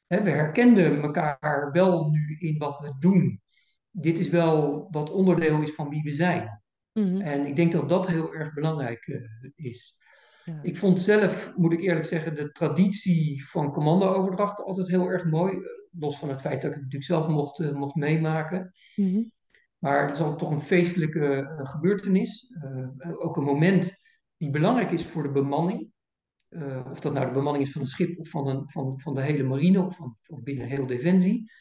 hè, 0.08 0.24
we 0.24 0.30
herkenden 0.30 1.02
elkaar 1.02 1.70
wel 1.72 2.10
nu 2.10 2.36
in 2.40 2.58
wat 2.58 2.80
we 2.80 2.96
doen. 3.00 3.42
Dit 3.90 4.20
is 4.20 4.30
wel 4.30 4.88
wat 4.90 5.12
onderdeel 5.12 5.62
is 5.62 5.72
van 5.72 5.90
wie 5.90 6.04
we 6.04 6.12
zijn. 6.12 6.62
Mhm. 6.94 7.22
En 7.22 7.46
ik 7.46 7.56
denk 7.56 7.72
dat 7.72 7.90
dat 7.90 8.08
heel 8.08 8.34
erg 8.34 8.54
belangrijk 8.54 9.08
uh, 9.08 9.22
is. 9.56 9.96
Ja. 10.46 10.60
Ik 10.62 10.78
vond 10.78 11.02
zelf, 11.02 11.54
moet 11.56 11.74
ik 11.74 11.82
eerlijk 11.82 12.06
zeggen, 12.06 12.36
de 12.36 12.52
traditie 12.52 13.48
van 13.48 13.72
commandooverdracht 13.72 14.62
altijd 14.62 14.88
heel 14.88 15.08
erg 15.08 15.26
mooi. 15.26 15.58
Los 16.00 16.18
van 16.18 16.30
het 16.30 16.42
feit 16.42 16.62
dat 16.62 16.70
ik 16.70 16.76
het 16.76 16.84
natuurlijk 16.84 17.12
zelf 17.12 17.28
mocht, 17.28 17.60
uh, 17.60 17.72
mocht 17.72 17.96
meemaken. 17.96 18.74
Mhm. 18.96 19.24
Maar 19.78 20.02
het 20.02 20.16
is 20.16 20.22
altijd 20.22 20.40
toch 20.40 20.52
een 20.52 20.62
feestelijke 20.62 21.58
uh, 21.60 21.66
gebeurtenis. 21.66 22.56
ook 23.20 23.38
een 23.38 23.44
moment 23.44 24.00
die 24.38 24.50
belangrijk 24.50 24.92
is 24.92 25.06
voor 25.06 25.24
de 25.24 25.32
bemanning. 25.32 25.92
of 26.90 27.00
dat 27.00 27.14
nou 27.14 27.26
de 27.26 27.32
bemanning 27.32 27.66
is 27.66 27.72
van 27.72 27.82
een 27.82 27.88
schip 27.88 28.20
of 28.20 28.30
van, 28.30 28.48
een, 28.48 28.70
van, 28.70 29.00
van 29.00 29.16
de 29.16 29.22
hele 29.22 29.44
marine 29.44 29.82
of 29.82 29.96
van, 29.96 30.18
van 30.22 30.44
binnen 30.44 30.68
heel 30.68 30.86
Defensie. 30.86 31.52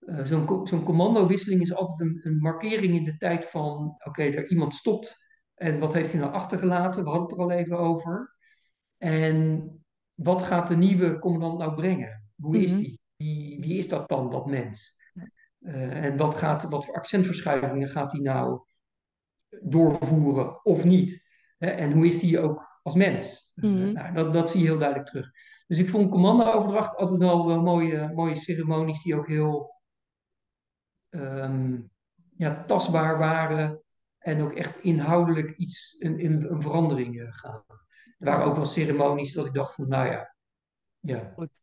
Uh, 0.00 0.24
Zo'n 0.24 0.66
zo 0.66 0.82
commandowisseling 0.82 1.60
is 1.60 1.74
altijd 1.74 2.00
een, 2.00 2.20
een, 2.22 2.38
markering 2.38 2.94
in 2.94 3.04
de 3.04 3.16
tijd 3.16 3.46
van, 3.46 3.86
oké, 3.86 4.08
okay, 4.08 4.34
er 4.34 4.50
iemand 4.50 4.74
stopt 4.74 5.24
en 5.54 5.78
wat 5.78 5.92
heeft 5.92 6.10
hij 6.10 6.20
nou 6.20 6.32
achtergelaten? 6.32 7.04
We 7.04 7.10
hadden 7.10 7.28
het 7.28 7.38
er 7.38 7.44
al 7.44 7.50
even 7.50 7.78
over. 7.78 8.36
En 8.98 9.68
wat 10.14 10.42
gaat 10.42 10.68
de 10.68 10.76
nieuwe 10.76 11.18
commandant 11.18 11.58
nou 11.58 11.74
brengen? 11.74 12.24
Hoe 12.36 12.58
is 12.58 12.76
die? 12.76 13.00
Wie, 13.24 13.60
wie 13.60 13.78
is 13.78 13.88
dat 13.88 14.08
dan, 14.08 14.30
dat 14.30 14.46
mens? 14.46 15.02
Uh, 15.60 16.04
en 16.04 16.16
wat, 16.16 16.34
gaat, 16.34 16.62
wat 16.62 16.84
voor 16.84 16.94
accentverschuivingen 16.94 17.88
gaat 17.88 18.12
hij 18.12 18.20
nou 18.20 18.64
doorvoeren 19.62 20.64
of 20.64 20.84
niet? 20.84 21.26
Hè? 21.58 21.66
En 21.66 21.92
hoe 21.92 22.06
is 22.06 22.18
die 22.18 22.40
ook 22.40 22.80
als 22.82 22.94
mens? 22.94 23.52
Mhm. 23.54 23.66
Uh, 23.66 23.92
nou, 23.92 24.14
dat, 24.14 24.32
dat 24.32 24.50
zie 24.50 24.60
je 24.60 24.66
heel 24.66 24.78
duidelijk 24.78 25.08
terug. 25.08 25.30
Dus 25.66 25.78
ik 25.78 25.88
vond 25.88 26.10
commandooverdracht 26.10 26.96
altijd 26.96 27.18
wel, 27.18 27.46
wel 27.46 27.62
mooie, 27.62 28.12
mooie 28.14 28.34
ceremonies 28.34 29.02
die 29.02 29.16
ook 29.16 29.28
heel 29.28 29.80
um, 31.10 31.90
ja, 32.36 32.64
tastbaar 32.64 33.18
waren 33.18 33.82
en 34.18 34.42
ook 34.42 34.52
echt 34.52 34.80
inhoudelijk 34.80 35.56
iets, 35.56 35.94
in 35.98 36.20
een 36.20 36.62
verandering 36.62 37.14
uh, 37.14 37.32
gaan. 37.32 37.64
Er 38.18 38.30
waren 38.30 38.44
ook 38.44 38.56
wel 38.56 38.64
ceremonies 38.64 39.32
dat 39.32 39.46
ik 39.46 39.54
dacht 39.54 39.74
van, 39.74 39.88
nou 39.88 40.10
ja, 40.10 40.34
ja. 41.00 41.32
Goed. 41.34 41.60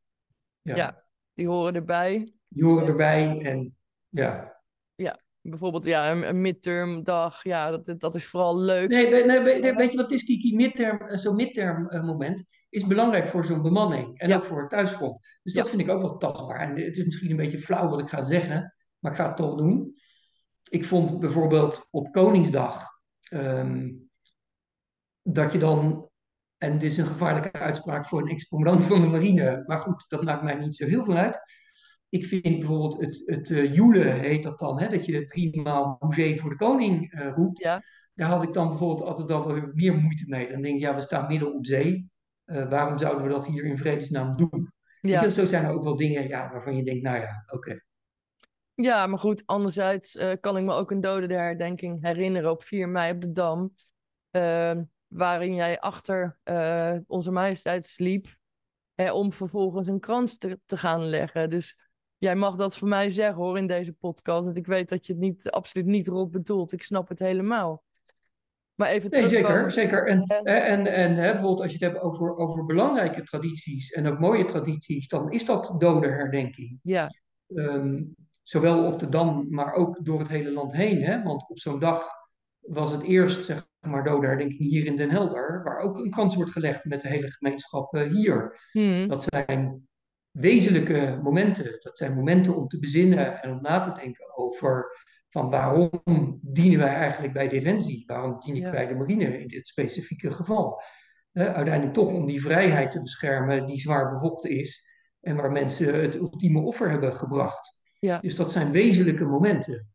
Ja, 0.61 0.75
ja 0.75 1.09
die 1.33 1.47
horen 1.47 1.75
erbij. 1.75 2.33
Die 2.47 2.63
horen 2.63 2.87
erbij 2.87 3.39
en 3.41 3.77
ja. 4.09 4.59
Ja, 4.95 5.19
bijvoorbeeld 5.41 5.85
ja, 5.85 6.11
een, 6.11 6.27
een 6.27 6.41
midterm 6.41 7.03
dag, 7.03 7.43
ja, 7.43 7.71
dat, 7.77 7.95
dat 7.99 8.15
is 8.15 8.25
vooral 8.25 8.57
leuk. 8.57 8.89
Nee, 8.89 9.09
nee, 9.09 9.25
nee 9.25 9.73
weet 9.75 9.91
je 9.91 9.97
wat 9.97 10.05
het 10.09 10.11
is, 10.19 10.23
Kiki? 10.23 10.55
Midterm, 10.55 11.17
zo'n 11.17 11.35
midterm 11.35 11.89
uh, 11.91 12.03
moment 12.03 12.59
is 12.69 12.87
belangrijk 12.87 13.27
voor 13.27 13.45
zo'n 13.45 13.61
bemanning 13.61 14.19
en 14.19 14.29
Ja. 14.29 14.35
ook 14.35 14.43
voor 14.43 14.59
het 14.61 14.69
thuisfront. 14.69 15.19
Dus 15.43 15.53
dat 15.53 15.63
Ja. 15.63 15.69
vind 15.69 15.81
ik 15.81 15.89
ook 15.89 16.01
wel 16.01 16.17
tastbaar. 16.17 16.59
En 16.59 16.69
het 16.77 16.97
is 16.97 17.05
misschien 17.05 17.29
een 17.31 17.37
beetje 17.37 17.59
flauw 17.59 17.89
wat 17.89 17.99
ik 17.99 18.09
ga 18.09 18.21
zeggen, 18.21 18.75
maar 18.99 19.11
ik 19.11 19.17
ga 19.17 19.27
het 19.27 19.37
toch 19.37 19.55
doen. 19.55 19.95
Ik 20.69 20.85
vond 20.85 21.19
bijvoorbeeld 21.19 21.87
op 21.91 22.11
Koningsdag 22.11 22.87
ehm, 23.29 23.91
dat 25.21 25.51
je 25.51 25.57
dan, 25.57 26.09
en 26.61 26.77
dit 26.77 26.91
is 26.91 26.97
een 26.97 27.07
gevaarlijke 27.07 27.51
uitspraak 27.51 28.05
voor 28.05 28.21
een 28.21 28.27
ex-commandant 28.27 28.83
van 28.83 29.01
de 29.01 29.07
marine, 29.07 29.63
maar 29.67 29.79
goed, 29.79 30.05
dat 30.07 30.23
maakt 30.23 30.43
mij 30.43 30.55
niet 30.55 30.75
zo 30.75 30.85
heel 30.85 31.05
veel 31.05 31.15
uit. 31.15 31.39
Ik 32.09 32.25
vind 32.25 32.41
bijvoorbeeld 32.41 32.99
het, 32.99 33.21
het 33.25 33.49
uh, 33.49 33.73
joelen, 33.73 34.19
heet 34.19 34.43
dat 34.43 34.59
dan, 34.59 34.79
hè, 34.79 34.89
dat 34.89 35.05
je 35.05 35.25
driemaal 35.25 35.95
hoezee 35.99 36.39
voor 36.39 36.49
de 36.49 36.55
koning 36.55 37.13
uh, 37.13 37.31
roept. 37.35 37.59
Ja. 37.59 37.83
Daar 38.13 38.29
had 38.29 38.43
ik 38.43 38.53
dan 38.53 38.67
bijvoorbeeld 38.67 39.07
altijd 39.07 39.27
wel 39.27 39.69
meer 39.73 39.97
moeite 39.97 40.23
mee. 40.27 40.51
Dan 40.51 40.61
denk 40.61 40.75
ik, 40.75 40.81
ja, 40.81 40.95
we 40.95 41.01
staan 41.01 41.27
midden 41.27 41.53
op 41.53 41.65
zee. 41.65 42.09
Uh, 42.45 42.69
waarom 42.69 42.97
zouden 42.97 43.23
we 43.23 43.29
dat 43.29 43.47
hier 43.47 43.65
in 43.65 43.77
vredesnaam 43.77 44.37
doen? 44.37 44.71
Ja. 45.01 45.21
Je, 45.21 45.29
zo 45.29 45.45
zijn 45.45 45.63
er 45.63 45.71
ook 45.71 45.83
wel 45.83 45.95
dingen 45.95 46.27
ja, 46.27 46.51
waarvan 46.51 46.75
je 46.75 46.83
denkt, 46.83 47.03
nou 47.03 47.17
ja, 47.17 47.43
oké. 47.45 47.55
Okay. 47.55 47.83
Ja, 48.73 49.07
maar 49.07 49.19
goed, 49.19 49.43
anderzijds 49.45 50.17
kan 50.39 50.57
ik 50.57 50.63
me 50.63 50.73
ook 50.73 50.91
een 50.91 51.01
dode 51.01 51.33
herdenking 51.33 52.01
herinneren 52.01 52.51
op 52.51 52.63
4 52.63 52.89
mei 52.89 53.11
op 53.11 53.21
de 53.21 53.31
Dam. 53.31 53.73
Waarin 55.13 55.55
jij 55.55 55.79
achter 55.79 56.37
uh, 56.43 56.95
onze 57.07 57.31
majesteit 57.31 57.85
sliep. 57.85 58.39
Hè, 58.93 59.11
om 59.11 59.33
vervolgens 59.33 59.87
een 59.87 59.99
krans 59.99 60.37
te, 60.37 60.59
te, 60.65 60.77
gaan 60.77 61.05
leggen. 61.05 61.49
Dus 61.49 61.79
jij 62.17 62.35
mag 62.35 62.55
dat 62.55 62.77
voor 62.77 62.87
mij 62.87 63.11
zeggen 63.11 63.43
hoor 63.43 63.57
in 63.57 63.67
deze 63.67 63.93
podcast. 63.93 64.43
Want 64.43 64.57
ik 64.57 64.67
weet 64.67 64.89
dat 64.89 65.05
je 65.05 65.13
het 65.13 65.21
niet, 65.21 65.49
absoluut 65.49 65.85
niet 65.85 66.07
erop 66.07 66.31
bedoelt. 66.31 66.71
Ik 66.71 66.83
snap 66.83 67.09
het 67.09 67.19
helemaal. 67.19 67.83
Maar 68.75 68.89
even 68.89 69.09
nee, 69.09 69.23
terug. 69.23 69.45
zeker, 69.45 69.71
zeker. 69.71 70.07
En, 70.07 70.23
en, 70.23 70.45
en, 70.45 70.87
en 70.87 71.15
hè, 71.15 71.31
bijvoorbeeld 71.31 71.61
als 71.61 71.71
je 71.71 71.85
het 71.85 71.93
hebt 71.93 72.03
over, 72.03 72.37
over 72.37 72.65
belangrijke 72.65 73.23
tradities 73.23 73.91
en 73.91 74.07
ook 74.07 74.19
mooie 74.19 74.45
tradities, 74.45 75.07
dan 75.07 75.31
is 75.31 75.45
dat 75.45 75.75
dode 75.77 76.07
herdenking. 76.07 76.79
Ja. 76.81 77.09
Um, 77.47 78.15
zowel 78.43 78.85
op 78.85 78.99
de 78.99 79.09
Dam, 79.09 79.47
maar 79.49 79.73
ook 79.73 80.05
door 80.05 80.19
het 80.19 80.27
hele 80.27 80.51
land 80.51 80.73
heen. 80.73 81.03
Hè? 81.03 81.23
Want 81.23 81.49
op 81.49 81.59
zo'n 81.59 81.79
dag 81.79 82.20
was 82.61 82.91
het 82.91 83.03
eerst, 83.03 83.45
zeg 83.45 83.67
maar, 83.79 84.03
dode 84.03 84.27
herdenking 84.27 84.69
hier 84.69 84.85
in 84.85 84.95
Den 84.95 85.09
Helder, 85.09 85.63
waar 85.63 85.79
ook 85.79 85.97
een 85.97 86.09
kans 86.09 86.35
wordt 86.35 86.51
gelegd 86.51 86.85
met 86.85 87.01
de 87.01 87.07
hele 87.07 87.31
gemeenschap 87.31 87.95
uh, 87.95 88.01
hier. 88.01 88.67
Hmm. 88.71 89.07
Dat 89.07 89.23
zijn 89.23 89.87
wezenlijke 90.31 91.19
momenten. 91.23 91.79
Dat 91.79 91.97
zijn 91.97 92.13
momenten 92.13 92.55
om 92.55 92.67
te 92.67 92.79
bezinnen 92.79 93.41
en 93.41 93.51
om 93.51 93.61
na 93.61 93.79
te 93.79 93.91
denken 93.91 94.37
over 94.37 94.99
van 95.29 95.49
waarom 95.49 95.89
dienen 96.41 96.79
wij 96.79 96.95
eigenlijk 96.95 97.33
bij 97.33 97.47
Defensie? 97.47 98.03
Waarom 98.07 98.39
dien 98.39 98.55
ik 98.55 98.61
Ja. 98.61 98.71
bij 98.71 98.87
de 98.87 98.95
marine 98.95 99.39
in 99.39 99.47
dit 99.47 99.67
specifieke 99.67 100.31
geval? 100.31 100.81
Uh, 101.33 101.45
uiteindelijk 101.53 101.93
toch 101.93 102.13
om 102.13 102.25
die 102.25 102.41
vrijheid 102.41 102.91
te 102.91 103.01
beschermen 103.01 103.65
die 103.65 103.79
zwaar 103.79 104.11
bevochten 104.11 104.49
is 104.49 104.89
en 105.21 105.35
waar 105.35 105.51
mensen 105.51 106.01
het 106.01 106.15
ultieme 106.15 106.59
offer 106.59 106.89
hebben 106.89 107.15
gebracht. 107.15 107.79
Ja. 107.99 108.19
Dus 108.19 108.35
dat 108.35 108.51
zijn 108.51 108.71
wezenlijke 108.71 109.25
momenten. 109.25 109.90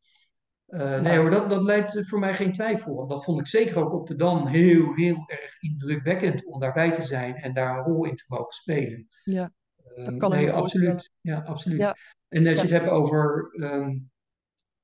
Uh, 0.69 1.01
nee 1.01 1.19
hoor, 1.19 1.31
dat, 1.31 1.51
dat 1.51 1.63
leidt 1.63 2.09
voor 2.09 2.19
mij 2.19 2.35
geen 2.35 2.53
twijfel. 2.53 3.07
Dat 3.07 3.25
vond 3.25 3.41
ik 3.41 3.47
zeker 3.47 3.77
ook 3.79 3.93
op 3.93 4.07
de 4.07 4.17
Dam 4.17 4.47
heel, 4.47 4.95
heel 4.95 5.25
erg 5.27 5.57
indrukwekkend 5.63 6.45
om 6.47 6.61
daarbij 6.61 6.93
te 6.93 7.03
zijn 7.03 7.35
en 7.37 7.53
daar 7.55 7.79
een 7.79 7.85
rol 7.85 8.05
in 8.05 8.17
te 8.17 8.25
mogen 8.29 8.53
spelen. 8.53 9.09
Ja, 9.25 9.53
Um, 9.97 10.19
kan 10.19 10.31
nee, 10.31 10.47
me 10.47 10.53
voorstellen. 10.53 10.89
absoluut. 10.93 11.13
Ja, 11.21 11.43
absoluut. 11.47 11.79
Ja. 11.79 11.97
En 12.29 12.47
als 12.47 12.55
je 12.57 12.61
het 12.61 12.71
hebt 12.71 12.89
over 12.89 13.51
um, 13.63 14.11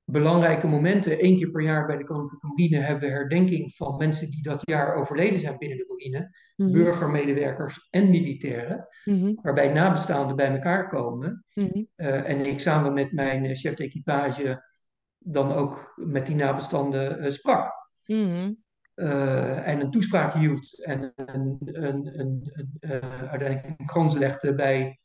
belangrijke 0.03 0.67
momenten, 0.67 1.19
één 1.19 1.37
keer 1.37 1.51
per 1.51 1.61
jaar 1.61 1.85
bij 1.85 1.97
de 1.97 2.03
Koninklijke 2.03 2.47
Marine 2.47 2.77
hebben 2.77 3.09
we 3.09 3.15
herdenking 3.15 3.75
van 3.75 3.97
mensen 3.97 4.29
die 4.29 4.43
dat 4.43 4.61
jaar 4.65 4.95
overleden 4.95 5.39
zijn 5.39 5.57
binnen 5.57 5.77
de 5.77 5.85
marine, 5.87 6.31
Mhm. 6.55 6.71
burgermedewerkers 6.71 7.87
en 7.89 8.09
militairen, 8.09 8.87
Mhm. 9.05 9.33
waarbij 9.41 9.73
nabestaanden 9.73 10.35
bij 10.35 10.47
elkaar 10.51 10.89
komen. 10.89 11.45
Mhm. 11.53 11.83
Uh, 11.95 12.29
en 12.29 12.45
ik 12.45 12.59
samen 12.59 12.93
met 12.93 13.11
mijn 13.11 13.55
chef 13.55 13.73
d'equipage 13.73 14.63
dan 15.25 15.51
ook 15.51 15.93
met 15.95 16.25
die 16.25 16.35
nabestanden 16.35 17.23
uh, 17.23 17.29
sprak. 17.29 17.71
Mhm. 18.05 18.53
Uh, 18.95 19.67
en 19.67 19.81
een 19.81 19.91
toespraak 19.91 20.33
hield 20.33 20.83
en 20.85 21.13
een, 21.15 21.57
een, 21.75 22.19
een, 22.19 22.51
een, 22.51 22.77
uh, 22.79 23.29
uiteindelijk 23.29 23.79
een 23.79 23.85
krans 23.85 24.13
legde 24.13 24.55
bij 24.55 24.99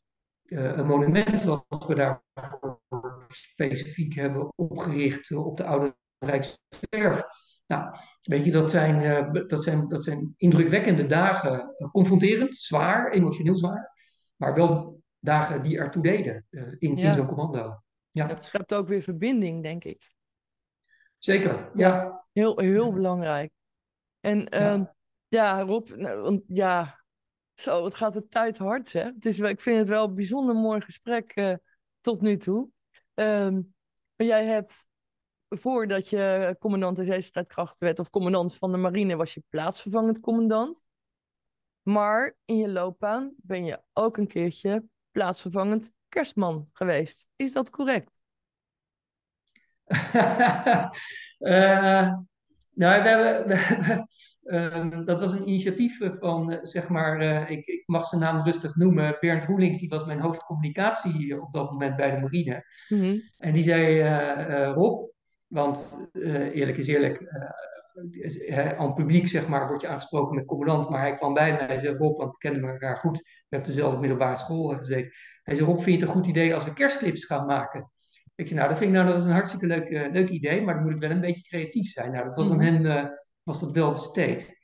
uh, 0.45 0.77
een 0.77 0.85
monument 0.85 1.43
wat 1.43 1.85
we 1.87 1.95
daarvoor 1.95 2.81
specifiek 3.27 4.13
hebben 4.13 4.51
opgericht 4.55 5.31
op 5.31 5.57
de 5.57 5.63
Oude 5.63 5.95
Rijkswerf. 6.17 7.23
Nou, 7.67 7.95
weet 8.21 8.45
je, 8.45 8.51
dat 8.51 8.71
zijn, 8.71 9.31
dat 9.47 9.63
zijn, 9.63 9.87
dat 9.87 10.03
zijn 10.03 10.33
indrukwekkende 10.37 11.05
dagen, 11.05 11.75
confronterend, 11.91 12.55
zwaar, 12.55 13.11
emotioneel 13.11 13.57
zwaar, 13.57 13.93
maar 14.35 14.53
wel 14.53 15.01
dagen 15.19 15.61
die 15.61 15.77
ertoe 15.77 16.03
deden 16.03 16.45
in, 16.77 16.95
Ja. 16.95 17.07
in 17.07 17.13
zo'n 17.13 17.27
commando. 17.27 17.81
Ja, 18.11 18.27
Het 18.27 18.43
schept 18.43 18.73
ook 18.73 18.87
weer 18.87 19.01
verbinding, 19.01 19.63
denk 19.63 19.83
ik. 19.83 20.13
zeker. 21.17 21.71
Ja. 21.73 22.23
Heel, 22.31 22.59
heel 22.59 22.93
belangrijk. 22.93 23.51
En 24.19 24.39
Ja. 24.39 24.47
ehm, 24.49 24.83
ja, 25.27 25.61
Rob, 25.61 25.89
nou, 25.89 26.21
want 26.21 26.43
ja, 26.47 27.03
zo, 27.55 27.83
het 27.83 27.95
gaat 27.95 28.13
de 28.13 28.27
tijd 28.27 28.57
hard, 28.57 28.93
hè? 28.93 29.03
Het 29.03 29.25
is, 29.25 29.39
ik 29.39 29.61
vind 29.61 29.77
het 29.77 29.87
wel 29.87 30.07
een 30.07 30.15
bijzonder 30.15 30.55
mooi 30.55 30.81
gesprek 30.81 31.31
eh, 31.31 31.55
tot 32.01 32.21
nu 32.21 32.37
toe. 32.37 32.69
Ehm, 33.13 33.53
maar 34.15 34.27
jij 34.27 34.45
hebt, 34.45 34.87
voordat 35.47 36.09
je 36.09 36.55
commandant 36.59 36.95
der 36.95 37.05
zeestrijdkrachten 37.05 37.85
werd, 37.85 37.99
of 37.99 38.09
commandant 38.09 38.55
van 38.55 38.71
de 38.71 38.77
marine, 38.77 39.15
was 39.15 39.33
je 39.33 39.43
plaatsvervangend 39.49 40.19
commandant. 40.19 40.83
Maar 41.81 42.37
in 42.45 42.57
je 42.57 42.69
loopbaan 42.69 43.33
ben 43.37 43.65
je 43.65 43.81
ook 43.93 44.17
een 44.17 44.27
keertje 44.27 44.83
plaatsvervangend 45.11 45.91
kerstman 46.09 46.67
geweest. 46.73 47.27
Is 47.35 47.51
dat 47.51 47.69
correct? 47.69 48.21
Eh, 51.39 52.13
nou, 52.73 53.01
we 53.03 53.09
hebben, 53.09 53.47
we 53.47 53.55
hebben, 53.55 54.07
ehm, 54.43 55.05
dat 55.05 55.19
was 55.19 55.33
een 55.33 55.47
initiatief 55.47 55.97
van, 56.19 56.51
eh, 56.51 56.57
zeg 56.61 56.89
maar, 56.89 57.19
eh, 57.19 57.49
ik, 57.49 57.65
ik 57.65 57.83
mag 57.85 58.05
zijn 58.05 58.21
naam 58.21 58.43
rustig 58.43 58.75
noemen, 58.75 59.17
Bernd 59.19 59.45
Roelink, 59.45 59.79
die 59.79 59.89
was 59.89 60.05
mijn 60.05 60.19
hoofdcommunicatie 60.19 61.41
op 61.41 61.53
dat 61.53 61.71
moment 61.71 61.95
bij 61.95 62.11
de 62.11 62.21
marine. 62.21 62.65
Mhm. 62.87 63.17
En 63.37 63.53
die 63.53 63.63
zei, 63.63 64.03
Rob, 64.73 65.09
Want 65.49 66.09
uh, 66.13 66.55
eerlijk 66.55 66.77
is 66.77 66.87
eerlijk, 66.87 67.21
uh, 67.21 68.79
aan 68.79 68.85
het 68.85 68.95
publiek 68.95 69.27
zeg 69.27 69.47
maar, 69.47 69.67
word 69.67 69.81
je 69.81 69.87
aangesproken 69.87 70.35
met 70.35 70.45
commandant. 70.45 70.89
Maar 70.89 71.01
hij 71.01 71.15
kwam 71.15 71.33
bij 71.33 71.51
mij 71.51 71.67
en 71.67 71.79
zei: 71.79 71.97
Rob, 71.97 72.17
want 72.17 72.31
we 72.31 72.37
kennen 72.37 72.69
elkaar 72.69 72.97
goed. 72.97 73.17
We 73.17 73.55
hebben 73.55 73.69
dezelfde 73.69 73.99
middelbare 73.99 74.35
school 74.35 74.67
gezeten. 74.77 75.11
Hij 75.43 75.55
zei: 75.55 75.67
Rob, 75.67 75.79
vind 75.79 75.85
je 75.99 75.99
het 75.99 76.01
een 76.01 76.21
goed 76.21 76.27
idee 76.27 76.53
als 76.53 76.63
we 76.63 76.73
kerstclips 76.73 77.25
gaan 77.25 77.45
maken? 77.45 77.91
Ik 78.35 78.47
zei: 78.47 78.59
Nou, 78.59 78.69
dat 78.69 78.79
vind 78.79 78.89
ik 78.89 78.95
nou 78.97 79.09
dat 79.09 79.19
is 79.21 79.27
een 79.27 79.33
hartstikke 79.33 79.67
leuk, 79.67 80.11
leuk 80.13 80.29
idee, 80.29 80.61
maar 80.61 80.73
dan 80.73 80.83
moet 80.83 80.91
het 80.91 81.01
wel 81.01 81.11
een 81.11 81.21
beetje 81.21 81.49
creatief 81.49 81.91
zijn. 81.91 82.11
Nou, 82.11 82.25
dat 82.25 82.35
was 82.35 82.51
aan 82.51 82.61
hem 82.61 83.09
was 83.43 83.59
dat 83.59 83.71
wel 83.71 83.91
besteed. 83.91 84.58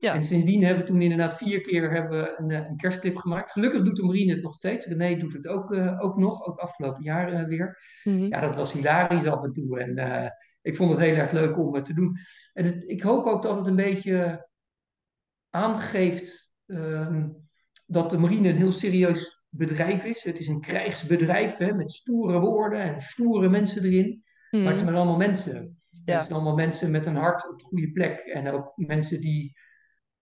Ja. 0.00 0.14
En 0.14 0.24
sindsdien 0.24 0.62
hebben 0.62 0.84
we 0.84 0.90
toen 0.90 1.02
inderdaad 1.02 1.36
vier 1.36 1.60
keer 1.60 1.90
hebben 1.90 2.20
we 2.20 2.34
een, 2.36 2.50
een 2.50 2.76
kerstclip 2.76 3.16
gemaakt. 3.16 3.52
Gelukkig 3.52 3.82
doet 3.82 3.96
de 3.96 4.02
Marine 4.02 4.32
het 4.32 4.42
nog 4.42 4.54
steeds. 4.54 4.86
René 4.86 5.16
doet 5.16 5.32
het 5.32 5.48
ook, 5.48 5.70
uh, 5.70 6.00
ook 6.00 6.16
nog, 6.16 6.46
ook 6.46 6.58
afgelopen 6.58 7.02
jaar 7.02 7.32
uh, 7.32 7.44
weer. 7.44 7.78
Mm 8.04 8.18
-hmm. 8.18 8.26
Ja, 8.26 8.40
dat 8.40 8.56
was 8.56 8.72
hilarisch 8.72 9.26
af 9.26 9.44
en 9.44 9.52
toe. 9.52 9.80
En 9.80 9.98
uh, 9.98 10.28
ik 10.62 10.76
vond 10.76 10.90
het 10.90 11.00
heel 11.00 11.14
erg 11.14 11.32
leuk 11.32 11.58
om 11.58 11.74
het 11.74 11.84
te 11.84 11.94
doen. 11.94 12.16
En 12.52 12.64
het, 12.64 12.84
ik 12.88 13.02
hoop 13.02 13.26
ook 13.26 13.42
dat 13.42 13.56
het 13.56 13.66
een 13.66 13.76
beetje 13.76 14.48
aangeeft 15.50 16.52
um, 16.66 17.48
dat 17.86 18.10
de 18.10 18.18
Marine 18.18 18.48
een 18.48 18.56
heel 18.56 18.72
serieus 18.72 19.42
bedrijf 19.48 20.04
is. 20.04 20.22
Het 20.22 20.38
is 20.38 20.46
een 20.46 20.60
krijgsbedrijf 20.60 21.56
hè, 21.56 21.74
met 21.74 21.90
stoere 21.90 22.38
woorden 22.38 22.80
en 22.80 23.00
stoere 23.00 23.48
mensen 23.48 23.84
erin. 23.84 24.06
Mm 24.06 24.22
-hmm. 24.50 24.60
Maar 24.60 24.70
het 24.72 24.80
zijn 24.80 24.94
allemaal 24.94 25.16
mensen. 25.16 25.80
Ja. 26.04 26.12
Het 26.12 26.22
zijn 26.22 26.34
allemaal 26.34 26.54
mensen 26.54 26.90
met 26.90 27.06
een 27.06 27.16
hart 27.16 27.50
op 27.50 27.58
de 27.58 27.64
goede 27.64 27.92
plek. 27.92 28.18
En 28.18 28.48
ook 28.48 28.72
mensen 28.76 29.20
die 29.20 29.56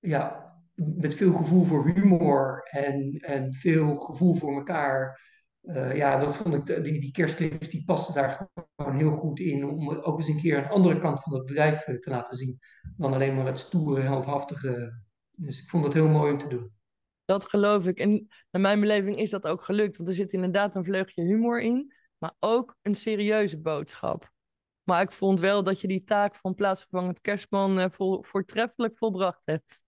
ja, 0.06 0.54
met 0.74 1.14
veel 1.14 1.32
gevoel 1.32 1.64
voor 1.64 1.86
humor 1.86 2.68
en, 2.70 3.18
en 3.20 3.52
veel 3.52 3.94
gevoel 3.94 4.34
voor 4.34 4.54
elkaar. 4.54 5.24
Uh, 5.62 5.96
ja, 5.96 6.18
dat 6.18 6.36
vond 6.36 6.54
ik, 6.54 6.84
die, 6.84 7.00
die 7.00 7.12
kerstclips 7.12 7.68
die 7.68 7.84
pasten 7.84 8.14
daar 8.14 8.48
gewoon 8.76 8.96
heel 8.96 9.12
goed 9.12 9.40
in. 9.40 9.64
Om 9.66 9.90
ook 9.90 10.18
eens 10.18 10.28
een 10.28 10.40
keer 10.40 10.58
een 10.58 10.68
andere 10.68 10.98
kant 10.98 11.20
van 11.20 11.32
het 11.34 11.46
bedrijf 11.46 11.86
eh, 11.86 11.94
te 11.94 12.10
laten 12.10 12.38
zien. 12.38 12.58
Dan 12.96 13.12
alleen 13.12 13.34
maar 13.34 13.46
het 13.46 13.58
stoere, 13.58 14.00
heldhaftige. 14.00 15.02
Dus 15.30 15.62
ik 15.62 15.68
vond 15.68 15.84
het 15.84 15.92
heel 15.92 16.08
mooi 16.08 16.32
om 16.32 16.38
te 16.38 16.48
doen. 16.48 16.72
Dat 17.24 17.48
geloof 17.48 17.86
ik. 17.86 17.98
En 17.98 18.28
naar 18.50 18.62
mijn 18.62 18.80
beleving 18.80 19.16
is 19.16 19.30
dat 19.30 19.46
ook 19.46 19.62
gelukt. 19.62 19.96
Want 19.96 20.08
er 20.08 20.14
zit 20.14 20.32
inderdaad 20.32 20.74
een 20.74 20.84
vleugje 20.84 21.22
humor 21.22 21.60
in. 21.60 21.94
Maar 22.18 22.34
ook 22.38 22.76
een 22.82 22.94
serieuze 22.94 23.60
boodschap. 23.60 24.30
Maar 24.82 25.02
ik 25.02 25.12
vond 25.12 25.40
wel 25.40 25.62
dat 25.62 25.80
je 25.80 25.88
die 25.88 26.04
taak 26.04 26.34
van 26.34 26.54
plaatsvervangend 26.54 27.20
kerstman 27.20 27.92
vol, 27.92 28.22
voortreffelijk 28.22 28.98
volbracht 28.98 29.46
hebt. 29.46 29.84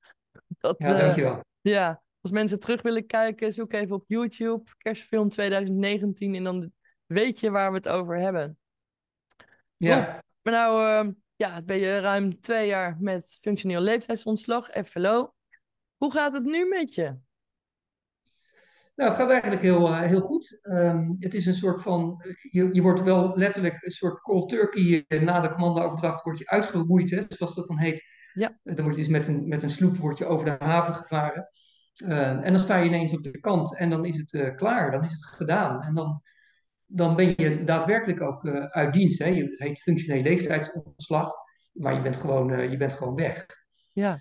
Dat, 0.64 0.76
ja, 0.78 0.92
uh, 0.92 0.98
dankjewel. 0.98 1.44
Ja, 1.60 2.02
als 2.20 2.30
mensen 2.30 2.60
terug 2.60 2.82
willen 2.82 3.06
kijken, 3.06 3.52
zoek 3.52 3.72
even 3.72 3.96
op 3.96 4.04
YouTube, 4.06 4.70
kerstfilm 4.78 5.28
2019, 5.28 6.34
en 6.34 6.44
dan 6.44 6.72
weet 7.06 7.40
je 7.40 7.50
waar 7.50 7.70
we 7.70 7.76
het 7.76 7.88
over 7.88 8.18
hebben. 8.18 8.58
Ja. 9.76 10.04
Goed, 10.04 10.22
maar 10.42 10.52
nou, 10.52 11.06
uh, 11.06 11.12
ja, 11.36 11.62
ben 11.62 11.78
je 11.78 11.98
ruim 11.98 12.40
twee 12.40 12.66
jaar 12.66 12.96
met 13.00 13.38
functioneel 13.40 13.80
leeftijdsontslag, 13.80 14.70
FLO. 14.84 15.34
Hoe 15.96 16.12
gaat 16.12 16.32
het 16.32 16.44
nu 16.44 16.68
met 16.68 16.94
je? 16.94 17.16
Nou, 18.94 19.10
het 19.10 19.18
gaat 19.18 19.30
eigenlijk 19.30 19.62
heel, 19.62 19.88
uh, 19.88 20.00
heel 20.00 20.20
goed. 20.20 20.58
Um, 20.62 21.16
het 21.18 21.34
is 21.34 21.46
een 21.46 21.54
soort 21.54 21.82
van, 21.82 22.24
je, 22.50 22.74
je 22.74 22.82
wordt 22.82 23.02
wel 23.02 23.36
letterlijk 23.36 23.84
een 23.84 23.90
soort 23.90 24.20
cold 24.20 24.48
turkey 24.48 25.04
na 25.08 25.40
de 25.40 25.48
commandooverdracht 25.48 26.24
word 26.24 26.38
je 26.38 26.48
uitgeroeid, 26.48 27.10
hè, 27.10 27.20
zoals 27.28 27.54
dat 27.54 27.66
dan 27.66 27.78
heet. 27.78 28.04
Ja. 28.38 28.58
Dan 28.62 28.84
word 28.84 28.96
je 28.96 29.02
dus 29.02 29.10
met 29.10 29.28
een, 29.28 29.48
met 29.48 29.62
een 29.62 29.70
sloep 29.70 29.96
word 29.96 30.18
je 30.18 30.24
over 30.24 30.44
de 30.44 30.64
haven 30.64 30.94
gevaren. 30.94 31.48
Uh, 32.04 32.44
en 32.44 32.52
dan 32.52 32.58
sta 32.58 32.76
je 32.76 32.86
ineens 32.86 33.16
op 33.16 33.22
de 33.22 33.40
kant 33.40 33.76
en 33.76 33.90
dan 33.90 34.04
is 34.04 34.16
het 34.16 34.32
uh, 34.32 34.54
klaar, 34.54 34.90
dan 34.90 35.04
is 35.04 35.12
het 35.12 35.24
gedaan. 35.24 35.82
En 35.82 35.94
dan, 35.94 36.22
dan 36.86 37.16
ben 37.16 37.34
je 37.36 37.64
daadwerkelijk 37.64 38.20
ook 38.20 38.44
uh, 38.44 38.64
uit 38.64 38.92
dienst. 38.92 39.18
Hè? 39.18 39.34
Het 39.34 39.58
heet 39.58 39.82
functioneel 39.82 40.22
leeftijdsontslag, 40.22 41.32
maar 41.72 41.94
je 41.94 42.02
bent 42.02 42.16
gewoon, 42.16 42.70
je 42.70 42.76
bent 42.76 42.92
gewoon 42.92 43.14
weg. 43.14 43.46
Ja. 43.92 44.18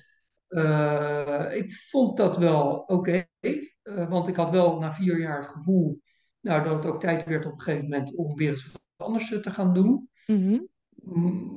ik 1.52 1.74
vond 1.74 2.18
dat 2.18 2.38
wel 2.38 2.78
oké, 2.78 2.94
okay, 2.94 3.76
want 4.10 4.28
ik 4.28 4.36
had 4.36 4.50
wel 4.50 4.80
na 4.80 4.94
vier 4.94 5.20
jaar 5.20 5.38
het 5.38 5.48
gevoel 5.48 6.02
nou, 6.42 6.64
dat 6.64 6.76
het 6.76 6.94
ook 6.94 7.02
tijd 7.02 7.26
werd 7.26 7.46
op 7.46 7.52
een 7.52 7.62
gegeven 7.62 7.90
moment 7.90 8.16
om 8.16 8.36
weer 8.36 8.50
eens 8.50 8.72
wat 8.72 8.82
anders 9.08 9.30
te 9.30 9.52
gaan 9.52 9.74
doen. 9.74 10.10
Mm 10.26 10.48
-hmm 10.48 10.68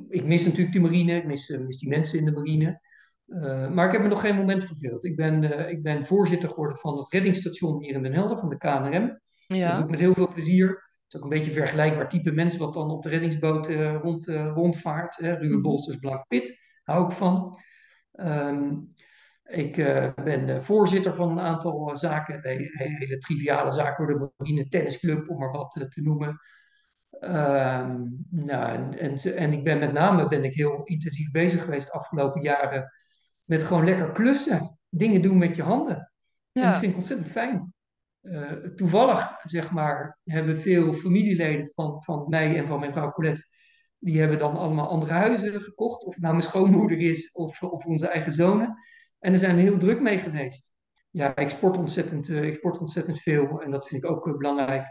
ik 0.09 0.25
mis 0.25 0.45
natuurlijk 0.45 0.73
de 0.73 0.79
marine, 0.79 1.15
ik 1.15 1.25
mis, 1.25 1.47
mis 1.47 1.77
die 1.77 1.89
mensen 1.89 2.19
in 2.19 2.25
de 2.25 2.31
marine. 2.31 2.81
Uh, 3.27 3.69
maar 3.69 3.85
ik 3.85 3.91
heb 3.91 4.01
me 4.01 4.07
nog 4.07 4.21
geen 4.21 4.35
moment 4.35 4.63
verveeld. 4.63 5.05
Ik 5.05 5.15
ben, 5.15 5.43
uh, 5.43 5.69
ik 5.69 5.83
ben 5.83 6.05
voorzitter 6.05 6.49
geworden 6.49 6.77
van 6.77 6.97
het 6.97 7.11
reddingsstation 7.11 7.83
hier 7.83 7.93
in 7.93 8.03
Den 8.03 8.13
Helder, 8.13 8.37
van 8.37 8.49
de 8.49 8.57
KNRM. 8.57 9.19
Ja. 9.47 9.67
Dat 9.67 9.75
doe 9.75 9.83
ik 9.83 9.89
met 9.89 9.99
heel 9.99 10.13
veel 10.13 10.33
plezier. 10.33 10.67
Het 10.67 11.13
is 11.13 11.15
ook 11.15 11.23
een 11.23 11.37
beetje 11.37 11.51
vergelijkbaar 11.51 12.09
type 12.09 12.31
mensen 12.31 12.59
wat 12.59 12.73
dan 12.73 12.91
op 12.91 13.01
de 13.01 13.09
reddingsboot 13.09 13.69
uh, 13.69 13.95
rond, 14.01 14.25
rondvaart. 14.27 15.15
Hè. 15.15 15.33
Ruwe 15.33 15.53
mhm. 15.53 15.61
Bolsters, 15.61 15.97
Blank 15.97 16.27
Pit, 16.27 16.59
hou 16.83 17.05
ik 17.05 17.11
van. 17.11 17.59
Um, 18.11 18.93
ik 19.43 19.75
ben 20.23 20.63
voorzitter 20.63 21.15
van 21.15 21.31
een 21.31 21.39
aantal 21.39 21.97
zaken, 21.97 22.39
hele, 22.41 22.69
hele 22.73 23.17
triviale 23.17 23.71
zaken, 23.71 24.07
de 24.07 24.31
marine 24.37 24.67
tennisclub, 24.67 25.29
om 25.29 25.39
maar 25.39 25.51
wat 25.51 25.71
te 25.71 26.01
noemen. 26.01 26.39
Ehm, 27.21 28.07
nou, 28.29 28.73
en, 28.73 28.99
en, 28.99 29.35
en, 29.35 29.51
ik 29.51 29.63
ben 29.63 29.79
met 29.79 29.93
name 29.93 30.27
ben 30.27 30.43
ik 30.43 30.53
heel 30.53 30.83
intensief 30.83 31.31
bezig 31.31 31.63
geweest 31.63 31.87
de 31.87 31.93
afgelopen 31.93 32.41
jaren 32.41 32.91
met 33.45 33.63
gewoon 33.63 33.85
lekker 33.85 34.11
klussen. 34.11 34.77
Dingen 34.89 35.21
doen 35.21 35.37
met 35.37 35.55
je 35.55 35.63
handen. 35.63 36.11
Ja. 36.51 36.61
En 36.61 36.69
dat 36.69 36.79
vind 36.79 36.91
ik 36.91 36.97
ontzettend 36.97 37.31
fijn. 37.31 37.73
Uh, 38.21 38.51
toevallig, 38.51 39.39
zeg 39.43 39.71
maar, 39.71 40.19
hebben 40.23 40.57
veel 40.57 40.93
familieleden 40.93 41.71
van, 41.73 42.03
van 42.03 42.25
mij 42.29 42.57
en 42.57 42.67
van 42.67 42.79
mijn 42.79 42.91
vrouw 42.91 43.11
Colette, 43.11 43.43
die 43.99 44.19
hebben 44.19 44.37
dan 44.37 44.57
allemaal 44.57 44.89
andere 44.89 45.13
huizen 45.13 45.61
gekocht. 45.61 46.03
Of 46.03 46.13
het 46.13 46.21
nou 46.21 46.33
mijn 46.33 46.45
schoonmoeder 46.45 46.99
is 46.99 47.31
of, 47.31 47.61
of 47.61 47.85
onze 47.85 48.07
eigen 48.07 48.31
zonen. 48.31 48.77
En 49.19 49.31
daar 49.31 49.39
zijn 49.39 49.55
we 49.55 49.61
heel 49.61 49.77
druk 49.77 50.01
mee 50.01 50.19
geweest. 50.19 50.71
Ja, 51.09 51.35
ik 51.35 51.49
sport 51.49 51.77
ontzettend, 51.77 52.29
uh, 52.29 52.43
ik 52.43 52.55
sport 52.55 52.77
ontzettend 52.77 53.19
veel 53.19 53.61
en 53.61 53.71
dat 53.71 53.87
vind 53.87 54.03
ik 54.03 54.09
ook 54.09 54.27
uh, 54.27 54.37
belangrijk. 54.37 54.85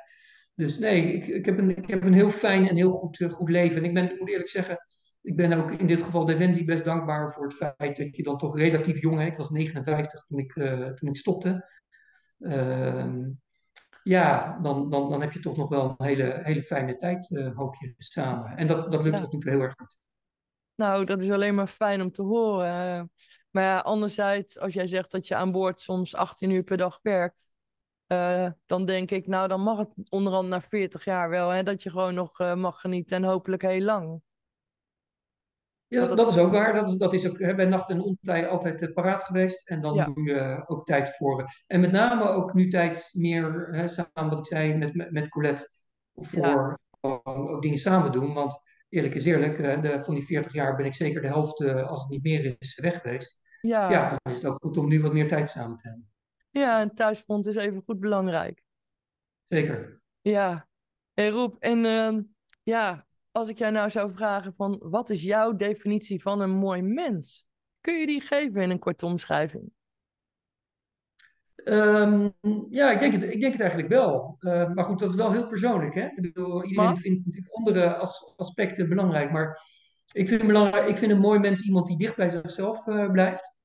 Dus 0.61 0.78
nee, 0.78 1.12
ik, 1.12 1.26
ik, 1.26 1.44
heb 1.44 1.58
een, 1.58 1.76
ik 1.76 1.88
heb 1.88 2.04
een 2.04 2.14
heel 2.14 2.30
fijn 2.30 2.68
en 2.68 2.76
heel 2.76 2.90
goed, 2.90 3.20
uh, 3.20 3.32
goed 3.32 3.50
leven. 3.50 3.76
En 3.76 3.84
ik 3.84 3.94
ben, 3.94 4.16
moet 4.18 4.28
eerlijk 4.28 4.48
zeggen, 4.48 4.78
ik 5.22 5.36
ben 5.36 5.52
ook 5.52 5.70
in 5.70 5.86
dit 5.86 6.02
geval 6.02 6.24
Defensie 6.24 6.64
best 6.64 6.84
dankbaar 6.84 7.32
voor 7.32 7.44
het 7.44 7.54
feit 7.54 7.96
dat 7.96 8.16
je 8.16 8.22
dan 8.22 8.38
toch 8.38 8.58
relatief 8.58 9.00
jong, 9.00 9.18
hè, 9.18 9.24
ik 9.24 9.36
was 9.36 9.50
59 9.50 10.24
toen 10.26 10.38
ik, 10.38 10.56
uh, 10.56 10.88
toen 10.88 11.08
ik 11.08 11.16
stopte. 11.16 11.68
Uh, 12.38 13.26
ja, 14.02 14.58
dan, 14.62 14.90
dan, 14.90 15.11
dan 15.11 15.20
heb 15.20 15.32
je 15.32 15.40
toch 15.40 15.56
nog 15.56 15.68
wel 15.68 15.94
een 15.98 16.06
hele, 16.06 16.40
hele 16.42 16.62
fijne 16.62 16.96
tijd, 16.96 17.30
uh, 17.30 17.56
hoop 17.56 17.74
je, 17.74 17.94
samen. 17.96 18.56
En 18.56 18.66
dat, 18.66 18.92
dat 18.92 19.02
lukt 19.02 19.18
ja. 19.18 19.22
tot 19.22 19.32
nu 19.32 19.38
toe 19.38 19.50
heel 19.50 19.61
erg 19.61 19.74
goed. 19.76 19.98
Nou, 20.74 21.04
dat 21.04 21.22
is 21.22 21.30
alleen 21.30 21.54
maar 21.54 21.66
fijn 21.66 22.02
om 22.02 22.11
te 22.11 22.22
horen. 22.22 23.11
Maar 23.50 23.62
ja, 23.62 23.78
anderzijds, 23.78 24.58
als 24.58 24.74
jij 24.74 24.86
zegt 24.86 25.11
dat 25.11 25.26
je 25.26 25.34
aan 25.34 25.52
boord 25.52 25.80
soms 25.80 26.14
18 26.14 26.50
uur 26.50 26.62
per 26.62 26.76
dag 26.76 26.98
werkt, 27.02 27.50
uh, 28.12 28.50
dan 28.66 28.84
denk 28.84 29.11
ik, 29.11 29.26
nou, 29.26 29.48
dan 29.48 29.61
mag 29.61 29.78
het 29.78 29.88
onderhand 30.08 30.48
na 30.48 30.61
40 30.61 31.04
jaar 31.04 31.28
wel, 31.28 31.48
hè, 31.48 31.62
dat 31.62 31.82
je 31.82 31.90
gewoon 31.90 32.14
nog 32.14 32.40
uh, 32.40 32.54
mag 32.54 32.80
genieten 32.80 33.16
en 33.16 33.24
hopelijk 33.24 33.62
heel 33.62 33.80
lang. 33.80 34.20
Ja, 35.86 36.06
dat, 36.06 36.16
dat 36.16 36.28
is 36.28 36.38
ook 36.38 36.52
waar. 36.52 36.74
Dat 36.74 36.88
is, 36.88 36.94
dat 36.94 37.12
is 37.12 37.28
ook 37.28 37.38
hè, 37.38 37.54
bij 37.54 37.64
nacht 37.64 37.90
en 37.90 38.02
ontij 38.02 38.48
altijd 38.48 38.82
uh, 38.82 38.92
paraat 38.92 39.22
geweest. 39.22 39.68
En 39.68 39.80
dan 39.80 39.94
ja. 39.94 40.04
doe 40.04 40.24
je 40.24 40.62
ook 40.66 40.86
tijd 40.86 41.16
voor. 41.16 41.44
En 41.66 41.80
met 41.80 41.92
name 41.92 42.28
ook 42.28 42.54
nu 42.54 42.68
tijd 42.68 43.11
meer, 43.12 43.68
hè, 43.70 43.88
samen 43.88 44.28
wat 44.28 44.38
ik 44.38 44.46
zei 44.46 44.74
met, 44.74 44.94
met, 44.94 45.11
met 45.11 45.28
Colette, 45.28 45.70
voor 46.14 46.46
ja. 46.46 46.78
ook 47.00 47.62
dingen 47.62 47.78
samen 47.78 48.12
doen. 48.12 48.34
Want 48.34 48.61
eerlijk 48.88 49.14
is 49.14 49.24
eerlijk, 49.24 49.82
de, 49.82 50.02
van 50.02 50.14
die 50.14 50.26
40 50.26 50.52
jaar 50.52 50.76
ben 50.76 50.86
ik 50.86 50.94
zeker 50.94 51.22
de 51.22 51.28
helft, 51.28 51.61
als 51.64 52.00
het 52.00 52.11
niet 52.11 52.22
meer 52.22 52.56
is, 52.58 52.78
weg 52.80 53.00
geweest. 53.00 53.40
Ja. 53.61 53.90
ja, 53.90 54.08
dan 54.08 54.32
is 54.32 54.42
het 54.42 54.46
ook 54.46 54.58
goed 54.62 54.76
om 54.76 54.88
nu 54.88 55.00
wat 55.00 55.12
meer 55.12 55.28
tijd 55.28 55.50
samen 55.50 55.76
te 55.76 55.88
hebben. 55.88 56.11
Ja, 56.51 56.82
een 56.82 56.94
thuisfront 56.94 57.46
is 57.46 57.57
even 57.57 57.82
goed 57.84 58.01
belangrijk. 58.01 58.62
Zeker. 59.44 60.03
Ja. 60.20 60.68
Hey 61.12 61.28
Roep, 61.28 61.57
en 61.59 61.84
uh, 61.84 62.18
ja, 62.62 63.07
als 63.30 63.48
ik 63.48 63.59
jou 63.59 63.72
nou 63.72 63.90
zou 63.90 64.12
vragen 64.14 64.55
van 64.55 64.78
wat 64.82 65.11
is 65.11 65.22
jouw 65.22 65.57
definitie 65.57 66.22
van 66.22 66.40
een 66.40 66.51
mooi 66.51 66.82
mens? 66.82 67.46
Kun 67.80 67.94
je 67.94 68.07
die 68.07 68.20
geven 68.20 68.62
in 68.62 68.70
een 68.70 68.78
korte 68.78 69.07
omschrijving? 69.07 69.72
Um, 71.64 72.34
ja, 72.70 72.90
ik 72.90 73.01
denk, 73.01 73.12
het, 73.12 73.22
ik 73.22 73.40
denk 73.40 73.53
het 73.53 73.61
eigenlijk 73.61 73.90
wel. 73.90 74.36
Uh, 74.40 74.72
maar 74.72 74.84
goed, 74.84 74.98
dat 74.98 75.09
is 75.09 75.14
wel 75.14 75.32
heel 75.32 75.46
persoonlijk. 75.46 75.94
Hè? 75.94 76.07
Ik 76.07 76.22
bedoel, 76.22 76.64
iedereen 76.64 76.96
vindt 76.96 77.26
natuurlijk 77.26 77.55
andere 77.55 77.96
as, 77.96 78.34
aspecten 78.36 78.88
belangrijk. 78.88 79.30
Maar 79.30 79.61
ik 80.12 80.28
vind, 80.28 80.46
belangrijk, 80.46 80.88
ik 80.88 80.96
vind 80.96 81.12
een 81.12 81.18
mooi 81.18 81.38
mens 81.38 81.62
iemand 81.62 81.86
die 81.86 81.98
dicht 81.98 82.16
bij 82.16 82.28
zichzelf 82.28 82.86
uh, 82.86 83.11
blijft. 83.11 83.59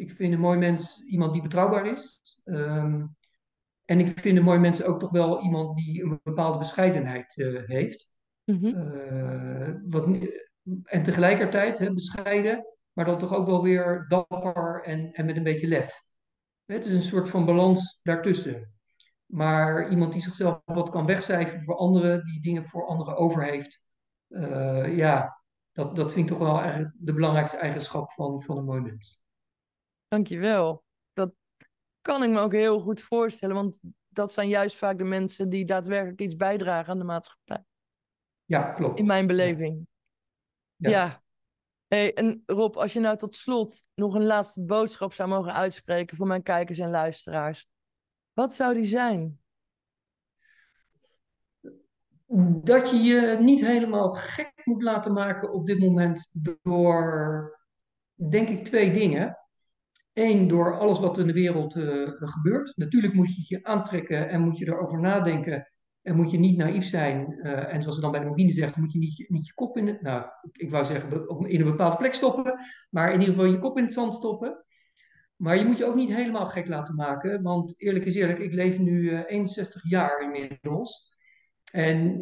Ik 0.00 0.10
vind 0.10 0.32
een 0.32 0.40
mooi 0.40 0.58
mens 0.58 1.04
iemand 1.06 1.32
die 1.32 1.42
betrouwbaar 1.42 1.86
is. 1.86 2.20
Um, 2.44 3.16
en 3.84 4.00
ik 4.00 4.20
vind 4.20 4.38
een 4.38 4.44
mooi 4.44 4.58
mens 4.58 4.82
ook 4.82 5.00
toch 5.00 5.10
wel 5.10 5.42
iemand 5.42 5.76
die 5.76 6.02
een 6.02 6.20
bepaalde 6.22 6.58
bescheidenheid 6.58 7.36
uh, 7.36 7.66
heeft. 7.66 8.12
Mm 8.44 8.58
-hmm. 8.58 8.76
uh, 8.76 9.74
wat, 9.88 10.06
en 10.84 11.02
tegelijkertijd 11.02 11.78
hè, 11.78 11.92
bescheiden, 11.92 12.66
maar 12.92 13.04
dan 13.04 13.18
toch 13.18 13.34
ook 13.34 13.46
wel 13.46 13.62
weer 13.62 14.04
dapper 14.08 14.82
en, 14.82 15.12
en 15.12 15.26
met 15.26 15.36
een 15.36 15.42
beetje 15.42 15.68
lef. 15.68 16.02
Het 16.64 16.86
is 16.86 16.94
een 16.94 17.02
soort 17.02 17.28
van 17.28 17.44
balans 17.44 18.00
daartussen. 18.02 18.72
Maar 19.26 19.90
iemand 19.90 20.12
die 20.12 20.22
zichzelf 20.22 20.60
wat 20.64 20.90
kan 20.90 21.06
wegcijferen 21.06 21.64
voor 21.64 21.76
anderen, 21.76 22.24
die 22.24 22.42
dingen 22.42 22.66
voor 22.66 22.86
anderen 22.86 23.16
over 23.16 23.44
heeft. 23.44 23.84
ja, 24.96 25.42
dat, 25.72 25.96
dat 25.96 26.12
vind 26.12 26.30
ik 26.30 26.36
toch 26.36 26.46
wel 26.46 26.60
eigenlijk 26.60 26.94
de 26.98 27.12
belangrijkste 27.12 27.56
eigenschap 27.56 28.12
van, 28.12 28.42
van 28.42 28.58
een 28.58 28.64
mooi 28.64 28.80
mens. 28.80 29.20
Dankjewel. 30.10 30.84
Dat 31.12 31.32
kan 32.00 32.22
ik 32.22 32.30
me 32.30 32.38
ook 32.38 32.52
heel 32.52 32.80
goed 32.80 33.02
voorstellen, 33.02 33.54
want 33.54 33.78
dat 34.08 34.32
zijn 34.32 34.48
juist 34.48 34.76
vaak 34.76 34.98
de 34.98 35.04
mensen 35.04 35.48
die 35.48 35.64
daadwerkelijk 35.64 36.20
iets 36.20 36.36
bijdragen 36.36 36.92
aan 36.92 36.98
de 36.98 37.04
maatschappij. 37.04 37.64
Ja, 38.44 38.70
klopt. 38.70 38.98
In 38.98 39.06
mijn 39.06 39.26
beleving. 39.26 39.86
Ja. 40.76 40.90
ja. 40.90 41.22
Hey, 41.86 42.14
en 42.14 42.42
Rob, 42.46 42.76
als 42.76 42.92
je 42.92 43.00
nou 43.00 43.16
tot 43.16 43.34
slot 43.34 43.88
nog 43.94 44.14
een 44.14 44.26
laatste 44.26 44.64
boodschap 44.64 45.12
zou 45.12 45.28
mogen 45.28 45.54
uitspreken 45.54 46.16
voor 46.16 46.26
mijn 46.26 46.42
kijkers 46.42 46.78
en 46.78 46.90
luisteraars, 46.90 47.68
wat 48.32 48.54
zou 48.54 48.74
die 48.74 48.84
zijn? 48.84 49.40
Dat 52.62 52.90
je 52.90 52.96
je 52.96 53.36
niet 53.40 53.60
helemaal 53.60 54.08
gek 54.08 54.52
moet 54.64 54.82
laten 54.82 55.12
maken 55.12 55.52
op 55.52 55.66
dit 55.66 55.78
moment 55.78 56.30
door, 56.62 57.60
denk 58.14 58.48
ik, 58.48 58.64
twee 58.64 58.90
dingen. 58.90 59.39
Eén, 60.12 60.48
door 60.48 60.78
alles 60.78 60.98
wat 60.98 61.16
er 61.16 61.20
in 61.20 61.26
de 61.26 61.32
wereld 61.32 61.76
uh, 61.76 62.08
gebeurt. 62.18 62.72
Natuurlijk 62.76 63.14
moet 63.14 63.36
je 63.36 63.54
je 63.54 63.64
aantrekken 63.64 64.28
en 64.28 64.40
moet 64.40 64.58
je 64.58 64.66
erover 64.66 65.00
nadenken. 65.00 65.72
En 66.02 66.16
moet 66.16 66.30
je 66.30 66.38
niet 66.38 66.56
naïef 66.56 66.84
zijn. 66.84 67.38
Uh, 67.42 67.74
en 67.74 67.80
zoals 67.80 67.94
ze 67.94 68.02
dan 68.02 68.10
bij 68.10 68.20
de 68.20 68.26
marine 68.26 68.52
zegt, 68.52 68.76
moet 68.76 68.92
je 68.92 68.98
niet, 68.98 69.28
niet 69.28 69.46
je 69.46 69.54
kop 69.54 69.76
in 69.76 69.86
het... 69.86 70.02
Nou, 70.02 70.24
ik 70.52 70.70
wou 70.70 70.84
zeggen 70.84 71.28
in 71.48 71.60
een 71.60 71.70
bepaalde 71.70 71.96
plek 71.96 72.14
stoppen. 72.14 72.58
Maar 72.90 73.12
in 73.12 73.20
ieder 73.20 73.34
geval 73.34 73.50
je 73.50 73.58
kop 73.58 73.76
in 73.76 73.84
het 73.84 73.92
zand 73.92 74.14
stoppen. 74.14 74.64
Maar 75.36 75.58
je 75.58 75.64
moet 75.64 75.78
je 75.78 75.84
ook 75.84 75.94
niet 75.94 76.14
helemaal 76.14 76.46
gek 76.46 76.68
laten 76.68 76.94
maken. 76.94 77.42
Want 77.42 77.80
eerlijk 77.80 78.04
is 78.04 78.14
eerlijk, 78.14 78.38
ik 78.38 78.52
leef 78.52 78.78
nu 78.78 79.00
uh, 79.00 79.22
61 79.26 79.82
jaar 79.88 80.22
inmiddels. 80.22 81.14
En 81.72 82.20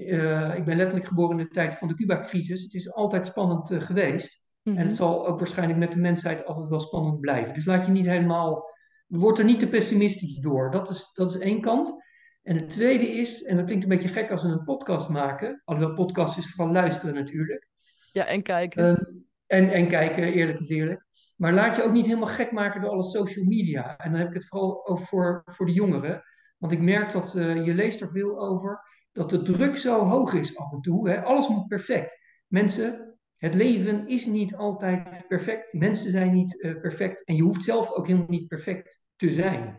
ik 0.57 0.65
ben 0.65 0.77
letterlijk 0.77 1.07
geboren 1.07 1.39
in 1.39 1.45
de 1.45 1.51
tijd 1.51 1.75
van 1.75 1.89
de 1.89 1.95
Cuba-crisis. 1.95 2.63
Het 2.63 2.75
is 2.75 2.93
altijd 2.93 3.27
spannend 3.27 3.73
geweest. 3.75 4.43
En 4.69 4.77
het 4.77 4.87
mhm. 4.87 4.97
zal 4.97 5.27
ook 5.27 5.39
waarschijnlijk 5.39 5.79
met 5.79 5.93
de 5.93 5.99
mensheid 5.99 6.45
altijd 6.45 6.69
wel 6.69 6.81
spannend 6.81 7.21
blijven. 7.21 7.55
Dus 7.55 7.65
laat 7.65 7.87
je 7.87 7.93
niet 7.93 8.07
helemaal, 8.07 8.71
word 9.07 9.39
er 9.39 9.45
niet 9.45 9.59
te 9.59 9.69
pessimistisch 9.69 10.37
door. 10.37 10.71
Dat 10.71 10.89
is, 10.89 11.11
dat 11.13 11.31
is 11.31 11.39
één 11.39 11.61
kant. 11.61 12.07
En 12.43 12.57
het 12.57 12.71
tweede 12.71 13.09
is, 13.09 13.43
en 13.43 13.57
dat 13.57 13.65
klinkt 13.65 13.85
een 13.85 13.91
beetje 13.91 14.09
gek 14.09 14.31
als 14.31 14.43
we 14.43 14.49
een 14.49 14.65
podcast 14.65 15.09
maken, 15.09 15.63
alhoewel 15.65 15.95
podcast 15.95 16.39
is 16.39 16.51
vooral 16.51 16.73
luisteren 16.73 17.15
natuurlijk. 17.15 17.69
Ja, 18.13 18.27
en 18.27 18.43
kijken. 18.43 18.85
Ehm, 18.85 19.05
en, 19.47 19.71
en 19.71 19.89
kijken, 19.89 20.33
eerlijk 20.33 20.59
is 20.59 20.69
eerlijk. 20.69 21.07
Maar 21.37 21.53
laat 21.53 21.77
je 21.77 21.83
ook 21.83 21.93
niet 21.93 22.07
helemaal 22.07 22.29
gek 22.29 22.53
maken 22.53 22.81
door 22.81 22.91
alle 22.91 23.05
social 23.05 23.45
media. 23.45 23.97
En 23.97 24.11
dan 24.11 24.21
heb 24.21 24.29
ik 24.29 24.35
het 24.35 24.47
vooral 24.47 24.87
over 24.87 25.07
voor, 25.07 25.43
voor 25.47 25.67
de 25.67 25.73
jongeren. 25.73 26.23
Want 26.59 26.73
ik 26.73 26.81
merk 26.81 27.13
dat 27.13 27.35
uh, 27.37 27.65
je 27.65 27.75
leest 27.75 28.01
er 28.01 28.11
veel 28.11 28.41
over, 28.41 28.81
dat 29.13 29.31
de 29.31 29.43
druk 29.43 29.77
zo 29.77 29.99
hoog 29.99 30.33
is 30.35 30.57
af 30.57 30.73
en 30.73 30.81
toe. 30.81 31.09
Hè? 31.09 31.23
Alles 31.23 31.49
moet 31.49 31.69
perfect. 31.69 32.19
Mensen, 32.47 33.08
het 33.39 33.55
leven 33.55 34.07
is 34.07 34.27
niet 34.27 34.55
altijd 34.55 35.25
perfect. 35.29 35.73
Mensen 35.73 36.11
zijn 36.11 36.33
niet 36.33 36.55
uh, 36.55 36.81
perfect. 36.81 37.25
En 37.25 37.35
je 37.35 37.43
hoeft 37.43 37.65
zelf 37.65 37.93
ook 37.93 38.07
helemaal 38.07 38.29
niet 38.29 38.49
perfect 38.49 39.05
te 39.17 39.33
zijn. 39.33 39.79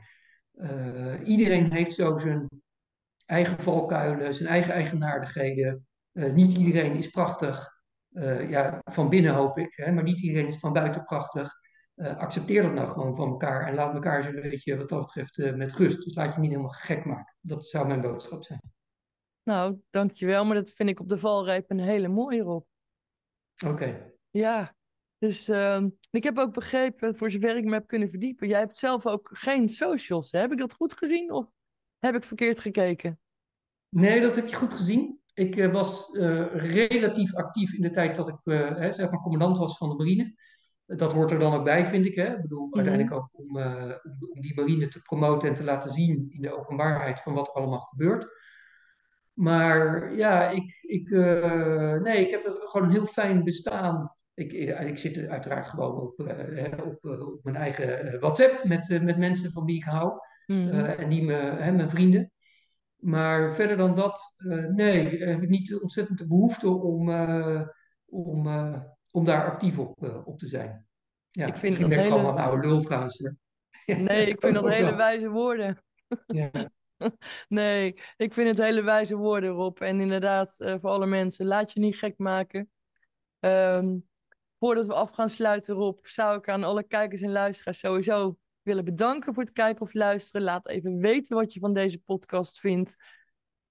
Uh, 0.53 1.15
iedereen 1.23 1.73
heeft 1.73 1.93
zo 1.93 2.17
zijn 2.17 2.47
eigen 3.25 3.63
valkuilen, 3.63 4.33
zijn 4.33 4.49
eigen 4.49 4.73
eigenaardigheden. 4.73 5.87
Uh, 6.13 6.33
niet 6.33 6.57
iedereen 6.57 6.95
is 6.95 7.07
prachtig. 7.07 7.77
ja, 8.49 8.81
van 8.83 9.09
binnen 9.09 9.33
hoop 9.33 9.57
ik. 9.57 9.73
Hè, 9.75 9.91
maar 9.91 10.03
niet 10.03 10.21
iedereen 10.21 10.47
is 10.47 10.59
van 10.59 10.73
buiten 10.73 11.03
prachtig. 11.03 11.53
accepteer 11.95 12.61
dat 12.61 12.73
nou 12.73 12.87
gewoon 12.87 13.15
van 13.15 13.29
elkaar. 13.29 13.67
En 13.67 13.75
laat 13.75 13.93
elkaar 13.93 14.23
zo'n 14.23 14.41
beetje 14.41 14.77
wat 14.77 14.89
dat 14.89 15.01
betreft 15.01 15.55
met 15.55 15.73
rust. 15.73 16.03
Dus 16.03 16.15
laat 16.15 16.33
je 16.33 16.39
niet 16.39 16.49
helemaal 16.49 16.71
gek 16.71 17.05
maken. 17.05 17.35
Dat 17.41 17.65
zou 17.65 17.87
mijn 17.87 18.01
boodschap 18.01 18.43
zijn. 18.43 18.61
Nou, 19.43 19.79
dankjewel. 19.89 20.45
Maar 20.45 20.55
dat 20.55 20.71
vind 20.71 20.89
ik 20.89 20.99
op 20.99 21.09
de 21.09 21.17
valreep 21.17 21.69
een 21.69 21.79
hele 21.79 22.07
mooie, 22.07 22.41
Rob. 22.41 22.63
Oké. 23.67 24.11
Ja, 24.29 24.75
dus 25.17 25.49
uh, 25.49 25.83
ik 26.11 26.23
heb 26.23 26.37
ook 26.37 26.53
begrepen, 26.53 27.15
voor 27.15 27.31
zover 27.31 27.57
ik 27.57 27.63
me 27.63 27.73
heb 27.73 27.87
kunnen 27.87 28.09
verdiepen, 28.09 28.47
jij 28.47 28.59
hebt 28.59 28.77
zelf 28.77 29.05
ook 29.05 29.29
geen 29.33 29.69
socials. 29.69 30.31
Hè? 30.31 30.39
Heb 30.39 30.51
ik 30.51 30.57
dat 30.57 30.73
goed 30.73 30.93
gezien 30.93 31.31
of 31.31 31.45
heb 31.97 32.15
ik 32.15 32.23
verkeerd 32.23 32.59
gekeken? 32.59 33.19
Nee, 33.89 34.21
dat 34.21 34.35
heb 34.35 34.47
je 34.47 34.55
goed 34.55 34.73
gezien. 34.73 35.19
Ik 35.33 35.55
uh, 35.55 35.71
was 35.71 36.09
uh, 36.13 36.55
relatief 36.55 37.35
actief 37.35 37.73
in 37.73 37.81
de 37.81 37.91
tijd 37.91 38.15
dat 38.15 38.27
ik 38.27 38.39
uh, 38.43 38.75
hè, 38.75 38.91
zeg 38.91 39.11
maar 39.11 39.21
commandant 39.21 39.57
was 39.57 39.77
van 39.77 39.89
de 39.89 39.95
marine. 39.95 40.35
Dat 40.85 41.13
hoort 41.13 41.31
er 41.31 41.39
dan 41.39 41.53
ook 41.53 41.63
bij, 41.63 41.85
vind 41.85 42.05
ik. 42.05 42.15
Hè? 42.15 42.35
Ik 42.35 42.41
bedoel, 42.41 42.65
mm 42.65 42.71
-hmm. 42.71 42.79
uiteindelijk 42.79 43.15
ook 43.15 43.29
om, 43.31 43.57
om, 43.57 44.27
om, 44.33 44.41
die 44.41 44.55
marine 44.55 44.87
te 44.87 45.01
promoten 45.01 45.49
en 45.49 45.55
te 45.55 45.63
laten 45.63 45.89
zien 45.89 46.29
in 46.29 46.41
de 46.41 46.57
openbaarheid 46.57 47.21
van 47.21 47.33
wat 47.33 47.47
er 47.47 47.53
allemaal 47.53 47.79
gebeurt. 47.79 48.27
Maar 49.39 50.15
ja, 50.15 50.49
ik, 50.49 50.79
ik, 50.81 51.09
uh, 51.09 52.01
nee, 52.01 52.25
ik 52.25 52.31
heb 52.31 52.45
gewoon 52.45 52.87
een 52.87 52.93
heel 52.93 53.05
fijn 53.05 53.43
bestaan. 53.43 54.15
Ik, 54.33 54.51
ik 54.51 54.97
zit 54.97 55.27
uiteraard 55.27 55.67
gewoon 55.67 56.01
op, 56.01 56.19
uh, 56.19 56.67
op, 56.85 57.05
op 57.05 57.43
mijn 57.43 57.55
eigen 57.55 58.19
WhatsApp 58.19 58.63
met, 58.63 59.01
met 59.01 59.17
mensen 59.17 59.51
van 59.51 59.65
wie 59.65 59.75
ik 59.75 59.83
hou. 59.83 60.13
Mm. 60.45 60.69
en 60.69 61.09
die 61.09 61.23
me, 61.23 61.33
hè, 61.33 61.71
mijn 61.71 61.89
vrienden. 61.89 62.31
Maar 62.95 63.53
verder 63.53 63.77
dan 63.77 63.95
dat, 63.95 64.35
nee, 64.75 65.23
heb 65.23 65.41
ik 65.41 65.49
niet 65.49 65.75
ontzettend 65.81 66.17
de 66.17 66.27
behoefte 66.27 66.69
om, 66.69 67.09
om, 68.05 68.47
om 69.11 69.25
daar 69.25 69.45
actief 69.51 69.79
op, 69.79 70.23
op 70.25 70.39
te 70.39 70.47
zijn. 70.47 70.85
Ja, 71.31 71.45
ik 71.45 71.57
vind 71.57 71.79
dat 71.79 71.93
hele... 71.93 72.03
gewoon 72.03 72.25
een 72.25 72.43
oude 72.43 72.67
lul 72.67 72.81
trouwens. 72.81 73.33
Nee, 73.85 74.27
ik 74.27 74.41
vind 74.41 74.53
dat 74.61 74.69
hele 74.69 74.95
wijze 74.95 75.29
woorden. 75.29 75.83
Ja. 76.25 76.71
nee, 77.47 78.01
ik 78.17 78.33
vind 78.33 78.47
het 78.47 78.65
hele 78.65 78.81
wijze 78.81 79.15
woorden, 79.15 79.49
Rob. 79.49 79.81
En 79.81 80.01
inderdaad, 80.01 80.59
uh, 80.59 80.75
voor 80.81 80.89
alle 80.89 81.05
mensen, 81.05 81.45
laat 81.45 81.71
je 81.71 81.79
niet 81.79 81.97
gek 81.97 82.17
maken. 82.17 82.69
Um, 83.39 84.07
voordat 84.59 84.87
we 84.87 84.93
af 84.93 85.11
gaan 85.11 85.29
sluiten, 85.29 85.75
Rob, 85.75 86.05
zou 86.05 86.37
ik 86.37 86.49
aan 86.49 86.63
alle 86.63 86.83
kijkers 86.83 87.21
en 87.21 87.31
luisteraars 87.31 87.79
sowieso 87.79 88.37
willen 88.61 88.85
bedanken 88.85 89.33
voor 89.33 89.43
het 89.43 89.51
kijken 89.51 89.81
of 89.81 89.93
luisteren. 89.93 90.41
Laat 90.41 90.67
even 90.67 90.97
weten 90.97 91.35
wat 91.35 91.53
je 91.53 91.59
van 91.59 91.73
deze 91.73 91.99
podcast 91.99 92.59
vindt. 92.59 92.95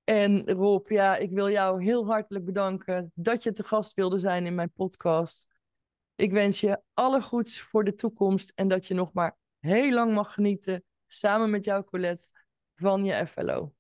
En 0.04 0.50
Rob, 0.50 0.88
ja, 0.90 1.16
ik 1.16 1.30
wil 1.30 1.50
jou 1.50 1.82
heel 1.82 2.06
hartelijk 2.06 2.44
bedanken 2.44 3.12
dat 3.14 3.42
je 3.42 3.52
te 3.52 3.64
gast 3.64 3.94
wilde 3.94 4.18
zijn 4.18 4.46
in 4.46 4.54
mijn 4.54 4.72
podcast. 4.72 5.48
Ik 6.14 6.32
wens 6.32 6.60
je 6.60 6.80
alle 6.94 7.22
goeds 7.22 7.60
voor 7.60 7.84
de 7.84 7.94
toekomst 7.94 8.52
en 8.54 8.68
dat 8.68 8.86
je 8.86 8.94
nog 8.94 9.12
maar 9.12 9.36
heel 9.58 9.92
lang 9.92 10.14
mag 10.14 10.34
genieten 10.34 10.84
samen 11.06 11.50
met 11.50 11.64
jouw 11.64 11.84
Colette 11.84 12.30
van 12.78 13.04
je 13.04 13.26
FLO. 13.26 13.72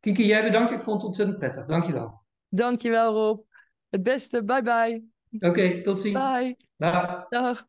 Kiki, 0.00 0.26
jij 0.26 0.42
bedankt. 0.42 0.70
Ik 0.70 0.82
vond 0.82 0.96
het 0.96 1.04
ontzettend 1.04 1.38
prettig. 1.38 1.64
Dankjewel. 1.66 2.22
Dankjewel 2.48 3.12
Rob. 3.12 3.40
Het 3.88 4.02
beste. 4.02 4.44
Bye 4.44 4.62
bye. 4.62 5.04
Oké, 5.48 5.80
tot 5.82 6.00
ziens. 6.00 6.18
Bye. 6.18 6.56
Dag. 6.76 7.28
Dag. 7.28 7.66